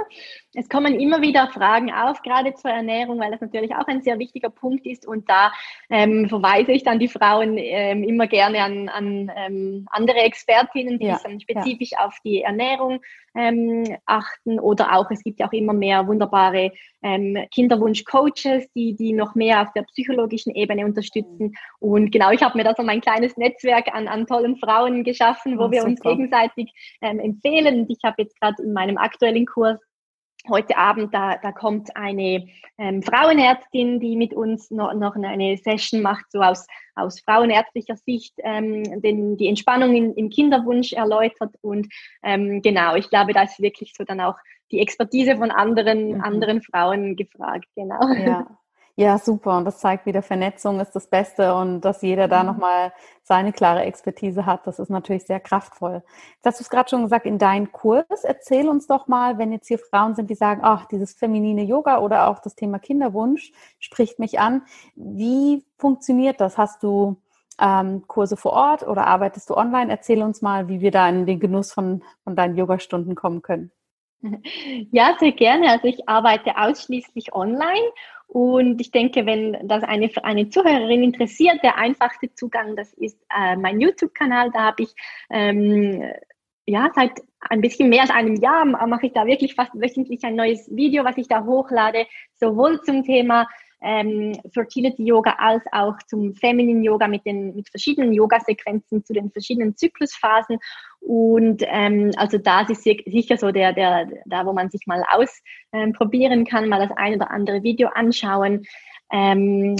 Es 0.52 0.68
kommen 0.68 1.00
immer 1.00 1.22
wieder 1.22 1.48
Fragen 1.48 1.90
auf, 1.90 2.20
gerade 2.20 2.52
zur 2.52 2.70
Ernährung, 2.70 3.18
weil 3.18 3.30
das 3.30 3.40
natürlich 3.40 3.74
auch 3.74 3.86
ein 3.86 4.02
sehr 4.02 4.18
wichtiger 4.18 4.50
Punkt 4.50 4.84
ist. 4.86 5.06
Und 5.06 5.30
da 5.30 5.52
ähm, 5.88 6.28
verweise 6.28 6.72
ich 6.72 6.82
dann 6.82 6.98
die 6.98 7.08
Frauen 7.08 7.56
ähm, 7.56 8.04
immer 8.04 8.26
gerne 8.26 8.62
an, 8.62 8.90
an 8.90 9.32
ähm, 9.34 9.86
andere 9.90 10.18
Expertinnen, 10.18 10.98
die 10.98 11.06
ja, 11.06 11.18
dann 11.22 11.40
spezifisch 11.40 11.92
ja. 11.92 12.04
auf 12.04 12.18
die 12.22 12.42
Ernährung 12.42 13.00
ähm, 13.34 13.84
achten. 14.06 14.58
Oder 14.60 14.96
auch, 14.96 15.10
es 15.10 15.22
gibt 15.22 15.40
ja 15.40 15.48
auch 15.48 15.52
immer 15.52 15.72
mehr 15.72 16.06
wunderbare 16.06 16.72
ähm, 17.02 17.36
Kinderwunsch-Coaches, 17.52 18.72
die, 18.74 18.94
die 18.94 19.12
noch 19.12 19.34
mehr 19.34 19.62
auf 19.62 19.72
der 19.74 19.82
psychologischen 19.82 20.54
Ebene 20.54 20.84
unterstützen. 20.84 21.54
Und 21.80 22.10
genau, 22.10 22.30
ich 22.30 22.42
habe 22.42 22.56
mir 22.56 22.64
da 22.64 22.74
so 22.76 22.82
mein 22.82 23.00
kleines 23.00 23.36
Netzwerk 23.36 23.94
an, 23.94 24.08
an 24.08 24.26
tollen 24.26 24.56
Frauen 24.56 25.04
geschaffen, 25.04 25.58
wo 25.58 25.64
oh, 25.64 25.70
wir 25.70 25.80
super. 25.80 25.90
uns 25.90 26.00
gegenseitig 26.00 26.72
ähm, 27.02 27.18
empfehlen. 27.18 27.80
Und 27.80 27.90
ich 27.90 27.98
habe 28.04 28.22
jetzt 28.22 28.38
gerade 28.40 28.62
in 28.62 28.72
meinem 28.72 28.96
aktuellen 28.96 29.46
Kurs 29.46 29.78
heute 30.48 30.76
Abend, 30.76 31.14
da, 31.14 31.36
da 31.36 31.52
kommt 31.52 31.96
eine 31.96 32.46
ähm, 32.78 33.02
Frauenärztin, 33.02 34.00
die 34.00 34.16
mit 34.16 34.34
uns 34.34 34.70
noch, 34.70 34.94
noch 34.94 35.16
eine 35.16 35.56
Session 35.56 36.02
macht, 36.02 36.30
so 36.30 36.40
aus, 36.40 36.66
aus 36.94 37.20
frauenärztlicher 37.20 37.96
Sicht 37.96 38.34
ähm, 38.38 39.00
den, 39.00 39.36
die 39.36 39.48
Entspannung 39.48 39.94
in, 39.94 40.14
im 40.14 40.30
Kinderwunsch 40.30 40.92
erläutert. 40.92 41.54
Und 41.60 41.88
ähm, 42.22 42.62
genau, 42.62 42.96
ich 42.96 43.08
glaube, 43.10 43.32
da 43.32 43.42
ist 43.42 43.60
wirklich 43.60 43.94
so 43.96 44.04
dann 44.04 44.20
auch 44.20 44.36
die 44.70 44.80
Expertise 44.80 45.36
von 45.36 45.50
anderen, 45.50 46.14
mhm. 46.14 46.20
anderen 46.20 46.62
Frauen 46.62 47.16
gefragt. 47.16 47.66
Genau. 47.76 48.08
Ja. 48.14 48.46
Ja, 48.96 49.18
super. 49.18 49.56
Und 49.56 49.64
das 49.64 49.78
zeigt 49.78 50.06
wieder, 50.06 50.22
Vernetzung 50.22 50.78
ist 50.78 50.92
das 50.92 51.08
Beste 51.08 51.54
und 51.56 51.80
dass 51.80 52.02
jeder 52.02 52.28
da 52.28 52.42
mhm. 52.42 52.50
nochmal 52.50 52.92
seine 53.24 53.52
klare 53.52 53.82
Expertise 53.82 54.46
hat. 54.46 54.68
Das 54.68 54.78
ist 54.78 54.88
natürlich 54.88 55.24
sehr 55.26 55.40
kraftvoll. 55.40 56.04
Jetzt 56.36 56.46
hast 56.46 56.60
du 56.60 56.62
es 56.62 56.70
gerade 56.70 56.88
schon 56.88 57.02
gesagt, 57.02 57.26
in 57.26 57.38
deinen 57.38 57.72
Kurs. 57.72 58.22
Erzähl 58.22 58.68
uns 58.68 58.86
doch 58.86 59.08
mal, 59.08 59.36
wenn 59.36 59.50
jetzt 59.50 59.66
hier 59.66 59.80
Frauen 59.80 60.14
sind, 60.14 60.30
die 60.30 60.36
sagen, 60.36 60.60
ach, 60.62 60.86
dieses 60.86 61.12
feminine 61.12 61.64
Yoga 61.64 61.98
oder 61.98 62.28
auch 62.28 62.38
das 62.38 62.54
Thema 62.54 62.78
Kinderwunsch 62.78 63.52
spricht 63.80 64.20
mich 64.20 64.38
an. 64.38 64.62
Wie 64.94 65.64
funktioniert 65.76 66.40
das? 66.40 66.56
Hast 66.56 66.84
du 66.84 67.16
ähm, 67.60 68.06
Kurse 68.06 68.36
vor 68.36 68.52
Ort 68.52 68.86
oder 68.86 69.08
arbeitest 69.08 69.50
du 69.50 69.56
online? 69.56 69.90
Erzähl 69.90 70.22
uns 70.22 70.40
mal, 70.40 70.68
wie 70.68 70.80
wir 70.80 70.92
da 70.92 71.08
in 71.08 71.26
den 71.26 71.40
Genuss 71.40 71.72
von, 71.72 72.04
von 72.22 72.36
deinen 72.36 72.56
Yogastunden 72.56 73.16
kommen 73.16 73.42
können. 73.42 73.72
Ja, 74.90 75.16
sehr 75.20 75.32
gerne. 75.32 75.70
Also 75.70 75.86
ich 75.86 76.08
arbeite 76.08 76.56
ausschließlich 76.56 77.34
online 77.34 77.90
und 78.26 78.80
ich 78.80 78.90
denke, 78.90 79.26
wenn 79.26 79.56
das 79.68 79.82
eine, 79.84 80.10
eine 80.22 80.48
Zuhörerin 80.48 81.02
interessiert, 81.02 81.62
der 81.62 81.76
einfachste 81.76 82.32
Zugang, 82.34 82.76
das 82.76 82.92
ist 82.94 83.18
äh, 83.36 83.56
mein 83.56 83.80
YouTube-Kanal. 83.80 84.50
Da 84.50 84.60
habe 84.60 84.82
ich 84.82 84.94
ähm, 85.30 86.02
ja 86.66 86.90
seit 86.94 87.12
ein 87.40 87.60
bisschen 87.60 87.90
mehr 87.90 88.02
als 88.02 88.10
einem 88.10 88.36
Jahr 88.36 88.64
mache 88.64 89.06
ich 89.06 89.12
da 89.12 89.26
wirklich 89.26 89.54
fast 89.54 89.74
wöchentlich 89.74 90.24
ein 90.24 90.34
neues 90.34 90.74
Video, 90.74 91.04
was 91.04 91.18
ich 91.18 91.28
da 91.28 91.44
hochlade, 91.44 92.06
sowohl 92.36 92.80
zum 92.82 93.04
Thema 93.04 93.46
ähm, 93.84 94.32
Fertility 94.52 95.04
Yoga 95.04 95.36
als 95.38 95.62
auch 95.72 95.96
zum 96.06 96.34
Feminine 96.34 96.82
Yoga 96.82 97.06
mit 97.06 97.24
den 97.24 97.54
mit 97.54 97.68
verschiedenen 97.68 98.12
Yoga-Sequenzen 98.12 99.04
zu 99.04 99.12
den 99.12 99.30
verschiedenen 99.30 99.76
Zyklusphasen. 99.76 100.58
Und 101.00 101.62
ähm, 101.66 102.10
also 102.16 102.38
da 102.38 102.62
ist 102.62 102.82
sicher 102.82 103.36
so 103.36 103.52
der, 103.52 103.72
der, 103.72 104.08
da 104.26 104.46
wo 104.46 104.52
man 104.52 104.70
sich 104.70 104.86
mal 104.86 105.04
ausprobieren 105.10 106.40
ähm, 106.40 106.44
kann, 106.44 106.68
mal 106.68 106.80
das 106.80 106.96
ein 106.96 107.14
oder 107.14 107.30
andere 107.30 107.62
Video 107.62 107.88
anschauen. 107.88 108.64
Ähm, 109.12 109.76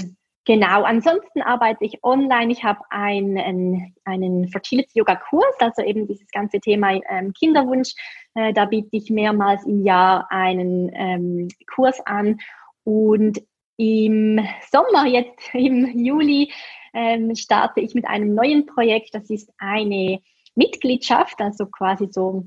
Genau, 0.47 0.83
ansonsten 0.83 1.41
arbeite 1.41 1.83
ich 1.85 2.03
online. 2.03 2.51
Ich 2.51 2.63
habe 2.63 2.79
einen, 2.91 3.95
einen 4.03 4.47
Fertility-Yoga-Kurs, 4.47 5.55
also 5.57 5.81
eben 5.81 6.05
dieses 6.05 6.29
ganze 6.29 6.59
Thema 6.59 6.99
ähm, 7.09 7.33
Kinderwunsch. 7.33 7.95
Äh, 8.35 8.53
da 8.53 8.65
biete 8.65 8.89
ich 8.91 9.09
mehrmals 9.09 9.65
im 9.65 9.83
Jahr 9.83 10.27
einen 10.29 10.91
ähm, 10.93 11.47
Kurs 11.73 11.99
an. 12.05 12.37
Und 12.83 13.41
im 13.77 14.39
Sommer, 14.71 15.05
jetzt 15.05 15.53
im 15.53 15.97
Juli, 15.97 16.51
ähm, 16.93 17.35
starte 17.35 17.81
ich 17.81 17.93
mit 17.93 18.05
einem 18.05 18.33
neuen 18.33 18.65
Projekt. 18.65 19.13
Das 19.13 19.29
ist 19.29 19.51
eine 19.57 20.19
Mitgliedschaft, 20.55 21.39
also 21.41 21.65
quasi 21.65 22.07
so 22.09 22.45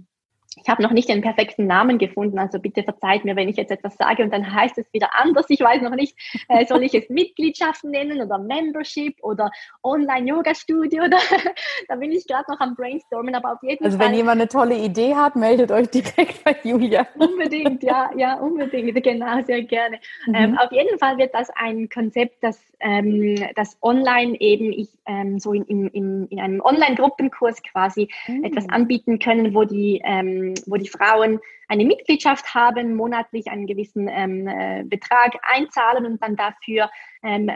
ich 0.57 0.68
habe 0.68 0.82
noch 0.82 0.92
nicht 0.92 1.09
den 1.09 1.20
perfekten 1.20 1.66
Namen 1.66 1.99
gefunden, 1.99 2.38
also 2.38 2.59
bitte 2.59 2.82
verzeiht 2.82 3.24
mir, 3.24 3.36
wenn 3.36 3.49
ich 3.49 3.57
jetzt 3.57 3.70
etwas 3.70 3.96
sage 3.96 4.22
und 4.22 4.32
dann 4.32 4.53
heißt 4.53 4.78
es 4.78 4.92
wieder 4.92 5.11
anders. 5.14 5.46
Ich 5.49 5.61
weiß 5.61 5.82
noch 5.82 5.94
nicht, 5.94 6.16
äh, 6.49 6.64
soll 6.66 6.82
ich 6.82 6.94
es 6.94 7.09
Mitgliedschaft 7.11 7.84
nennen 7.84 8.20
oder 8.22 8.38
Membership 8.38 9.16
oder 9.22 9.51
Online-Yoga-Studio? 9.82 11.05
da 11.88 11.96
bin 11.96 12.12
ich 12.12 12.26
gerade 12.26 12.51
noch 12.51 12.61
am 12.61 12.74
Brainstormen, 12.74 13.34
aber 13.34 13.53
auf 13.53 13.62
jeden 13.62 13.84
also 13.84 13.99
Fall. 13.99 14.07
Also 14.07 14.12
wenn 14.12 14.18
jemand 14.18 14.40
eine 14.40 14.49
tolle 14.49 14.76
Idee 14.76 15.14
hat, 15.14 15.36
meldet 15.36 15.70
euch 15.70 15.90
direkt 15.90 16.42
bei 16.44 16.57
Julia. 16.64 17.07
Unbedingt, 17.18 17.82
ja, 17.82 18.11
ja, 18.16 18.34
unbedingt, 18.34 19.03
genau, 19.03 19.42
sehr 19.44 19.62
gerne. 19.62 20.01
Mhm. 20.26 20.34
Ähm, 20.34 20.59
auf 20.59 20.72
jeden 20.72 20.99
Fall 20.99 21.18
wird 21.18 21.34
das 21.34 21.51
ein 21.57 21.88
Konzept, 21.88 22.42
das, 22.42 22.59
ähm, 22.80 23.36
das 23.55 23.76
online 23.82 24.40
eben 24.40 24.72
ich 24.72 24.88
ähm, 25.07 25.38
so 25.38 25.53
in, 25.53 25.88
in, 25.88 26.26
in 26.28 26.40
einem 26.40 26.61
Online-Gruppenkurs 26.61 27.62
quasi 27.62 28.09
mhm. 28.26 28.44
etwas 28.44 28.68
anbieten 28.68 29.18
können, 29.18 29.55
wo 29.55 29.64
die 29.64 30.01
ähm, 30.05 30.38
wo 30.66 30.76
die 30.76 30.89
Frauen 30.89 31.41
eine 31.68 31.84
Mitgliedschaft 31.84 32.55
haben, 32.55 32.95
monatlich 32.97 33.49
einen 33.49 33.66
gewissen 33.66 34.09
ähm, 34.09 34.47
äh, 34.49 34.84
Betrag 34.84 35.36
einzahlen 35.43 36.07
und 36.07 36.22
dann 36.22 36.36
dafür 36.36 36.91
ähm, 37.22 37.51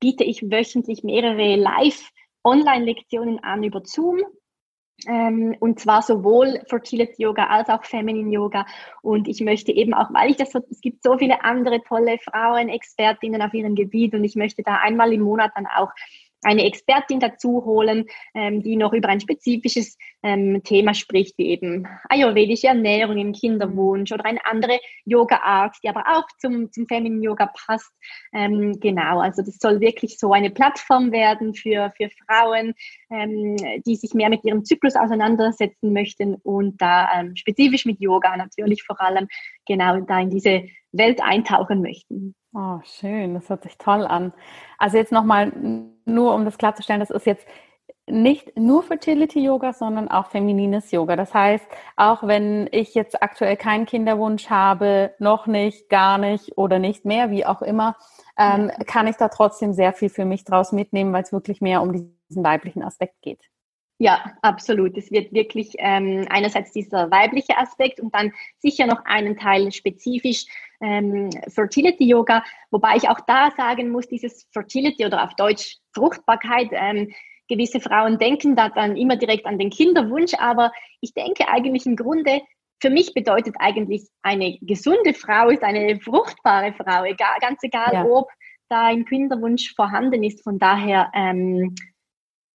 biete 0.00 0.24
ich 0.24 0.50
wöchentlich 0.50 1.02
mehrere 1.02 1.56
Live-Online-Lektionen 1.56 3.42
an 3.42 3.62
über 3.62 3.82
Zoom. 3.84 4.20
Ähm, 5.06 5.54
und 5.60 5.78
zwar 5.78 6.02
sowohl 6.02 6.60
Fertility 6.66 7.22
Yoga 7.22 7.46
als 7.46 7.68
auch 7.68 7.84
Feminine 7.84 8.32
Yoga. 8.32 8.66
Und 9.02 9.28
ich 9.28 9.40
möchte 9.40 9.70
eben 9.70 9.94
auch, 9.94 10.12
weil 10.12 10.30
ich 10.30 10.36
das 10.36 10.50
so, 10.50 10.60
es 10.70 10.80
gibt 10.80 11.04
so 11.04 11.16
viele 11.18 11.44
andere 11.44 11.82
tolle 11.82 12.18
Frauen, 12.18 12.68
Expertinnen 12.68 13.40
auf 13.42 13.54
ihrem 13.54 13.76
Gebiet 13.76 14.14
und 14.14 14.24
ich 14.24 14.34
möchte 14.34 14.62
da 14.62 14.76
einmal 14.76 15.12
im 15.12 15.20
Monat 15.20 15.52
dann 15.54 15.66
auch 15.66 15.90
eine 16.42 16.64
Expertin 16.64 17.20
dazu 17.20 17.64
holen, 17.64 18.06
ähm, 18.34 18.62
die 18.62 18.76
noch 18.76 18.92
über 18.92 19.08
ein 19.08 19.20
spezifisches 19.20 19.96
ähm, 20.22 20.62
Thema 20.62 20.94
spricht, 20.94 21.36
wie 21.38 21.48
eben 21.48 21.86
ayurvedische 22.08 22.68
Ernährung 22.68 23.18
im 23.18 23.32
Kinderwunsch 23.32 24.12
oder 24.12 24.24
eine 24.24 24.44
andere 24.46 24.78
Yoga-Art, 25.04 25.76
die 25.82 25.88
aber 25.88 26.04
auch 26.06 26.26
zum, 26.38 26.70
zum 26.72 26.86
Feminine 26.86 27.22
Yoga 27.24 27.50
passt. 27.66 27.92
Ähm, 28.32 28.78
genau, 28.80 29.20
also 29.20 29.42
das 29.42 29.58
soll 29.58 29.80
wirklich 29.80 30.18
so 30.18 30.32
eine 30.32 30.50
Plattform 30.50 31.12
werden 31.12 31.54
für, 31.54 31.92
für 31.96 32.08
Frauen, 32.26 32.74
ähm, 33.10 33.56
die 33.86 33.96
sich 33.96 34.14
mehr 34.14 34.28
mit 34.28 34.44
ihrem 34.44 34.64
Zyklus 34.64 34.96
auseinandersetzen 34.96 35.92
möchten 35.92 36.34
und 36.36 36.80
da 36.80 37.20
ähm, 37.20 37.36
spezifisch 37.36 37.84
mit 37.84 38.00
Yoga 38.00 38.36
natürlich 38.36 38.82
vor 38.84 39.00
allem 39.00 39.28
genau 39.66 40.00
da 40.00 40.20
in 40.20 40.30
diese 40.30 40.64
Welt 40.92 41.20
eintauchen 41.22 41.82
möchten. 41.82 42.34
Oh, 42.54 42.80
schön, 42.82 43.34
das 43.34 43.48
hört 43.50 43.62
sich 43.62 43.76
toll 43.76 44.06
an. 44.06 44.32
Also 44.78 44.96
jetzt 44.96 45.12
nochmal, 45.12 45.52
nur 46.06 46.34
um 46.34 46.44
das 46.44 46.56
klarzustellen, 46.56 47.00
das 47.00 47.10
ist 47.10 47.26
jetzt 47.26 47.46
nicht 48.06 48.56
nur 48.56 48.82
Fertility 48.82 49.40
Yoga, 49.44 49.74
sondern 49.74 50.08
auch 50.08 50.28
feminines 50.28 50.90
Yoga. 50.90 51.14
Das 51.16 51.34
heißt, 51.34 51.66
auch 51.96 52.26
wenn 52.26 52.66
ich 52.72 52.94
jetzt 52.94 53.22
aktuell 53.22 53.56
keinen 53.58 53.84
Kinderwunsch 53.84 54.48
habe, 54.48 55.14
noch 55.18 55.46
nicht, 55.46 55.90
gar 55.90 56.16
nicht 56.16 56.56
oder 56.56 56.78
nicht 56.78 57.04
mehr, 57.04 57.30
wie 57.30 57.44
auch 57.44 57.60
immer, 57.60 57.96
ähm, 58.38 58.70
kann 58.86 59.06
ich 59.08 59.16
da 59.16 59.28
trotzdem 59.28 59.74
sehr 59.74 59.92
viel 59.92 60.08
für 60.08 60.24
mich 60.24 60.44
draus 60.44 60.72
mitnehmen, 60.72 61.12
weil 61.12 61.24
es 61.24 61.32
wirklich 61.32 61.60
mehr 61.60 61.82
um 61.82 61.92
diesen 61.92 62.44
weiblichen 62.44 62.82
Aspekt 62.82 63.20
geht. 63.20 63.42
Ja, 64.00 64.32
absolut. 64.42 64.96
Es 64.96 65.10
wird 65.10 65.32
wirklich 65.32 65.74
ähm, 65.78 66.24
einerseits 66.30 66.70
dieser 66.72 67.10
weibliche 67.10 67.58
Aspekt 67.58 67.98
und 67.98 68.14
dann 68.14 68.32
sicher 68.58 68.86
noch 68.86 69.04
einen 69.04 69.36
Teil 69.36 69.72
spezifisch 69.72 70.46
ähm, 70.80 71.30
Fertility 71.48 72.06
Yoga, 72.06 72.44
wobei 72.70 72.94
ich 72.96 73.08
auch 73.08 73.18
da 73.26 73.50
sagen 73.56 73.90
muss, 73.90 74.06
dieses 74.06 74.46
Fertility 74.52 75.04
oder 75.04 75.24
auf 75.24 75.34
Deutsch 75.34 75.78
Fruchtbarkeit, 75.92 76.68
ähm, 76.70 77.12
gewisse 77.48 77.80
Frauen 77.80 78.18
denken 78.18 78.54
da 78.54 78.68
dann 78.68 78.96
immer 78.96 79.16
direkt 79.16 79.46
an 79.46 79.58
den 79.58 79.70
Kinderwunsch, 79.70 80.34
aber 80.38 80.70
ich 81.00 81.14
denke 81.14 81.48
eigentlich 81.48 81.86
im 81.86 81.96
Grunde, 81.96 82.42
für 82.80 82.90
mich 82.90 83.14
bedeutet 83.14 83.56
eigentlich 83.58 84.06
eine 84.22 84.58
gesunde 84.60 85.14
Frau 85.14 85.48
ist 85.48 85.64
eine 85.64 85.98
fruchtbare 85.98 86.72
Frau, 86.72 87.02
egal, 87.04 87.38
ganz 87.40 87.62
egal, 87.64 87.92
ja. 87.92 88.04
ob 88.04 88.28
da 88.68 88.86
ein 88.86 89.04
Kinderwunsch 89.04 89.74
vorhanden 89.74 90.22
ist. 90.22 90.44
Von 90.44 90.58
daher 90.58 91.10
ähm, 91.14 91.74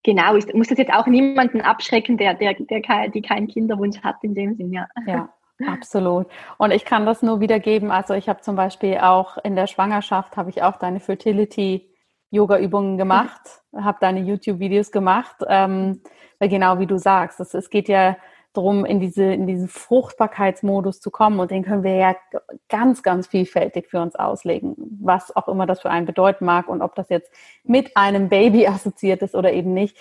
Genau, 0.04 0.36
ich 0.36 0.54
muss 0.54 0.68
das 0.68 0.78
jetzt 0.78 0.94
auch 0.94 1.08
niemanden 1.08 1.62
abschrecken, 1.62 2.18
der, 2.18 2.34
der, 2.34 2.56
der 2.56 2.82
kein, 2.82 3.12
die 3.12 3.22
keinen 3.22 3.48
Kinderwunsch 3.48 4.02
hat 4.02 4.18
in 4.22 4.36
dem 4.36 4.56
Sinn, 4.56 4.74
ja. 4.74 4.88
Ja, 5.08 5.30
absolut. 5.68 6.28
Und 6.58 6.72
ich 6.72 6.84
kann 6.84 7.06
das 7.06 7.22
nur 7.22 7.40
wiedergeben. 7.40 7.90
Also 7.90 8.14
ich 8.14 8.28
habe 8.28 8.42
zum 8.42 8.56
Beispiel 8.56 8.98
auch 8.98 9.38
in 9.44 9.56
der 9.56 9.68
Schwangerschaft 9.68 10.36
habe 10.36 10.50
ich 10.50 10.62
auch 10.62 10.78
deine 10.78 11.00
Fertility 11.00 11.90
Yoga 12.32 12.58
Übungen 12.58 12.98
gemacht, 12.98 13.62
habe 13.76 14.00
deine 14.02 14.20
YouTube 14.22 14.60
Videos 14.60 14.92
gemacht, 14.92 15.36
ähm, 15.48 16.02
weil 16.40 16.50
genau 16.50 16.80
wie 16.80 16.88
du 16.88 16.98
sagst, 16.98 17.40
es, 17.40 17.54
es 17.54 17.70
geht 17.70 17.88
ja 17.88 18.18
darum, 18.54 18.86
in 18.86 19.00
diese, 19.00 19.24
in 19.24 19.48
diesen 19.48 19.68
Fruchtbarkeitsmodus 19.68 21.02
zu 21.02 21.12
kommen. 21.12 21.40
Und 21.40 21.52
den 21.52 21.64
können 21.64 21.84
wir 21.84 21.96
ja 21.96 22.16
ganz, 22.70 23.04
ganz 23.04 23.28
vielfältig 23.28 23.88
für 23.90 24.00
uns 24.00 24.16
auslegen, 24.16 24.76
was 25.02 25.36
auch 25.36 25.48
immer 25.48 25.66
das 25.66 25.82
für 25.82 25.90
einen 25.90 26.06
bedeuten 26.06 26.46
mag 26.46 26.68
und 26.68 26.82
ob 26.82 26.96
das 26.96 27.10
jetzt 27.10 27.32
mit 27.64 27.98
einem 27.98 28.30
Baby 28.30 28.68
assoziiert 28.68 29.22
ist 29.22 29.36
oder 29.36 29.52
eben 29.52 29.74
nicht. 29.74 29.98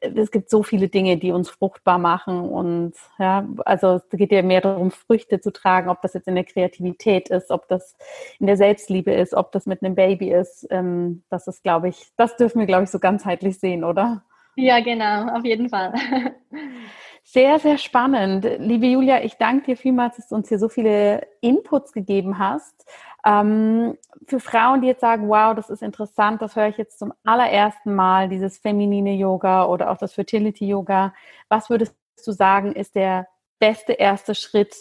Es 0.00 0.30
gibt 0.30 0.50
so 0.50 0.62
viele 0.62 0.88
Dinge, 0.88 1.18
die 1.18 1.32
uns 1.32 1.50
fruchtbar 1.50 1.98
machen. 1.98 2.40
Und 2.40 2.94
ja, 3.18 3.46
also 3.64 3.96
es 3.96 4.08
geht 4.10 4.32
ja 4.32 4.42
mehr 4.42 4.60
darum, 4.60 4.90
Früchte 4.90 5.40
zu 5.40 5.52
tragen, 5.52 5.90
ob 5.90 6.02
das 6.02 6.14
jetzt 6.14 6.28
in 6.28 6.34
der 6.34 6.44
Kreativität 6.44 7.28
ist, 7.28 7.50
ob 7.50 7.68
das 7.68 7.96
in 8.38 8.46
der 8.46 8.56
Selbstliebe 8.56 9.12
ist, 9.12 9.34
ob 9.34 9.52
das 9.52 9.66
mit 9.66 9.82
einem 9.82 9.94
Baby 9.94 10.32
ist. 10.32 10.66
Ähm, 10.70 11.22
das 11.28 11.46
ist, 11.46 11.62
glaube 11.62 11.88
ich, 11.88 12.12
das 12.16 12.36
dürfen 12.36 12.60
wir, 12.60 12.66
glaube 12.66 12.84
ich, 12.84 12.90
so 12.90 12.98
ganzheitlich 12.98 13.58
sehen, 13.58 13.84
oder? 13.84 14.22
Ja, 14.56 14.80
genau, 14.80 15.28
auf 15.36 15.44
jeden 15.44 15.68
Fall. 15.68 15.92
Sehr, 17.22 17.58
sehr 17.58 17.78
spannend. 17.78 18.44
Liebe 18.58 18.86
Julia, 18.86 19.22
ich 19.22 19.36
danke 19.36 19.66
dir 19.66 19.76
vielmals, 19.76 20.16
dass 20.16 20.28
du 20.28 20.34
uns 20.34 20.48
hier 20.48 20.58
so 20.58 20.68
viele 20.68 21.26
Inputs 21.40 21.92
gegeben 21.92 22.38
hast. 22.38 22.84
Ähm, 23.24 23.96
für 24.26 24.40
Frauen, 24.40 24.80
die 24.80 24.88
jetzt 24.88 25.00
sagen, 25.00 25.28
wow, 25.28 25.54
das 25.54 25.70
ist 25.70 25.82
interessant, 25.82 26.42
das 26.42 26.56
höre 26.56 26.68
ich 26.68 26.78
jetzt 26.78 26.98
zum 26.98 27.12
allerersten 27.24 27.94
Mal, 27.94 28.28
dieses 28.28 28.58
feminine 28.58 29.14
Yoga 29.14 29.66
oder 29.66 29.90
auch 29.90 29.98
das 29.98 30.14
Fertility 30.14 30.66
Yoga. 30.66 31.14
Was 31.48 31.70
würdest 31.70 31.94
du 32.24 32.32
sagen, 32.32 32.72
ist 32.72 32.94
der 32.94 33.28
beste 33.58 33.92
erste 33.92 34.34
Schritt, 34.34 34.74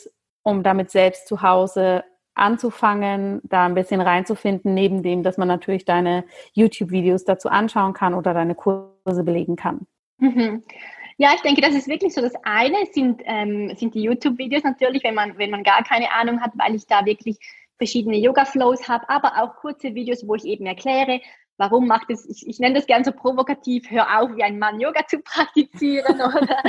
um 0.43 0.63
damit 0.63 0.89
selbst 0.89 1.27
zu 1.27 1.41
Hause 1.41 2.03
anzufangen, 2.33 3.41
da 3.43 3.65
ein 3.65 3.75
bisschen 3.75 3.99
reinzufinden, 3.99 4.73
neben 4.73 5.03
dem, 5.03 5.23
dass 5.23 5.37
man 5.37 5.49
natürlich 5.49 5.83
deine 5.83 6.23
YouTube-Videos 6.53 7.25
dazu 7.25 7.49
anschauen 7.49 7.93
kann 7.93 8.13
oder 8.13 8.33
deine 8.33 8.55
Kurse 8.55 9.23
belegen 9.23 9.55
kann? 9.57 9.85
Mhm. 10.17 10.63
Ja, 11.21 11.33
ich 11.35 11.41
denke, 11.41 11.59
das 11.59 11.75
ist 11.75 11.89
wirklich 11.89 12.13
so. 12.13 12.21
Das 12.21 12.31
eine 12.43 12.77
sind, 12.93 13.21
ähm, 13.25 13.75
sind 13.75 13.93
die 13.93 14.03
YouTube-Videos 14.03 14.63
natürlich, 14.63 15.03
wenn 15.03 15.15
man, 15.15 15.37
wenn 15.37 15.49
man 15.49 15.63
gar 15.63 15.83
keine 15.83 16.09
Ahnung 16.13 16.39
hat, 16.39 16.53
weil 16.55 16.75
ich 16.75 16.87
da 16.87 17.05
wirklich 17.05 17.37
verschiedene 17.77 18.15
Yoga-Flows 18.17 18.87
habe, 18.87 19.09
aber 19.09 19.43
auch 19.43 19.57
kurze 19.57 19.95
Videos, 19.95 20.25
wo 20.25 20.35
ich 20.35 20.45
eben 20.45 20.65
erkläre, 20.65 21.19
warum 21.57 21.87
macht 21.87 22.09
es, 22.09 22.25
ich, 22.25 22.47
ich 22.47 22.59
nenne 22.59 22.75
das 22.75 22.87
gern 22.87 23.03
so 23.03 23.11
provokativ, 23.11 23.91
hör 23.91 24.21
auf, 24.21 24.33
wie 24.37 24.43
ein 24.43 24.59
Mann 24.59 24.79
Yoga 24.79 25.05
zu 25.07 25.19
praktizieren 25.23 26.21
oder, 26.21 26.63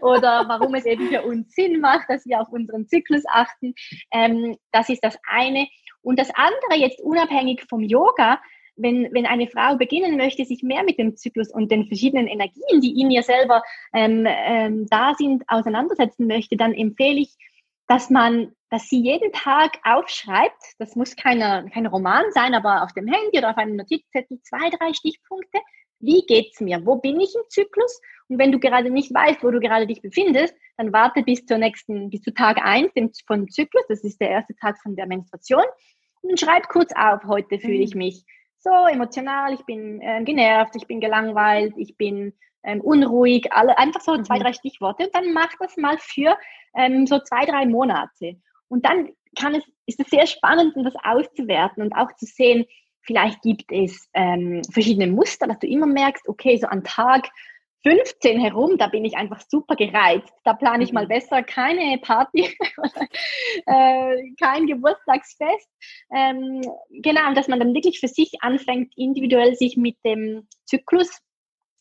oder 0.00 0.44
warum 0.46 0.76
es 0.76 0.86
eben 0.86 1.08
für 1.08 1.22
uns 1.22 1.52
Sinn 1.52 1.80
macht, 1.80 2.08
dass 2.08 2.24
wir 2.26 2.40
auf 2.40 2.50
unseren 2.50 2.86
Zyklus 2.86 3.24
achten. 3.28 3.74
Ähm, 4.12 4.56
das 4.70 4.88
ist 4.88 5.02
das 5.02 5.18
eine. 5.28 5.66
Und 6.00 6.20
das 6.20 6.30
andere 6.32 6.80
jetzt 6.80 7.00
unabhängig 7.00 7.64
vom 7.68 7.82
Yoga, 7.82 8.38
wenn, 8.76 9.08
wenn 9.12 9.26
eine 9.26 9.48
Frau 9.48 9.76
beginnen 9.76 10.16
möchte, 10.16 10.44
sich 10.44 10.62
mehr 10.62 10.84
mit 10.84 10.98
dem 10.98 11.16
Zyklus 11.16 11.50
und 11.52 11.70
den 11.70 11.86
verschiedenen 11.86 12.28
Energien, 12.28 12.80
die 12.80 13.00
in 13.00 13.10
ihr 13.10 13.22
selber 13.22 13.62
ähm, 13.92 14.26
ähm, 14.26 14.86
da 14.90 15.14
sind, 15.14 15.44
auseinandersetzen 15.48 16.26
möchte, 16.26 16.56
dann 16.56 16.74
empfehle 16.74 17.20
ich, 17.20 17.34
dass 17.88 18.10
man, 18.10 18.52
dass 18.70 18.88
sie 18.88 19.00
jeden 19.00 19.32
Tag 19.32 19.78
aufschreibt, 19.84 20.74
das 20.78 20.96
muss 20.96 21.16
keine, 21.16 21.70
kein 21.72 21.86
Roman 21.86 22.24
sein, 22.32 22.54
aber 22.54 22.82
auf 22.82 22.92
dem 22.92 23.06
Handy 23.06 23.38
oder 23.38 23.50
auf 23.50 23.56
einem 23.56 23.76
Notizzettel 23.76 24.40
zwei, 24.42 24.70
drei 24.70 24.92
Stichpunkte. 24.92 25.58
Wie 25.98 26.22
geht's 26.26 26.60
mir? 26.60 26.84
Wo 26.84 26.96
bin 26.96 27.20
ich 27.20 27.34
im 27.34 27.48
Zyklus? 27.48 28.00
Und 28.28 28.38
wenn 28.38 28.52
du 28.52 28.58
gerade 28.58 28.90
nicht 28.90 29.14
weißt, 29.14 29.42
wo 29.42 29.50
du 29.50 29.60
gerade 29.60 29.86
dich 29.86 30.02
befindest, 30.02 30.54
dann 30.76 30.92
warte 30.92 31.22
bis 31.22 31.46
zur 31.46 31.58
nächsten, 31.58 32.10
bis 32.10 32.20
zu 32.20 32.34
Tag 32.34 32.58
eins 32.62 33.22
vom 33.26 33.48
Zyklus. 33.48 33.84
Das 33.88 34.04
ist 34.04 34.20
der 34.20 34.30
erste 34.30 34.54
Tag 34.56 34.78
von 34.82 34.94
der 34.94 35.06
Menstruation. 35.06 35.64
Und 36.22 36.38
schreib 36.38 36.68
kurz 36.68 36.92
auf, 36.94 37.24
heute 37.24 37.58
fühle 37.58 37.82
ich 37.82 37.94
mhm. 37.94 38.00
mich 38.00 38.24
so 38.66 38.86
emotional, 38.88 39.54
ich 39.54 39.64
bin 39.64 40.00
ähm, 40.02 40.24
genervt, 40.24 40.74
ich 40.74 40.86
bin 40.86 41.00
gelangweilt, 41.00 41.74
ich 41.76 41.96
bin 41.96 42.32
ähm, 42.64 42.80
unruhig, 42.80 43.52
alle, 43.52 43.78
einfach 43.78 44.00
so 44.00 44.20
zwei, 44.22 44.38
mhm. 44.38 44.42
drei 44.42 44.52
Stichworte. 44.52 45.04
Und 45.04 45.14
dann 45.14 45.32
mach 45.32 45.50
das 45.60 45.76
mal 45.76 45.96
für 45.98 46.36
ähm, 46.74 47.06
so 47.06 47.20
zwei, 47.20 47.44
drei 47.46 47.64
Monate. 47.66 48.36
Und 48.68 48.84
dann 48.84 49.10
kann 49.38 49.54
es, 49.54 49.64
ist 49.86 50.00
es 50.00 50.08
sehr 50.08 50.26
spannend, 50.26 50.74
das 50.76 50.94
auszuwerten 51.04 51.82
und 51.82 51.92
auch 51.92 52.12
zu 52.16 52.26
sehen, 52.26 52.64
vielleicht 53.02 53.40
gibt 53.42 53.70
es 53.70 54.08
ähm, 54.14 54.62
verschiedene 54.72 55.06
Muster, 55.06 55.46
dass 55.46 55.60
du 55.60 55.68
immer 55.68 55.86
merkst, 55.86 56.28
okay, 56.28 56.56
so 56.56 56.66
an 56.66 56.82
Tag 56.82 57.28
15 57.86 58.40
herum, 58.40 58.78
da 58.78 58.88
bin 58.88 59.04
ich 59.04 59.16
einfach 59.16 59.40
super 59.48 59.76
gereizt. 59.76 60.32
Da 60.42 60.54
plane 60.54 60.82
ich 60.82 60.92
mal 60.92 61.04
mhm. 61.04 61.08
besser 61.08 61.44
keine 61.44 61.98
Party, 61.98 62.48
äh, 63.66 64.34
kein 64.40 64.66
Geburtstagsfest. 64.66 65.70
Ähm, 66.12 66.62
genau, 66.90 67.32
dass 67.34 67.46
man 67.46 67.60
dann 67.60 67.74
wirklich 67.74 68.00
für 68.00 68.08
sich 68.08 68.32
anfängt, 68.40 68.92
individuell 68.96 69.54
sich 69.54 69.76
mit 69.76 69.96
dem 70.04 70.48
Zyklus 70.64 71.20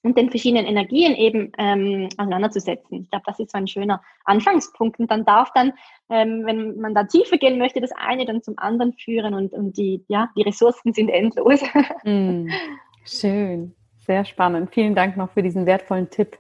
und 0.04 0.16
den 0.16 0.30
verschiedenen 0.30 0.68
Energien 0.68 1.16
eben 1.16 1.52
ähm, 1.58 2.10
auseinanderzusetzen. 2.18 3.02
Ich 3.02 3.10
glaube, 3.10 3.24
das 3.26 3.40
ist 3.40 3.52
so 3.52 3.58
ein 3.58 3.68
schöner 3.68 4.04
Anfangspunkt. 4.26 5.00
Und 5.00 5.10
dann 5.10 5.26
darf 5.26 5.50
dann, 5.56 5.74
ähm, 6.10 6.44
wenn 6.46 6.80
man 6.80 6.94
da 6.94 7.06
tiefer 7.06 7.38
gehen 7.38 7.58
möchte, 7.58 7.82
das 7.82 7.92
eine 7.94 8.26
dann 8.26 8.44
zum 8.44 8.60
anderen 8.60 8.94
führen 8.94 9.34
und, 9.34 9.54
und 9.54 9.76
die, 9.76 10.06
ja, 10.08 10.30
die 10.38 10.44
Ressourcen 10.44 10.94
sind 10.94 11.10
endlos. 11.10 11.62
Mm, 12.04 12.50
schön. 13.04 13.76
Sehr 14.06 14.26
spannend. 14.26 14.72
Vielen 14.72 14.96
Dank 14.96 15.18
noch 15.18 15.32
für 15.32 15.42
diesen 15.42 15.66
wertvollen 15.66 16.10
Tipp. 16.10 16.38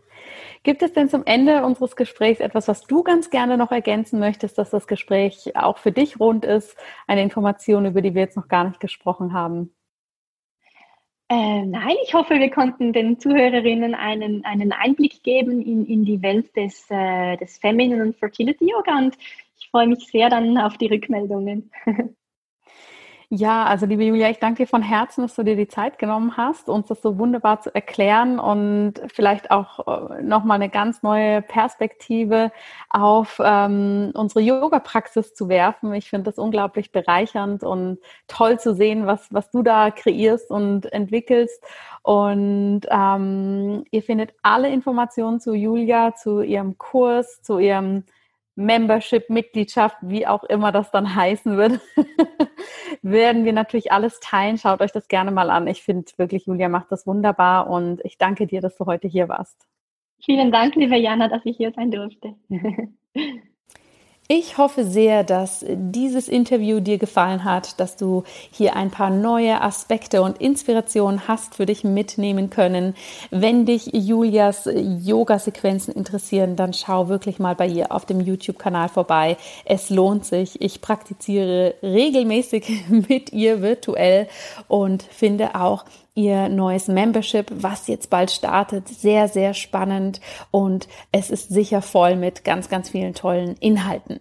Gibt 0.63 0.81
es 0.81 0.93
denn 0.93 1.09
zum 1.09 1.23
Ende 1.25 1.63
unseres 1.63 1.95
Gesprächs 1.95 2.39
etwas, 2.39 2.67
was 2.67 2.81
du 2.81 3.03
ganz 3.03 3.29
gerne 3.29 3.57
noch 3.57 3.71
ergänzen 3.71 4.19
möchtest, 4.19 4.57
dass 4.57 4.69
das 4.69 4.87
Gespräch 4.87 5.55
auch 5.55 5.77
für 5.77 5.91
dich 5.91 6.19
rund 6.19 6.45
ist? 6.45 6.75
Eine 7.07 7.21
Information, 7.21 7.85
über 7.85 8.01
die 8.01 8.15
wir 8.15 8.21
jetzt 8.21 8.37
noch 8.37 8.47
gar 8.47 8.63
nicht 8.65 8.79
gesprochen 8.79 9.33
haben? 9.33 9.73
Äh, 11.27 11.65
nein, 11.65 11.95
ich 12.03 12.13
hoffe, 12.13 12.35
wir 12.35 12.51
konnten 12.51 12.93
den 12.93 13.19
Zuhörerinnen 13.19 13.95
einen, 13.95 14.45
einen 14.45 14.71
Einblick 14.71 15.23
geben 15.23 15.59
in, 15.61 15.85
in 15.85 16.05
die 16.05 16.21
Welt 16.21 16.55
des, 16.55 16.85
äh, 16.89 17.37
des 17.37 17.57
Feminine 17.57 18.03
und 18.03 18.17
Fertility 18.17 18.69
Yoga 18.69 18.97
und 18.97 19.17
ich 19.57 19.69
freue 19.69 19.87
mich 19.87 20.05
sehr 20.07 20.29
dann 20.29 20.57
auf 20.59 20.77
die 20.77 20.87
Rückmeldungen. 20.87 21.71
Ja, 23.37 23.65
also 23.65 23.85
liebe 23.85 24.05
Julia, 24.05 24.29
ich 24.29 24.39
danke 24.39 24.63
dir 24.63 24.67
von 24.67 24.81
Herzen, 24.81 25.21
dass 25.23 25.35
du 25.35 25.43
dir 25.43 25.57
die 25.57 25.67
Zeit 25.67 25.99
genommen 25.99 26.37
hast, 26.37 26.69
uns 26.69 26.87
das 26.87 27.01
so 27.01 27.17
wunderbar 27.17 27.59
zu 27.59 27.73
erklären 27.75 28.39
und 28.39 28.93
vielleicht 29.13 29.51
auch 29.51 29.85
äh, 29.87 30.21
nochmal 30.21 30.55
eine 30.55 30.69
ganz 30.69 31.03
neue 31.03 31.41
Perspektive 31.41 32.53
auf 32.89 33.41
ähm, 33.43 34.11
unsere 34.13 34.39
Yoga-Praxis 34.39 35.33
zu 35.33 35.49
werfen. 35.49 35.93
Ich 35.93 36.09
finde 36.09 36.31
das 36.31 36.37
unglaublich 36.37 36.93
bereichernd 36.93 37.63
und 37.63 37.97
toll 38.29 38.57
zu 38.57 38.73
sehen, 38.73 39.05
was, 39.05 39.27
was 39.33 39.51
du 39.51 39.63
da 39.63 39.91
kreierst 39.91 40.49
und 40.49 40.85
entwickelst. 40.93 41.61
Und 42.03 42.83
ähm, 42.89 43.83
ihr 43.91 44.01
findet 44.01 44.33
alle 44.43 44.69
Informationen 44.69 45.41
zu 45.41 45.53
Julia, 45.53 46.15
zu 46.15 46.41
ihrem 46.41 46.77
Kurs, 46.77 47.41
zu 47.41 47.59
ihrem 47.59 48.05
Membership, 48.55 49.29
Mitgliedschaft, 49.29 49.97
wie 50.01 50.25
auch 50.25 50.43
immer 50.43 50.71
das 50.71 50.91
dann 50.91 51.15
heißen 51.15 51.57
wird, 51.57 51.81
werden 53.01 53.43
wir 53.45 53.53
natürlich 53.53 53.91
alles 53.91 54.19
teilen. 54.19 54.57
Schaut 54.57 54.81
euch 54.81 54.91
das 54.91 55.07
gerne 55.07 55.31
mal 55.31 55.49
an. 55.49 55.67
Ich 55.67 55.83
finde 55.83 56.11
wirklich, 56.17 56.45
Julia 56.45 56.69
macht 56.69 56.91
das 56.91 57.05
wunderbar 57.05 57.69
und 57.69 58.03
ich 58.05 58.17
danke 58.17 58.47
dir, 58.47 58.61
dass 58.61 58.77
du 58.77 58.85
heute 58.85 59.07
hier 59.07 59.27
warst. 59.27 59.67
Vielen 60.23 60.51
Dank, 60.51 60.75
liebe 60.75 60.95
Jana, 60.95 61.27
dass 61.27 61.45
ich 61.45 61.57
hier 61.57 61.73
sein 61.75 61.91
durfte. 61.91 62.35
Ich 64.27 64.57
hoffe 64.57 64.85
sehr, 64.85 65.23
dass 65.23 65.63
dieses 65.69 66.27
Interview 66.27 66.79
dir 66.79 66.97
gefallen 66.97 67.43
hat, 67.43 67.79
dass 67.79 67.95
du 67.95 68.23
hier 68.49 68.75
ein 68.75 68.89
paar 68.89 69.11
neue 69.11 69.61
Aspekte 69.61 70.23
und 70.23 70.41
Inspirationen 70.41 71.27
hast 71.27 71.53
für 71.53 71.67
dich 71.67 71.83
mitnehmen 71.83 72.49
können. 72.49 72.95
Wenn 73.29 73.67
dich 73.67 73.91
Julias 73.93 74.67
Yoga-Sequenzen 74.67 75.93
interessieren, 75.93 76.55
dann 76.55 76.73
schau 76.73 77.07
wirklich 77.07 77.37
mal 77.37 77.53
bei 77.53 77.67
ihr 77.67 77.91
auf 77.91 78.07
dem 78.07 78.19
YouTube-Kanal 78.19 78.89
vorbei. 78.89 79.37
Es 79.63 79.91
lohnt 79.91 80.25
sich. 80.25 80.59
Ich 80.59 80.81
praktiziere 80.81 81.75
regelmäßig 81.83 82.85
mit 82.89 83.31
ihr 83.31 83.61
virtuell 83.61 84.27
und 84.67 85.03
finde 85.03 85.53
auch, 85.53 85.85
ihr 86.15 86.49
neues 86.49 86.87
Membership, 86.87 87.51
was 87.51 87.87
jetzt 87.87 88.09
bald 88.09 88.31
startet. 88.31 88.87
Sehr, 88.87 89.27
sehr 89.27 89.53
spannend 89.53 90.21
und 90.49 90.87
es 91.11 91.29
ist 91.29 91.49
sicher 91.49 91.81
voll 91.81 92.15
mit 92.15 92.43
ganz, 92.43 92.69
ganz 92.69 92.89
vielen 92.89 93.13
tollen 93.13 93.55
Inhalten. 93.59 94.19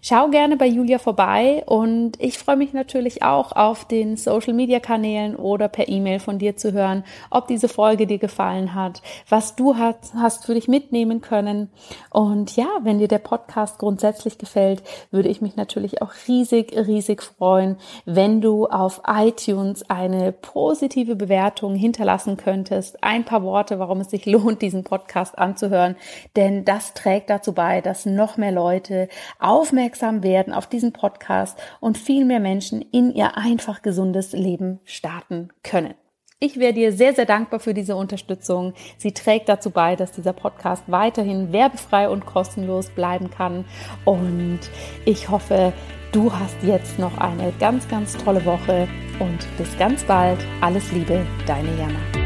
Schau 0.00 0.28
gerne 0.28 0.56
bei 0.56 0.66
Julia 0.66 0.98
vorbei 0.98 1.62
und 1.66 2.20
ich 2.20 2.38
freue 2.38 2.56
mich 2.56 2.72
natürlich 2.72 3.22
auch 3.22 3.52
auf 3.52 3.84
den 3.86 4.16
Social 4.16 4.52
Media 4.52 4.80
Kanälen 4.80 5.36
oder 5.36 5.68
per 5.68 5.88
E-Mail 5.88 6.20
von 6.20 6.38
dir 6.38 6.56
zu 6.56 6.72
hören, 6.72 7.04
ob 7.30 7.46
diese 7.46 7.68
Folge 7.68 8.06
dir 8.06 8.18
gefallen 8.18 8.74
hat, 8.74 9.02
was 9.28 9.56
du 9.56 9.76
hast, 9.76 10.14
hast 10.14 10.46
für 10.46 10.54
dich 10.54 10.68
mitnehmen 10.68 11.20
können. 11.20 11.70
Und 12.10 12.56
ja, 12.56 12.68
wenn 12.82 12.98
dir 12.98 13.08
der 13.08 13.18
Podcast 13.18 13.78
grundsätzlich 13.78 14.38
gefällt, 14.38 14.82
würde 15.10 15.28
ich 15.28 15.40
mich 15.40 15.56
natürlich 15.56 16.02
auch 16.02 16.12
riesig, 16.28 16.72
riesig 16.76 17.22
freuen, 17.22 17.76
wenn 18.04 18.40
du 18.40 18.66
auf 18.66 19.02
iTunes 19.06 19.88
eine 19.88 20.32
positive 20.32 21.16
Bewertung 21.16 21.74
hinterlassen 21.74 22.36
könntest. 22.36 23.02
Ein 23.02 23.24
paar 23.24 23.42
Worte, 23.42 23.78
warum 23.78 24.00
es 24.00 24.10
sich 24.10 24.26
lohnt, 24.26 24.62
diesen 24.62 24.84
Podcast 24.84 25.38
anzuhören, 25.38 25.96
denn 26.36 26.64
das 26.64 26.94
trägt 26.94 27.30
dazu 27.30 27.52
bei, 27.52 27.80
dass 27.80 28.06
noch 28.06 28.36
mehr 28.36 28.52
Leute 28.52 29.08
auf 29.38 29.71
aufmerksam 29.72 30.22
werden 30.22 30.52
auf 30.52 30.66
diesen 30.66 30.92
Podcast 30.92 31.58
und 31.80 31.96
viel 31.96 32.26
mehr 32.26 32.40
Menschen 32.40 32.82
in 32.82 33.10
ihr 33.10 33.38
einfach 33.38 33.80
gesundes 33.80 34.32
Leben 34.32 34.80
starten 34.84 35.48
können. 35.62 35.94
Ich 36.40 36.58
wäre 36.58 36.74
dir 36.74 36.92
sehr, 36.92 37.14
sehr 37.14 37.24
dankbar 37.24 37.58
für 37.58 37.72
diese 37.72 37.96
Unterstützung. 37.96 38.74
Sie 38.98 39.12
trägt 39.12 39.48
dazu 39.48 39.70
bei, 39.70 39.96
dass 39.96 40.12
dieser 40.12 40.34
Podcast 40.34 40.82
weiterhin 40.88 41.52
werbefrei 41.52 42.08
und 42.08 42.26
kostenlos 42.26 42.90
bleiben 42.90 43.30
kann. 43.30 43.64
Und 44.04 44.60
ich 45.06 45.30
hoffe, 45.30 45.72
du 46.10 46.32
hast 46.32 46.56
jetzt 46.62 46.98
noch 46.98 47.16
eine 47.16 47.52
ganz, 47.58 47.88
ganz 47.88 48.18
tolle 48.18 48.44
Woche 48.44 48.88
und 49.20 49.38
bis 49.56 49.78
ganz 49.78 50.02
bald. 50.04 50.38
Alles 50.60 50.92
Liebe, 50.92 51.24
deine 51.46 51.70
Jana. 51.78 52.21